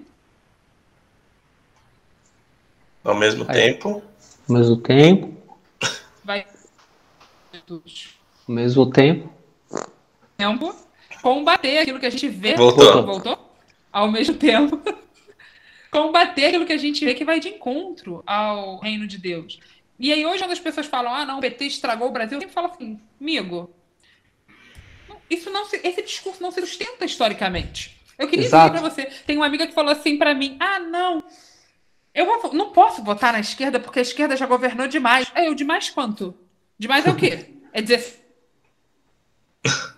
[3.04, 3.72] Ao mesmo Aí.
[3.72, 4.02] tempo,
[4.48, 5.34] Ao mesmo tempo,
[6.24, 6.46] vai
[8.46, 9.32] ao mesmo tempo.
[10.36, 10.74] tempo
[11.22, 12.54] combater aquilo que a gente vê.
[12.54, 13.04] Voltou.
[13.04, 13.52] Voltou?
[13.92, 14.80] Ao mesmo tempo.
[15.90, 19.58] combater aquilo que a gente vê que vai de encontro ao reino de Deus.
[19.98, 22.40] E aí hoje quando as pessoas falam, ah, não, o PT estragou o Brasil, eu
[22.40, 23.70] sempre falo assim, amigo,
[25.28, 27.98] isso não se, esse discurso não se sustenta historicamente.
[28.18, 28.72] Eu queria Exato.
[28.72, 31.22] dizer para você, tem uma amiga que falou assim para mim, ah, não,
[32.18, 35.30] eu não posso votar na esquerda porque a esquerda já governou demais.
[35.34, 36.34] É, eu demais quanto?
[36.78, 37.54] Demais é o quê?
[37.72, 38.24] É dizer.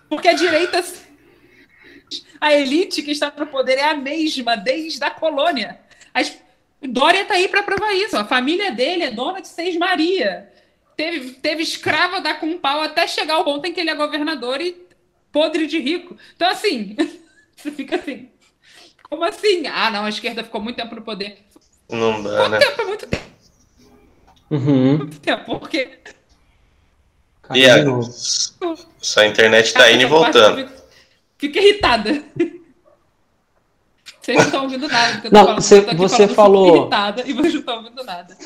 [0.07, 0.83] Porque a direita.
[2.39, 5.79] A elite que está no poder é a mesma desde a colônia.
[6.13, 6.37] As...
[6.81, 8.17] Dória está aí para provar isso.
[8.17, 10.51] A família dele é dona de Seis Maria.
[10.95, 14.61] Teve, teve escrava da com pau até chegar ao ponto em que ele é governador
[14.61, 14.75] e
[15.31, 16.17] podre de rico.
[16.35, 16.95] Então, assim,
[17.55, 18.29] você fica assim.
[19.03, 19.65] Como assim?
[19.67, 21.45] Ah, não, a esquerda ficou muito tempo no poder.
[21.91, 22.59] Não dá, né?
[22.59, 23.23] tempo, é muito tempo.
[24.49, 24.97] Uhum.
[24.97, 25.99] Muito tempo, porque.
[27.53, 27.83] E a...
[28.99, 30.69] Sua internet tá indo e voltando.
[31.37, 32.23] Fica irritada.
[34.21, 35.13] Vocês não estão ouvindo nada.
[35.13, 36.77] Porque não, falando, você, você falou.
[36.77, 38.37] Irritada e vocês não estão ouvindo nada.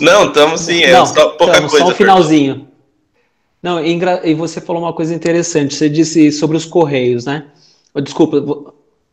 [0.00, 1.84] Não, estamos sim, é não, só pouca tamo, coisa.
[1.84, 2.68] Só um finalzinho.
[3.60, 5.74] Não, e você falou uma coisa interessante.
[5.74, 7.46] Você disse sobre os Correios, né?
[8.02, 8.40] Desculpa,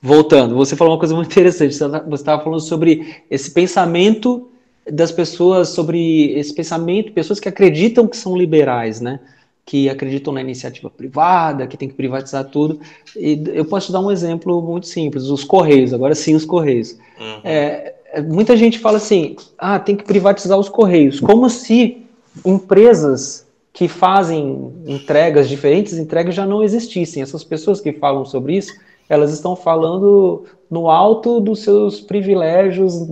[0.06, 0.56] voltando.
[0.56, 1.74] Você falou uma coisa muito interessante.
[1.74, 4.48] Você estava falando sobre esse pensamento
[4.90, 9.20] das pessoas, sobre esse pensamento, pessoas que acreditam que são liberais, né?
[9.66, 12.80] Que acreditam na iniciativa privada, que tem que privatizar tudo.
[13.16, 16.92] E eu posso dar um exemplo muito simples: os Correios, agora sim, os Correios.
[17.20, 17.40] Uhum.
[17.44, 17.96] É,
[18.28, 22.04] muita gente fala assim: ah, tem que privatizar os Correios, como se
[22.46, 27.24] empresas que fazem entregas diferentes, entregas já não existissem.
[27.24, 28.72] Essas pessoas que falam sobre isso,
[29.10, 33.08] elas estão falando no alto dos seus privilégios,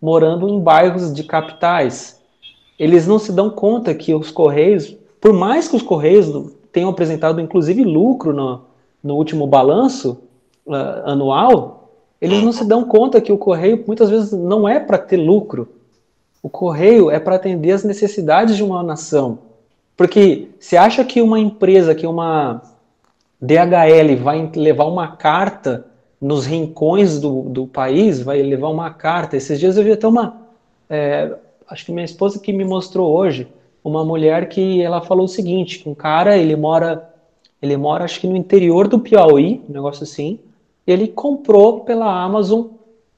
[0.00, 2.20] morando em bairros de capitais.
[2.78, 7.40] Eles não se dão conta que os Correios, por mais que os Correios tenham apresentado
[7.40, 8.62] inclusive lucro no,
[9.02, 10.18] no último balanço
[10.66, 10.74] uh,
[11.04, 11.90] anual,
[12.20, 15.68] eles não se dão conta que o Correio muitas vezes não é para ter lucro.
[16.42, 19.38] O Correio é para atender as necessidades de uma nação.
[19.96, 22.62] Porque você acha que uma empresa, que uma
[23.40, 25.86] DHL vai levar uma carta
[26.20, 29.36] nos rincões do, do país, vai levar uma carta.
[29.36, 30.48] Esses dias eu vi até uma.
[30.90, 31.34] É,
[31.68, 33.46] acho que minha esposa que me mostrou hoje,
[33.84, 37.08] uma mulher que ela falou o seguinte: um cara, ele mora,
[37.62, 40.40] ele mora acho que no interior do Piauí, um negócio assim.
[40.86, 42.68] Ele comprou pela Amazon,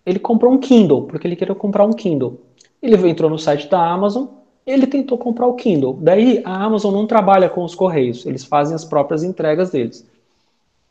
[0.05, 2.41] ele comprou um Kindle, porque ele queria comprar um Kindle.
[2.83, 4.27] Ele entrou no site da Amazon,
[4.67, 5.97] ele tentou comprar o Kindle.
[6.01, 10.05] Daí a Amazon não trabalha com os correios, eles fazem as próprias entregas deles.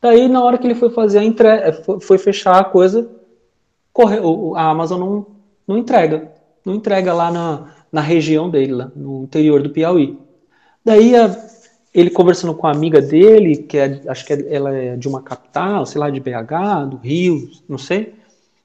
[0.00, 3.10] Daí na hora que ele foi fazer a entrega, eh, foi fechar a coisa,
[4.56, 5.26] a Amazon não,
[5.66, 6.32] não entrega,
[6.64, 10.18] não entrega lá na, na região dele, lá no interior do Piauí.
[10.84, 11.28] Daí a,
[11.92, 15.22] ele conversando com a amiga dele, que é, acho que é, ela é de uma
[15.22, 18.14] capital, sei lá, de BH, do Rio, não sei.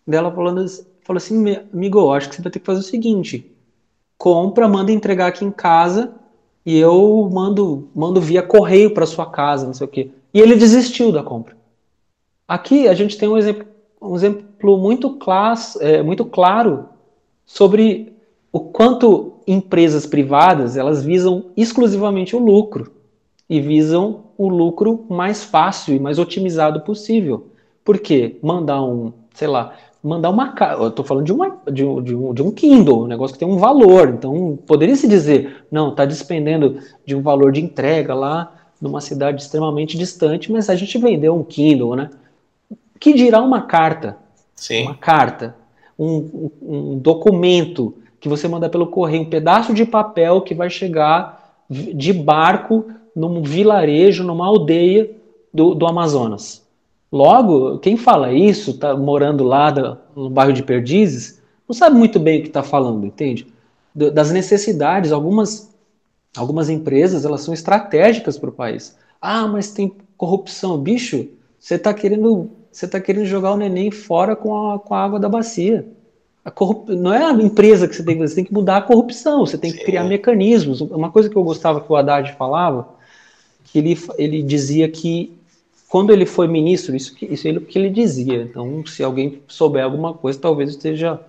[0.07, 0.65] Dela falando,
[1.03, 3.51] falou assim, amigo, acho que você vai ter que fazer o seguinte,
[4.17, 6.13] compra, manda entregar aqui em casa
[6.65, 10.11] e eu mando, mando via correio para sua casa, não sei o quê.
[10.35, 11.55] E ele desistiu da compra.
[12.45, 13.65] Aqui a gente tem um exemplo,
[14.01, 16.89] um exemplo muito, class, é, muito claro
[17.45, 18.13] sobre
[18.51, 22.91] o quanto empresas privadas elas visam exclusivamente o lucro
[23.49, 27.47] e visam o lucro mais fácil e mais otimizado possível.
[27.81, 28.37] Por quê?
[28.43, 32.33] Mandar um, sei lá, mandar uma eu estou falando de, uma, de, um, de, um,
[32.33, 34.09] de um Kindle, um negócio que tem um valor.
[34.09, 39.41] Então, poderia se dizer, não, está despendendo de um valor de entrega lá numa cidade
[39.41, 42.09] extremamente distante, mas a gente vendeu um Kindle, né?
[42.99, 44.17] Que dirá uma carta?
[44.55, 44.83] Sim.
[44.83, 45.55] Uma carta,
[45.97, 51.63] um, um documento que você manda pelo correio, um pedaço de papel que vai chegar
[51.69, 52.85] de barco
[53.15, 55.11] num vilarejo, numa aldeia
[55.53, 56.65] do, do Amazonas.
[57.11, 59.71] Logo, quem fala isso, está morando lá
[60.15, 63.47] no bairro de Perdizes, não sabe muito bem o que está falando, entende?
[63.93, 65.73] Das necessidades, algumas,
[66.35, 68.95] algumas empresas elas são estratégicas para o país.
[69.21, 71.27] Ah, mas tem corrupção, bicho.
[71.59, 75.19] Você está querendo, você tá querendo jogar o neném fora com a, com a água
[75.19, 75.85] da bacia.
[76.43, 76.89] A corrup...
[76.89, 79.57] Não é a empresa que você tem que você tem que mudar a corrupção, você
[79.57, 79.85] tem que Sim.
[79.85, 80.81] criar mecanismos.
[80.81, 82.87] Uma coisa que eu gostava que o Haddad falava,
[83.63, 85.35] que ele, ele dizia que
[85.87, 88.43] quando ele foi ministro, isso, isso é o que ele dizia.
[88.43, 91.19] Então, se alguém souber alguma coisa, talvez esteja,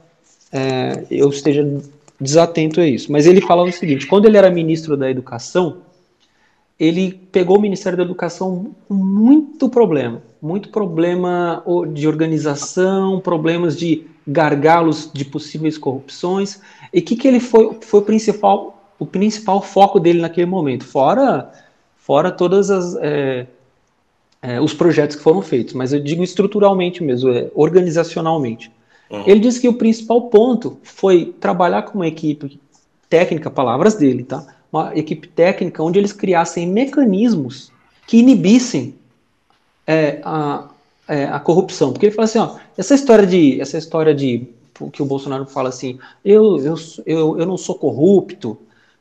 [0.51, 1.65] é, eu esteja
[2.21, 3.11] desatento a isso.
[3.11, 5.79] Mas ele falava o seguinte: quando ele era ministro da Educação,
[6.79, 11.63] ele pegou o Ministério da Educação com muito problema, muito problema
[11.93, 16.61] de organização, problemas de gargalos de possíveis corrupções.
[16.93, 20.85] E o que, que ele foi, foi o principal, o principal foco dele naquele momento?
[20.85, 21.51] Fora,
[21.97, 23.47] fora todas as é,
[24.43, 28.71] é, os projetos que foram feitos, mas eu digo estruturalmente mesmo, é, organizacionalmente.
[29.11, 32.61] Ele disse que o principal ponto foi trabalhar com uma equipe
[33.09, 34.47] técnica, palavras dele, tá?
[34.73, 37.71] Uma equipe técnica onde eles criassem mecanismos
[38.07, 38.95] que inibissem
[39.87, 40.69] é, a,
[41.07, 41.93] é, a corrupção.
[41.93, 44.49] Porque ele fala assim, ó, essa história de, essa história de
[44.93, 46.75] que o Bolsonaro fala assim, eu, eu,
[47.07, 48.59] eu, eu não sou corrupto,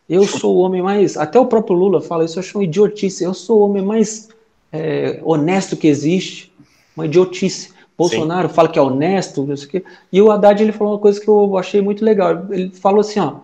[0.07, 1.17] eu sou o homem mais.
[1.17, 3.23] Até o próprio Lula fala isso, eu acho uma idiotice.
[3.23, 4.29] Eu sou o homem mais
[4.71, 6.53] é, honesto que existe.
[6.95, 7.73] Uma idiotice.
[7.97, 8.53] Bolsonaro Sim.
[8.53, 9.83] fala que é honesto, não sei o quê.
[10.11, 12.45] E o Haddad ele falou uma coisa que eu achei muito legal.
[12.49, 13.35] Ele falou assim: ó,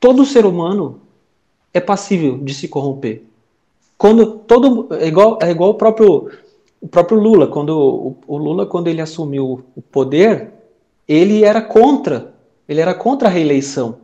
[0.00, 1.00] todo ser humano
[1.72, 3.22] é passível de se corromper.
[3.96, 6.30] Quando todo é igual é igual o próprio
[6.80, 10.52] o próprio Lula, quando o, o Lula quando ele assumiu o poder,
[11.06, 12.32] ele era contra,
[12.68, 13.96] ele era contra a reeleição.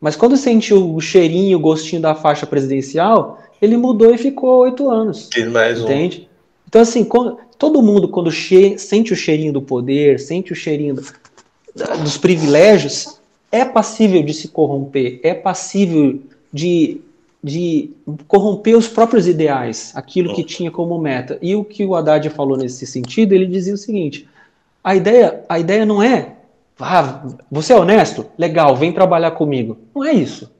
[0.00, 4.90] Mas quando sentiu o cheirinho, o gostinho da faixa presidencial, ele mudou e ficou oito
[4.90, 5.28] anos.
[5.52, 6.28] Mais entende?
[6.28, 6.31] Um.
[6.72, 10.94] Então, assim, quando, todo mundo, quando che sente o cheirinho do poder, sente o cheirinho
[10.94, 11.02] do,
[12.02, 13.20] dos privilégios,
[13.50, 16.18] é passível de se corromper, é passível
[16.50, 17.02] de,
[17.44, 17.90] de
[18.26, 21.38] corromper os próprios ideais, aquilo que tinha como meta.
[21.42, 24.26] E o que o Haddad falou nesse sentido, ele dizia o seguinte:
[24.82, 26.36] a ideia, a ideia não é
[26.80, 28.26] ah, você é honesto?
[28.36, 29.78] Legal, vem trabalhar comigo.
[29.94, 30.50] Não é isso.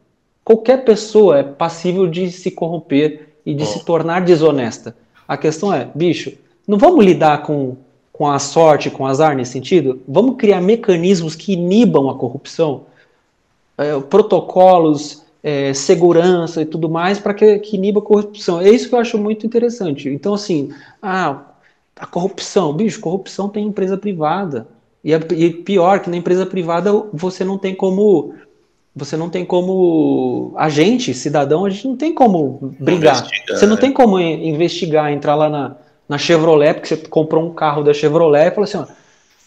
[0.45, 4.95] Qualquer pessoa é passível de se corromper e de se tornar desonesta.
[5.33, 6.31] A questão é, bicho,
[6.69, 7.77] não vamos lidar com,
[8.13, 10.03] com a sorte, com o azar nesse sentido?
[10.07, 12.83] Vamos criar mecanismos que inibam a corrupção?
[13.79, 18.61] É, protocolos, é, segurança e tudo mais para que, que iniba a corrupção.
[18.61, 20.11] É isso que eu acho muito interessante.
[20.11, 21.41] Então, assim, ah,
[21.97, 24.69] a corrupção, bicho, corrupção tem empresa privada.
[25.03, 28.35] E, é, e pior que na empresa privada você não tem como
[28.95, 33.27] você não tem como agente, cidadão, a gente não tem como brigar.
[33.49, 33.81] Você não é.
[33.81, 35.77] tem como investigar, entrar lá na,
[36.09, 38.87] na Chevrolet, porque você comprou um carro da Chevrolet e falou assim, ó,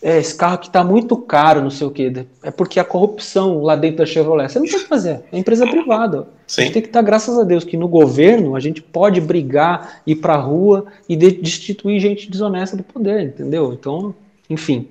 [0.02, 2.26] é, esse carro aqui está muito caro, não sei o quê.
[2.44, 4.52] É porque a corrupção lá dentro da Chevrolet.
[4.52, 6.28] Você não tem que fazer, é empresa privada.
[6.48, 6.62] Sim.
[6.62, 10.02] A gente tem que estar, graças a Deus, que no governo a gente pode brigar,
[10.06, 13.74] ir para a rua e destituir gente desonesta do poder, entendeu?
[13.74, 14.14] Então,
[14.50, 14.90] enfim,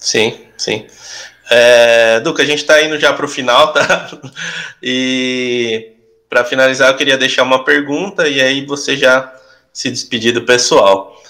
[0.00, 0.86] Sim, sim.
[1.50, 4.10] É, Duca, a gente está indo já para o final, tá?
[4.82, 5.92] E
[6.28, 9.34] para finalizar, eu queria deixar uma pergunta e aí você já
[9.72, 11.20] se despedir do pessoal.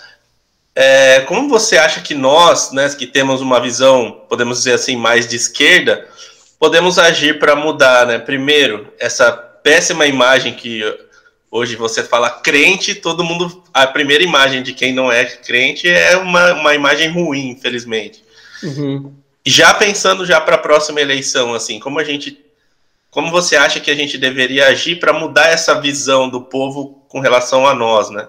[0.75, 5.27] É, como você acha que nós, né, que temos uma visão, podemos dizer assim, mais
[5.27, 6.07] de esquerda,
[6.59, 8.19] podemos agir para mudar, né?
[8.19, 10.83] Primeiro, essa péssima imagem que
[11.51, 13.65] hoje você fala crente, todo mundo.
[13.73, 18.23] A primeira imagem de quem não é crente é uma, uma imagem ruim, infelizmente.
[18.63, 19.20] Uhum.
[19.45, 22.39] Já pensando já para a próxima eleição, assim, como a gente,
[23.11, 27.21] como você acha que a gente deveria agir para mudar essa visão do povo com
[27.21, 28.29] relação a nós, né?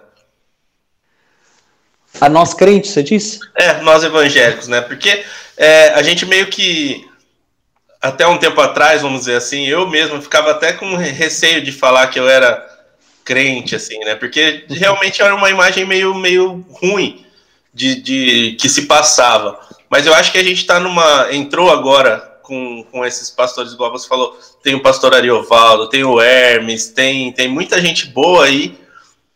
[2.19, 3.39] A nós crentes, você disse?
[3.55, 4.81] É, nós evangélicos, né?
[4.81, 5.23] Porque
[5.57, 7.07] é, a gente meio que
[8.01, 12.07] até um tempo atrás, vamos dizer assim, eu mesmo ficava até com receio de falar
[12.07, 12.67] que eu era
[13.23, 14.15] crente, assim, né?
[14.15, 17.25] Porque realmente era uma imagem meio, meio ruim
[17.73, 19.59] de, de que se passava.
[19.91, 21.27] Mas eu acho que a gente está numa.
[21.33, 24.39] Entrou agora com, com esses pastores, igual você falou.
[24.63, 28.79] Tem o pastor Ariovaldo, tem o Hermes, tem, tem muita gente boa aí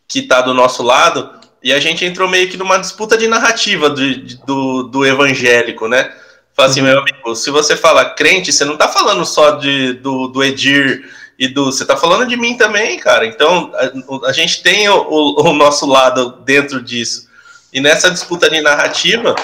[0.07, 1.29] que está do nosso lado.
[1.61, 6.15] E a gente entrou meio que numa disputa de narrativa do, do, do evangélico, né?
[6.53, 6.87] Fala assim, uhum.
[6.87, 11.11] meu amigo, se você fala crente, você não está falando só de, do, do Edir
[11.37, 11.65] e do.
[11.65, 13.25] Você está falando de mim também, cara.
[13.25, 17.27] Então, a, a gente tem o, o, o nosso lado dentro disso.
[17.73, 19.35] E nessa disputa de narrativa,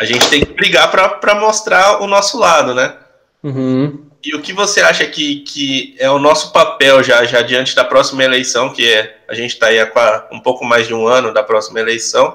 [0.00, 2.96] a gente tem que brigar para mostrar o nosso lado, né?
[3.42, 4.06] Uhum.
[4.24, 7.84] E o que você acha que, que é o nosso papel já, já diante da
[7.84, 11.34] próxima eleição, que é a gente está aí há um pouco mais de um ano
[11.34, 12.34] da próxima eleição,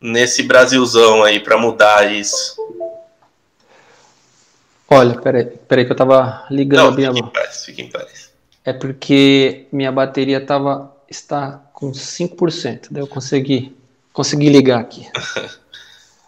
[0.00, 2.56] nesse Brasilzão aí para mudar isso?
[4.88, 7.18] Olha, peraí, peraí que eu tava ligando Não, a minha mão.
[7.18, 8.30] Em paz, fique em paz.
[8.64, 13.76] É porque minha bateria tava, está com 5%, daí eu consegui,
[14.10, 15.06] consegui ligar aqui.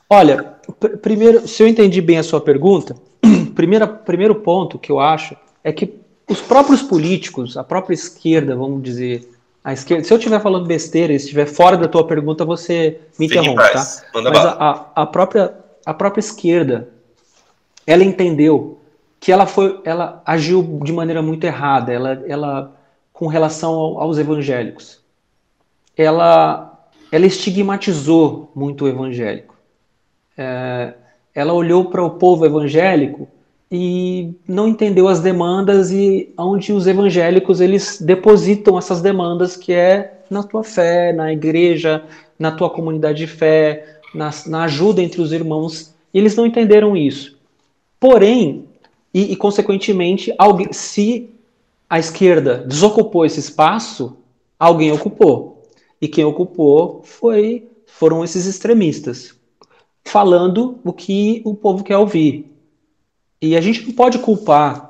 [0.09, 2.94] Olha, pr primeiro, se eu entendi bem a sua pergunta,
[3.55, 5.94] primeiro, primeiro ponto que eu acho é que
[6.28, 9.28] os próprios políticos, a própria esquerda, vamos dizer,
[9.62, 13.26] a esquerda, se eu estiver falando besteira e estiver fora da tua pergunta, você me
[13.26, 13.85] interrompe, tá?
[14.12, 15.55] Mas a, a, própria,
[15.85, 16.89] a própria esquerda,
[17.86, 18.78] ela entendeu
[19.18, 22.76] que ela foi, ela agiu de maneira muito errada, ela, ela
[23.12, 25.01] com relação ao, aos evangélicos,
[25.97, 29.53] ela, ela estigmatizou muito o evangélico
[30.36, 30.94] é,
[31.35, 33.28] ela olhou para o povo evangélico
[33.70, 40.23] e não entendeu as demandas e onde os evangélicos eles depositam essas demandas que é
[40.31, 42.05] na tua fé, na igreja,
[42.39, 45.94] na tua comunidade de fé, na, na ajuda entre os irmãos.
[46.12, 47.36] E eles não entenderam isso.
[47.98, 48.66] Porém,
[49.12, 51.31] e, e consequentemente, alguém, se
[51.89, 54.16] a esquerda desocupou esse espaço,
[54.59, 55.62] alguém ocupou.
[56.01, 59.35] E quem ocupou foi, foram esses extremistas,
[60.06, 62.51] falando o que o povo quer ouvir.
[63.40, 64.89] E a gente não pode culpar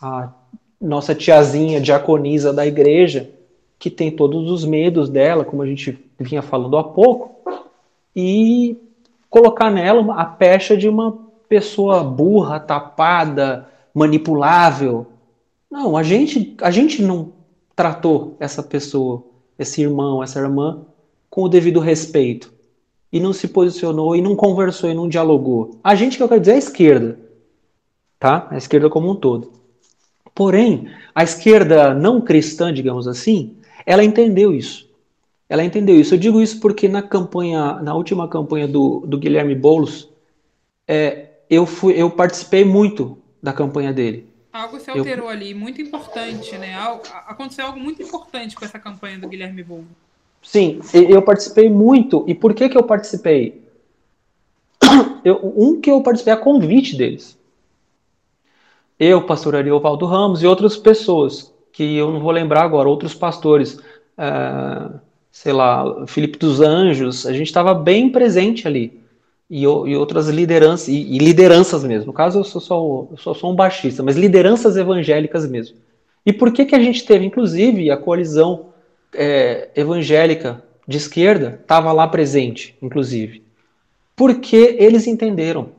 [0.00, 0.32] a
[0.80, 3.30] nossa tiazinha diaconisa da igreja,
[3.78, 7.32] que tem todos os medos dela, como a gente vinha falando há pouco,
[8.14, 8.76] e
[9.30, 11.18] colocar nela a pecha de uma
[11.48, 15.06] pessoa burra, tapada, manipulável.
[15.70, 17.32] Não, a gente, a gente não
[17.74, 19.22] tratou essa pessoa,
[19.58, 20.82] esse irmão, essa irmã,
[21.30, 22.51] com o devido respeito.
[23.12, 25.78] E não se posicionou, e não conversou, e não dialogou.
[25.84, 27.18] A gente, que eu quero dizer, é a esquerda.
[28.18, 28.48] Tá?
[28.50, 29.52] A esquerda como um todo.
[30.34, 34.88] Porém, a esquerda não cristã, digamos assim, ela entendeu isso.
[35.48, 36.14] Ela entendeu isso.
[36.14, 40.08] Eu digo isso porque na campanha, na última campanha do, do Guilherme Boulos,
[40.88, 44.26] é, eu, fui, eu participei muito da campanha dele.
[44.50, 45.30] Algo se alterou eu...
[45.30, 46.74] ali, muito importante, né?
[47.26, 49.86] Aconteceu algo muito importante com essa campanha do Guilherme Boulos.
[50.42, 52.24] Sim, eu participei muito.
[52.26, 53.62] E por que, que eu participei?
[55.24, 57.38] Eu, um que eu participei a convite deles.
[58.98, 63.74] Eu, pastor Ariovaldo Ramos e outras pessoas, que eu não vou lembrar agora, outros pastores.
[64.18, 64.98] Uh,
[65.30, 69.00] sei lá, Felipe dos Anjos, a gente estava bem presente ali.
[69.48, 72.06] E, e outras lideranças, e, e, lideranças mesmo.
[72.06, 75.76] No caso, eu sou só, eu sou só um baixista, mas lideranças evangélicas mesmo.
[76.24, 78.71] E por que, que a gente teve, inclusive, a coalizão
[79.14, 83.44] é, evangélica de esquerda estava lá presente, inclusive?
[84.16, 85.70] Porque eles entenderam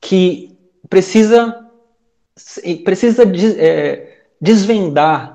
[0.00, 0.56] que
[0.88, 1.66] precisa,
[2.84, 3.24] precisa
[3.58, 5.34] é, desvendar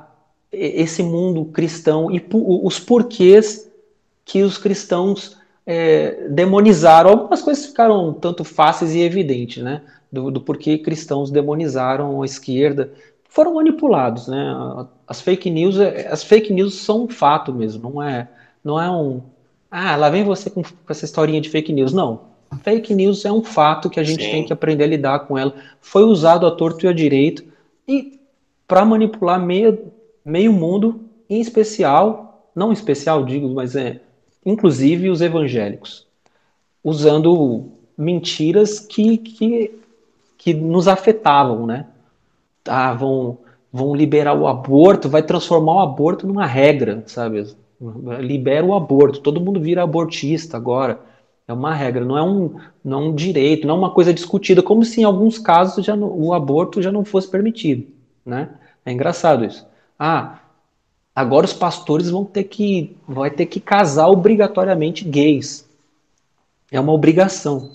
[0.52, 3.69] esse mundo cristão e os porquês
[4.26, 7.11] que os cristãos é, demonizaram.
[7.11, 9.81] Algumas coisas ficaram tanto fáceis e evidentes, né?
[10.11, 12.91] Do, do, porquê cristãos demonizaram a esquerda.
[13.30, 14.53] Foram manipulados, né?
[15.07, 18.27] As fake news, é, as fake news são um fato mesmo, não é,
[18.64, 19.22] não é um.
[19.72, 21.93] Ah, lá vem você com, com essa historinha de fake news.
[21.93, 22.27] Não.
[22.64, 24.31] Fake news é um fato que a gente Sim.
[24.31, 25.53] tem que aprender a lidar com ela.
[25.80, 27.43] Foi usado a torto e a direito
[27.88, 28.19] e
[28.68, 29.77] para manipular meio
[30.30, 34.01] meio mundo, em especial, não especial, digo, mas é,
[34.45, 36.06] inclusive os evangélicos,
[36.84, 39.80] usando mentiras que, que,
[40.38, 41.88] que nos afetavam, né?
[42.68, 43.38] Ah, vão,
[43.72, 47.45] vão liberar o aborto, vai transformar o aborto numa regra, sabe?
[48.19, 50.99] Libera o aborto, todo mundo vira abortista agora.
[51.48, 54.61] É uma regra, não é um, não é um direito, não é uma coisa discutida,
[54.61, 57.88] como se em alguns casos já o aborto já não fosse permitido,
[58.23, 58.49] né?
[58.86, 59.65] É engraçado isso.
[59.98, 60.40] Ah,
[61.15, 65.68] agora os pastores vão ter que vai ter que casar obrigatoriamente gays.
[66.72, 67.72] É uma obrigação,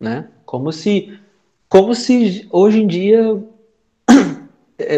[0.00, 0.28] né?
[0.46, 1.18] Como se
[1.68, 3.42] como se hoje em dia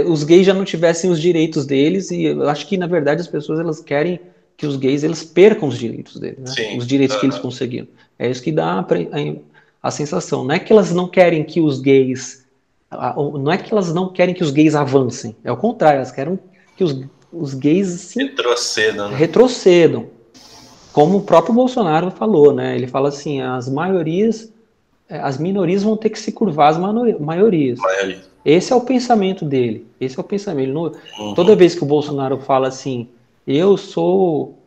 [0.06, 3.26] os gays já não tivessem os direitos deles e eu acho que na verdade as
[3.26, 4.20] pessoas elas querem
[4.56, 6.46] que os gays eles percam os direitos deles, né?
[6.46, 7.88] Sim, os direitos que eles conseguiram.
[8.18, 9.36] É isso que dá a, a,
[9.82, 10.44] a sensação.
[10.44, 12.44] Não é que elas não querem que os gays
[12.90, 16.38] não é que elas não querem que os gays avancem, é o contrário, elas querem
[16.76, 19.08] que os, os gays se retrocedam.
[19.10, 19.16] Né?
[19.16, 20.06] retrocedam.
[20.92, 22.76] Como o próprio Bolsonaro falou, né?
[22.76, 24.52] Ele fala assim, as maiorias,
[25.08, 27.80] é, as minorias vão ter que se curvar às maiorias.
[27.80, 28.22] Maioria.
[28.44, 29.86] Esse é o pensamento dele.
[30.00, 30.72] Esse é o pensamento.
[30.72, 31.34] Não, uhum.
[31.34, 33.08] Toda vez que o Bolsonaro fala assim,
[33.46, 34.58] eu sou,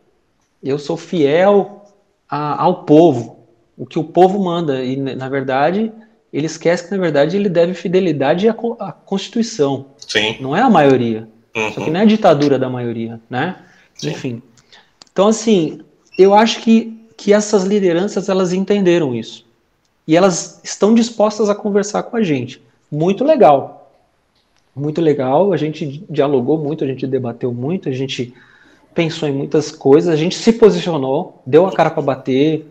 [0.63, 1.85] eu sou fiel
[2.29, 3.39] a, ao povo,
[3.77, 5.91] o que o povo manda e na verdade
[6.33, 9.87] ele esquece que na verdade ele deve fidelidade à, à Constituição.
[9.97, 10.37] Sim.
[10.39, 11.27] Não é a maioria.
[11.55, 11.71] Uhum.
[11.71, 13.57] Só que não é a ditadura da maioria, né?
[13.95, 14.09] Sim.
[14.09, 14.41] Enfim.
[15.11, 15.81] Então, assim,
[16.17, 19.45] eu acho que, que essas lideranças, elas entenderam isso.
[20.07, 22.61] E elas estão dispostas a conversar com a gente.
[22.91, 23.91] Muito legal.
[24.75, 25.51] Muito legal.
[25.51, 28.33] A gente dialogou muito, a gente debateu muito, a gente
[28.93, 32.65] pensou em muitas coisas, a gente se posicionou, deu a cara para bater,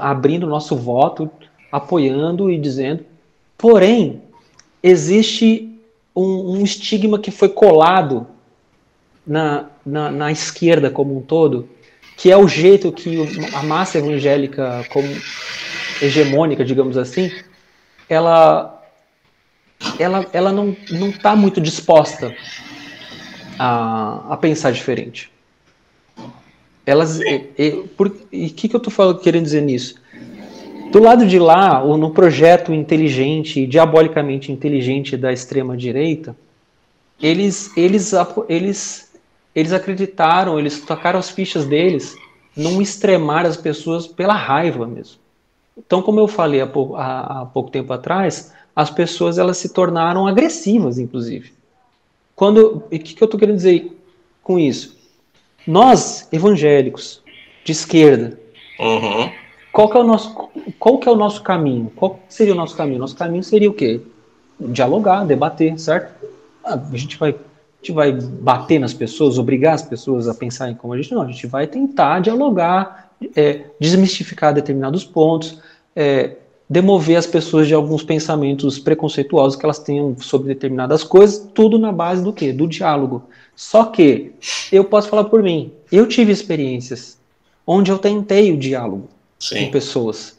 [0.00, 1.30] abrindo nosso voto,
[1.70, 3.04] apoiando e dizendo.
[3.56, 4.20] Porém,
[4.82, 5.78] existe
[6.14, 8.26] um, um estigma que foi colado
[9.26, 11.68] na, na, na, esquerda como um todo,
[12.16, 13.18] que é o jeito que
[13.54, 15.08] a massa evangélica como
[16.02, 17.30] hegemônica, digamos assim,
[18.12, 18.82] ela
[19.98, 20.76] ela, ela não
[21.08, 22.34] está muito disposta
[23.58, 25.30] a, a pensar diferente.
[26.84, 27.86] Elas, e,
[28.32, 29.94] e, que, que eu estou querendo dizer nisso?
[30.90, 36.36] Do lado de lá, no projeto inteligente, diabolicamente inteligente da extrema direita,
[37.20, 38.12] eles, eles,
[38.48, 39.12] eles,
[39.54, 42.14] eles acreditaram, eles tocaram as fichas deles
[42.54, 45.21] num extremar as pessoas pela raiva mesmo.
[45.76, 49.72] Então, como eu falei há pouco, há, há pouco tempo atrás, as pessoas elas se
[49.72, 51.52] tornaram agressivas, inclusive.
[52.34, 53.96] Quando, o que, que eu estou querendo dizer
[54.42, 54.96] com isso?
[55.66, 57.22] Nós, evangélicos,
[57.64, 58.38] de esquerda,
[58.80, 59.30] Uhum.
[59.72, 60.34] qual que é o nosso,
[60.78, 61.92] qual que é o nosso caminho?
[61.94, 62.98] Qual seria o nosso caminho?
[62.98, 64.00] Nosso caminho seria o quê?
[64.58, 66.26] Dialogar, debater, certo?
[66.64, 67.34] A gente vai, a
[67.80, 71.22] gente vai bater nas pessoas, obrigar as pessoas a pensarem como a gente não.
[71.22, 75.58] A gente vai tentar dialogar, é, desmistificar determinados pontos,
[75.94, 76.36] é,
[76.68, 81.92] demover as pessoas de alguns pensamentos preconceituosos que elas tenham sobre determinadas coisas, tudo na
[81.92, 82.52] base do quê?
[82.52, 83.24] Do diálogo.
[83.54, 84.32] Só que
[84.72, 85.72] eu posso falar por mim.
[85.90, 87.18] Eu tive experiências
[87.66, 89.08] onde eu tentei o diálogo
[89.38, 90.38] Sim, com pessoas.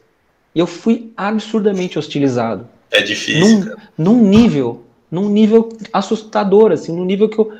[0.54, 2.66] E eu fui absurdamente hostilizado.
[2.90, 3.76] é difícil.
[3.96, 7.52] Num, num nível, num nível assustador, assim, num nível que eu,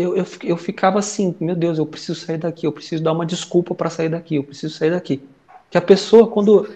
[0.00, 3.26] eu, eu, eu ficava assim, meu Deus, eu preciso sair daqui, eu preciso dar uma
[3.26, 5.22] desculpa para sair daqui, eu preciso sair daqui.
[5.70, 6.68] Que a pessoa, quando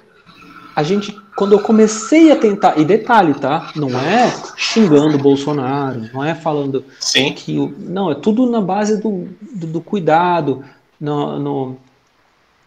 [0.77, 3.73] a gente, quando eu comecei a tentar, e detalhe, tá?
[3.77, 9.01] Não é xingando o Bolsonaro, não é falando Sim, que não é tudo na base
[9.01, 10.65] do, do, do cuidado
[11.01, 11.77] no, no,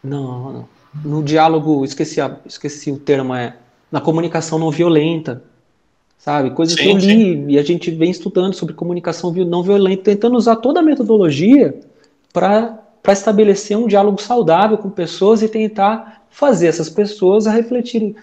[0.03, 0.69] no,
[1.03, 3.55] no diálogo esqueci a- esqueci o termo é
[3.91, 5.43] na comunicação não violenta
[6.17, 10.03] sabe coisas que Sim, eu li e a gente vem estudando sobre comunicação não violenta
[10.03, 11.79] tentando usar toda a metodologia
[12.33, 18.13] para para estabelecer um diálogo saudável com pessoas e tentar fazer essas pessoas a refletirem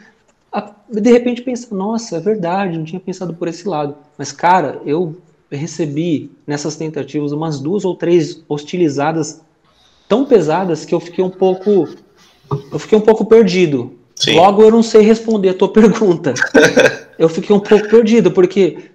[0.53, 3.97] a- de repente pensar, nossa, é verdade, não tinha pensado por esse lado.
[4.19, 5.17] Mas, cara, eu
[5.51, 9.41] recebi nessas tentativas umas duas ou três hostilizadas
[10.09, 11.89] tão pesadas que eu fiquei um pouco.
[12.71, 13.93] Eu fiquei um pouco perdido.
[14.15, 14.37] Sim.
[14.37, 16.35] Logo eu não sei responder a tua pergunta.
[17.19, 18.91] eu fiquei um pouco perdido, porque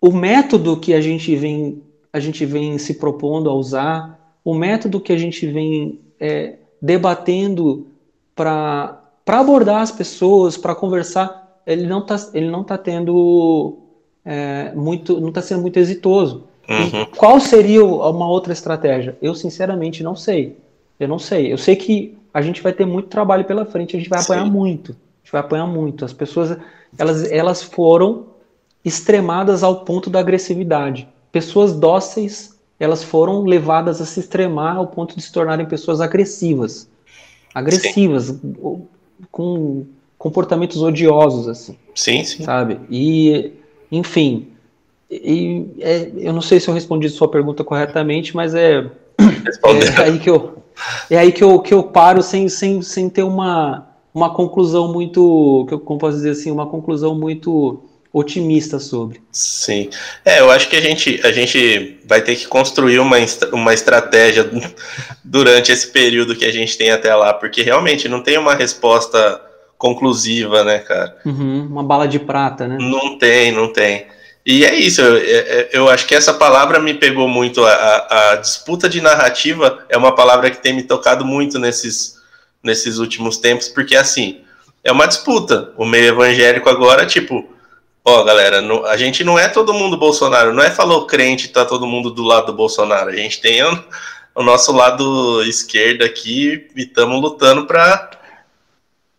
[0.00, 1.82] o método que a gente vem,
[2.12, 7.86] a gente vem se propondo a usar, o método que a gente vem é, debatendo
[8.34, 13.78] para abordar as pessoas, para conversar, ele não está ele não tá tendo
[14.24, 16.44] é, muito, não está sendo muito exitoso.
[16.68, 17.06] Uhum.
[17.16, 19.16] Qual seria uma outra estratégia?
[19.20, 20.56] Eu sinceramente não sei.
[20.98, 21.52] Eu não sei.
[21.52, 24.44] Eu sei que a gente vai ter muito trabalho pela frente, a gente vai apanhar
[24.44, 24.50] Sim.
[24.50, 24.92] muito.
[24.92, 26.04] A gente vai apanhar muito.
[26.04, 26.56] As pessoas,
[26.96, 28.26] elas, elas foram
[28.84, 31.08] extremadas ao ponto da agressividade.
[31.32, 36.88] Pessoas dóceis, elas foram levadas a se extremar ao ponto de se tornarem pessoas agressivas.
[37.54, 38.40] Agressivas,
[39.30, 39.84] com
[40.16, 42.44] comportamentos odiosos, assim Sim, sim.
[42.44, 42.78] sabe?
[42.90, 43.52] E,
[43.90, 44.48] enfim,
[45.10, 48.86] e, é, eu não sei se eu respondi sua pergunta corretamente, mas é,
[49.18, 50.59] é aí que eu
[51.10, 55.64] é aí que eu, que eu paro sem, sem, sem ter uma, uma conclusão muito,
[55.68, 57.82] que eu como posso dizer assim, uma conclusão muito
[58.12, 59.20] otimista sobre.
[59.30, 59.88] Sim.
[60.24, 63.16] É, eu acho que a gente, a gente vai ter que construir uma,
[63.52, 64.50] uma estratégia
[65.22, 69.40] durante esse período que a gente tem até lá, porque realmente não tem uma resposta
[69.78, 71.16] conclusiva, né, cara?
[71.24, 72.76] Uhum, uma bala de prata, né?
[72.78, 74.06] Não tem, não tem.
[74.50, 77.64] E é isso, eu, eu- eu acho que essa palavra me pegou muito.
[77.64, 82.16] A, a- disputa de narrativa é uma palavra que tem me tocado muito nesses,
[82.60, 84.40] nesses últimos tempos, porque assim,
[84.82, 85.72] é uma disputa.
[85.76, 87.48] O meio evangélico agora, tipo,
[88.04, 91.86] ó, galera, a gente não é todo mundo Bolsonaro, não é falou crente, tá todo
[91.86, 93.10] mundo do lado do Bolsonaro.
[93.10, 93.84] A gente tem o,
[94.34, 98.10] o nosso lado esquerdo aqui e estamos lutando para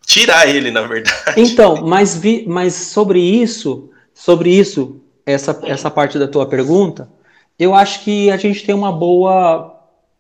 [0.05, 1.33] tirar ele, na verdade.
[1.37, 7.09] Então, mas, vi, mas sobre isso, sobre isso, essa, essa parte da tua pergunta,
[7.59, 9.75] eu acho que a gente tem uma boa,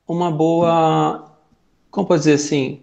[0.07, 1.31] uma boa,
[1.91, 2.81] como pode dizer assim,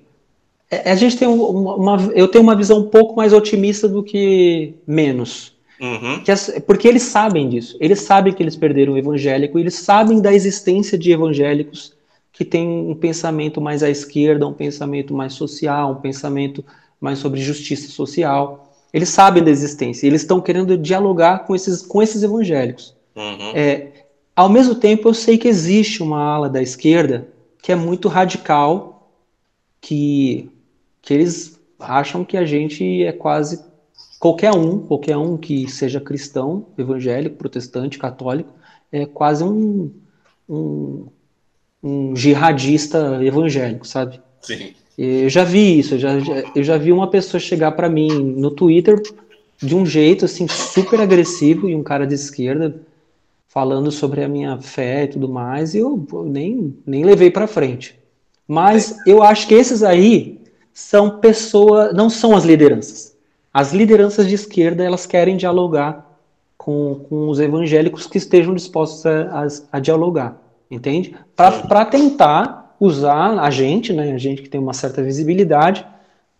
[0.70, 3.88] é- a gente tem um- uma, uma- eu tenho uma visão um pouco mais otimista
[3.88, 6.22] do que menos, Uhum,
[6.66, 10.98] porque eles sabem disso, eles sabem que eles perderam o evangélico, eles sabem da existência
[10.98, 11.94] de evangélicos
[12.32, 16.64] que têm um pensamento mais à esquerda, um pensamento mais social, um pensamento
[17.00, 18.67] mais sobre justiça social.
[18.92, 22.94] Eles sabem da existência, eles estão querendo dialogar com esses, com esses evangélicos.
[23.14, 23.52] uhum.
[23.54, 24.04] É,
[24.34, 27.28] ao mesmo tempo, eu sei que existe uma ala da esquerda
[27.60, 29.10] que é muito radical,
[29.80, 30.48] que,
[31.02, 33.62] que eles acham que a gente é quase
[34.18, 38.52] qualquer um, qualquer um que seja cristão, evangélico, protestante, católico,
[38.90, 39.92] é quase um,
[40.48, 41.06] um,
[41.82, 44.20] um jihadista evangélico, sabe?
[44.40, 44.74] Sim.
[44.98, 46.10] Eu já vi isso, eu já,
[46.56, 49.00] eu já vi uma pessoa chegar para mim no Twitter
[49.56, 52.82] de um jeito assim super agressivo e um cara de esquerda
[53.46, 57.98] falando sobre a minha fé e tudo mais, e eu nem, nem levei para frente.
[58.46, 60.40] Mas eu acho que esses aí
[60.72, 63.16] são pessoas, não são as lideranças.
[63.52, 66.08] As lideranças de esquerda, elas querem dialogar
[66.56, 71.16] com, com os evangélicos que estejam dispostos a, a, a dialogar, entende?
[71.34, 75.84] Para tentar usar a gente, né, a gente que tem uma certa visibilidade,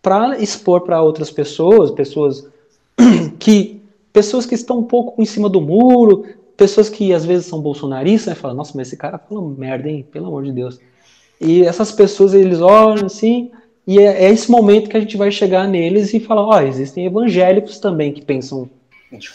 [0.01, 2.47] para expor para outras pessoas, pessoas
[3.37, 3.81] que
[4.13, 6.25] pessoas que estão um pouco em cima do muro,
[6.57, 10.05] pessoas que às vezes são bolsonaristas, e falam, nossa, mas esse cara fala merda, hein?
[10.11, 10.79] Pelo amor de Deus.
[11.39, 13.51] E essas pessoas, eles olham assim,
[13.87, 16.61] e é, é esse momento que a gente vai chegar neles e falar, ó, oh,
[16.61, 18.69] existem evangélicos também que pensam.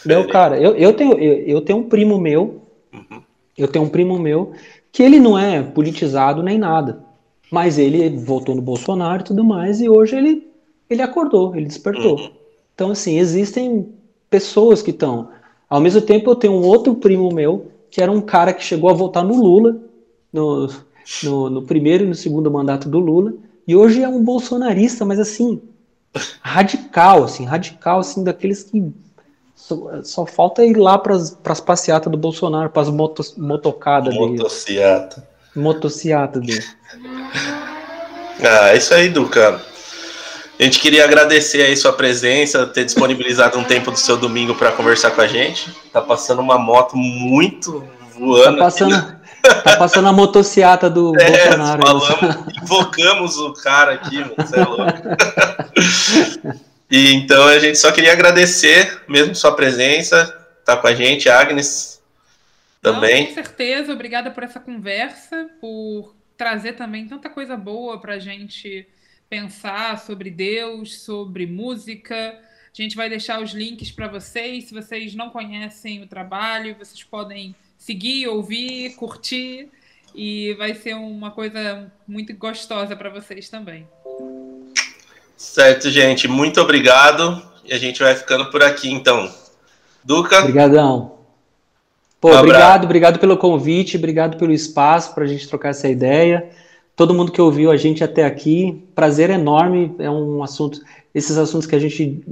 [0.05, 2.61] Meu cara, eu, eu, tenho, eu, eu tenho um primo meu,
[2.93, 3.21] uhum.
[3.57, 4.53] eu tenho um primo meu,
[4.95, 7.03] que ele não é politizado nem nada.
[7.51, 10.47] Mas ele votou no Bolsonaro e tudo mais, e hoje ele,
[10.89, 12.17] ele acordou, ele despertou.
[12.17, 12.29] Uhum.
[12.73, 13.89] Então, assim, existem
[14.29, 15.27] pessoas que estão.
[15.69, 18.89] Ao mesmo tempo, eu tenho um outro primo meu, que era um cara que chegou
[18.89, 19.81] a votar no Lula,
[20.31, 20.69] no,
[21.23, 23.33] no, no primeiro e no segundo mandato do Lula,
[23.67, 25.61] e hoje é um bolsonarista, mas assim,
[26.41, 28.93] radical, assim, radical, assim, daqueles que
[29.65, 34.37] só, só falta ir lá para as passeatas do Bolsonaro, para as motos, motocadas dele.
[34.37, 35.27] Motociata.
[35.55, 36.63] Motociata dele.
[38.37, 39.61] Ah, é isso aí, Duca.
[40.59, 44.73] A gente queria agradecer aí sua presença, ter disponibilizado um tempo do seu domingo para
[44.73, 45.73] conversar com a gente.
[45.93, 47.81] Tá passando uma moto muito
[48.13, 48.57] voando.
[48.57, 49.17] Tá passando,
[49.63, 51.81] tá passando a motociata do é, Bolsonaro.
[51.81, 54.83] Falamos, invocamos o cara aqui, você é louco.
[56.89, 60.27] e então a gente só queria agradecer mesmo sua presença,
[60.63, 62.01] tá com a gente, Agnes.
[62.81, 63.21] Também.
[63.21, 68.19] Não, com certeza, obrigada por essa conversa, por trazer também tanta coisa boa para a
[68.19, 68.87] gente
[69.27, 72.15] pensar sobre Deus, sobre música.
[72.77, 74.65] A gente vai deixar os links para vocês.
[74.65, 79.69] Se vocês não conhecem o trabalho, vocês podem seguir, ouvir, curtir.
[80.13, 83.87] E vai ser uma coisa muito gostosa para vocês também.
[85.37, 86.27] Certo, gente.
[86.27, 87.41] Muito obrigado.
[87.63, 89.29] E a gente vai ficando por aqui, então.
[90.03, 90.39] Duca.
[90.39, 91.13] Obrigadão.
[92.21, 96.49] Pô, um obrigado, obrigado pelo convite, obrigado pelo espaço para a gente trocar essa ideia
[96.95, 98.83] todo mundo que ouviu a gente até aqui.
[98.95, 99.93] Prazer enorme.
[99.99, 100.79] É um assunto.
[101.13, 102.23] Esses assuntos que a gente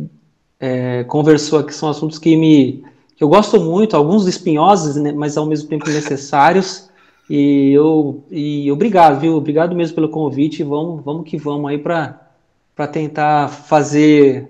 [0.60, 2.84] é, conversou aqui são assuntos que me
[3.16, 6.90] que eu gosto muito, alguns espinhosos, né, mas ao mesmo tempo necessários.
[7.30, 9.36] E eu e obrigado, viu?
[9.36, 10.64] Obrigado mesmo pelo convite.
[10.64, 12.23] Vamos, vamos que vamos aí para
[12.76, 14.50] para tentar fazer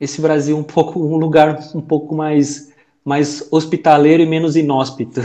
[0.00, 2.72] esse Brasil um pouco um lugar um pouco mais
[3.04, 5.24] mais hospitaleiro e menos inóspito.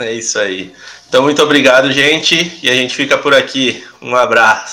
[0.00, 0.72] É isso aí.
[1.08, 2.58] Então, muito obrigado, gente.
[2.60, 3.84] E a gente fica por aqui.
[4.02, 4.72] Um abraço.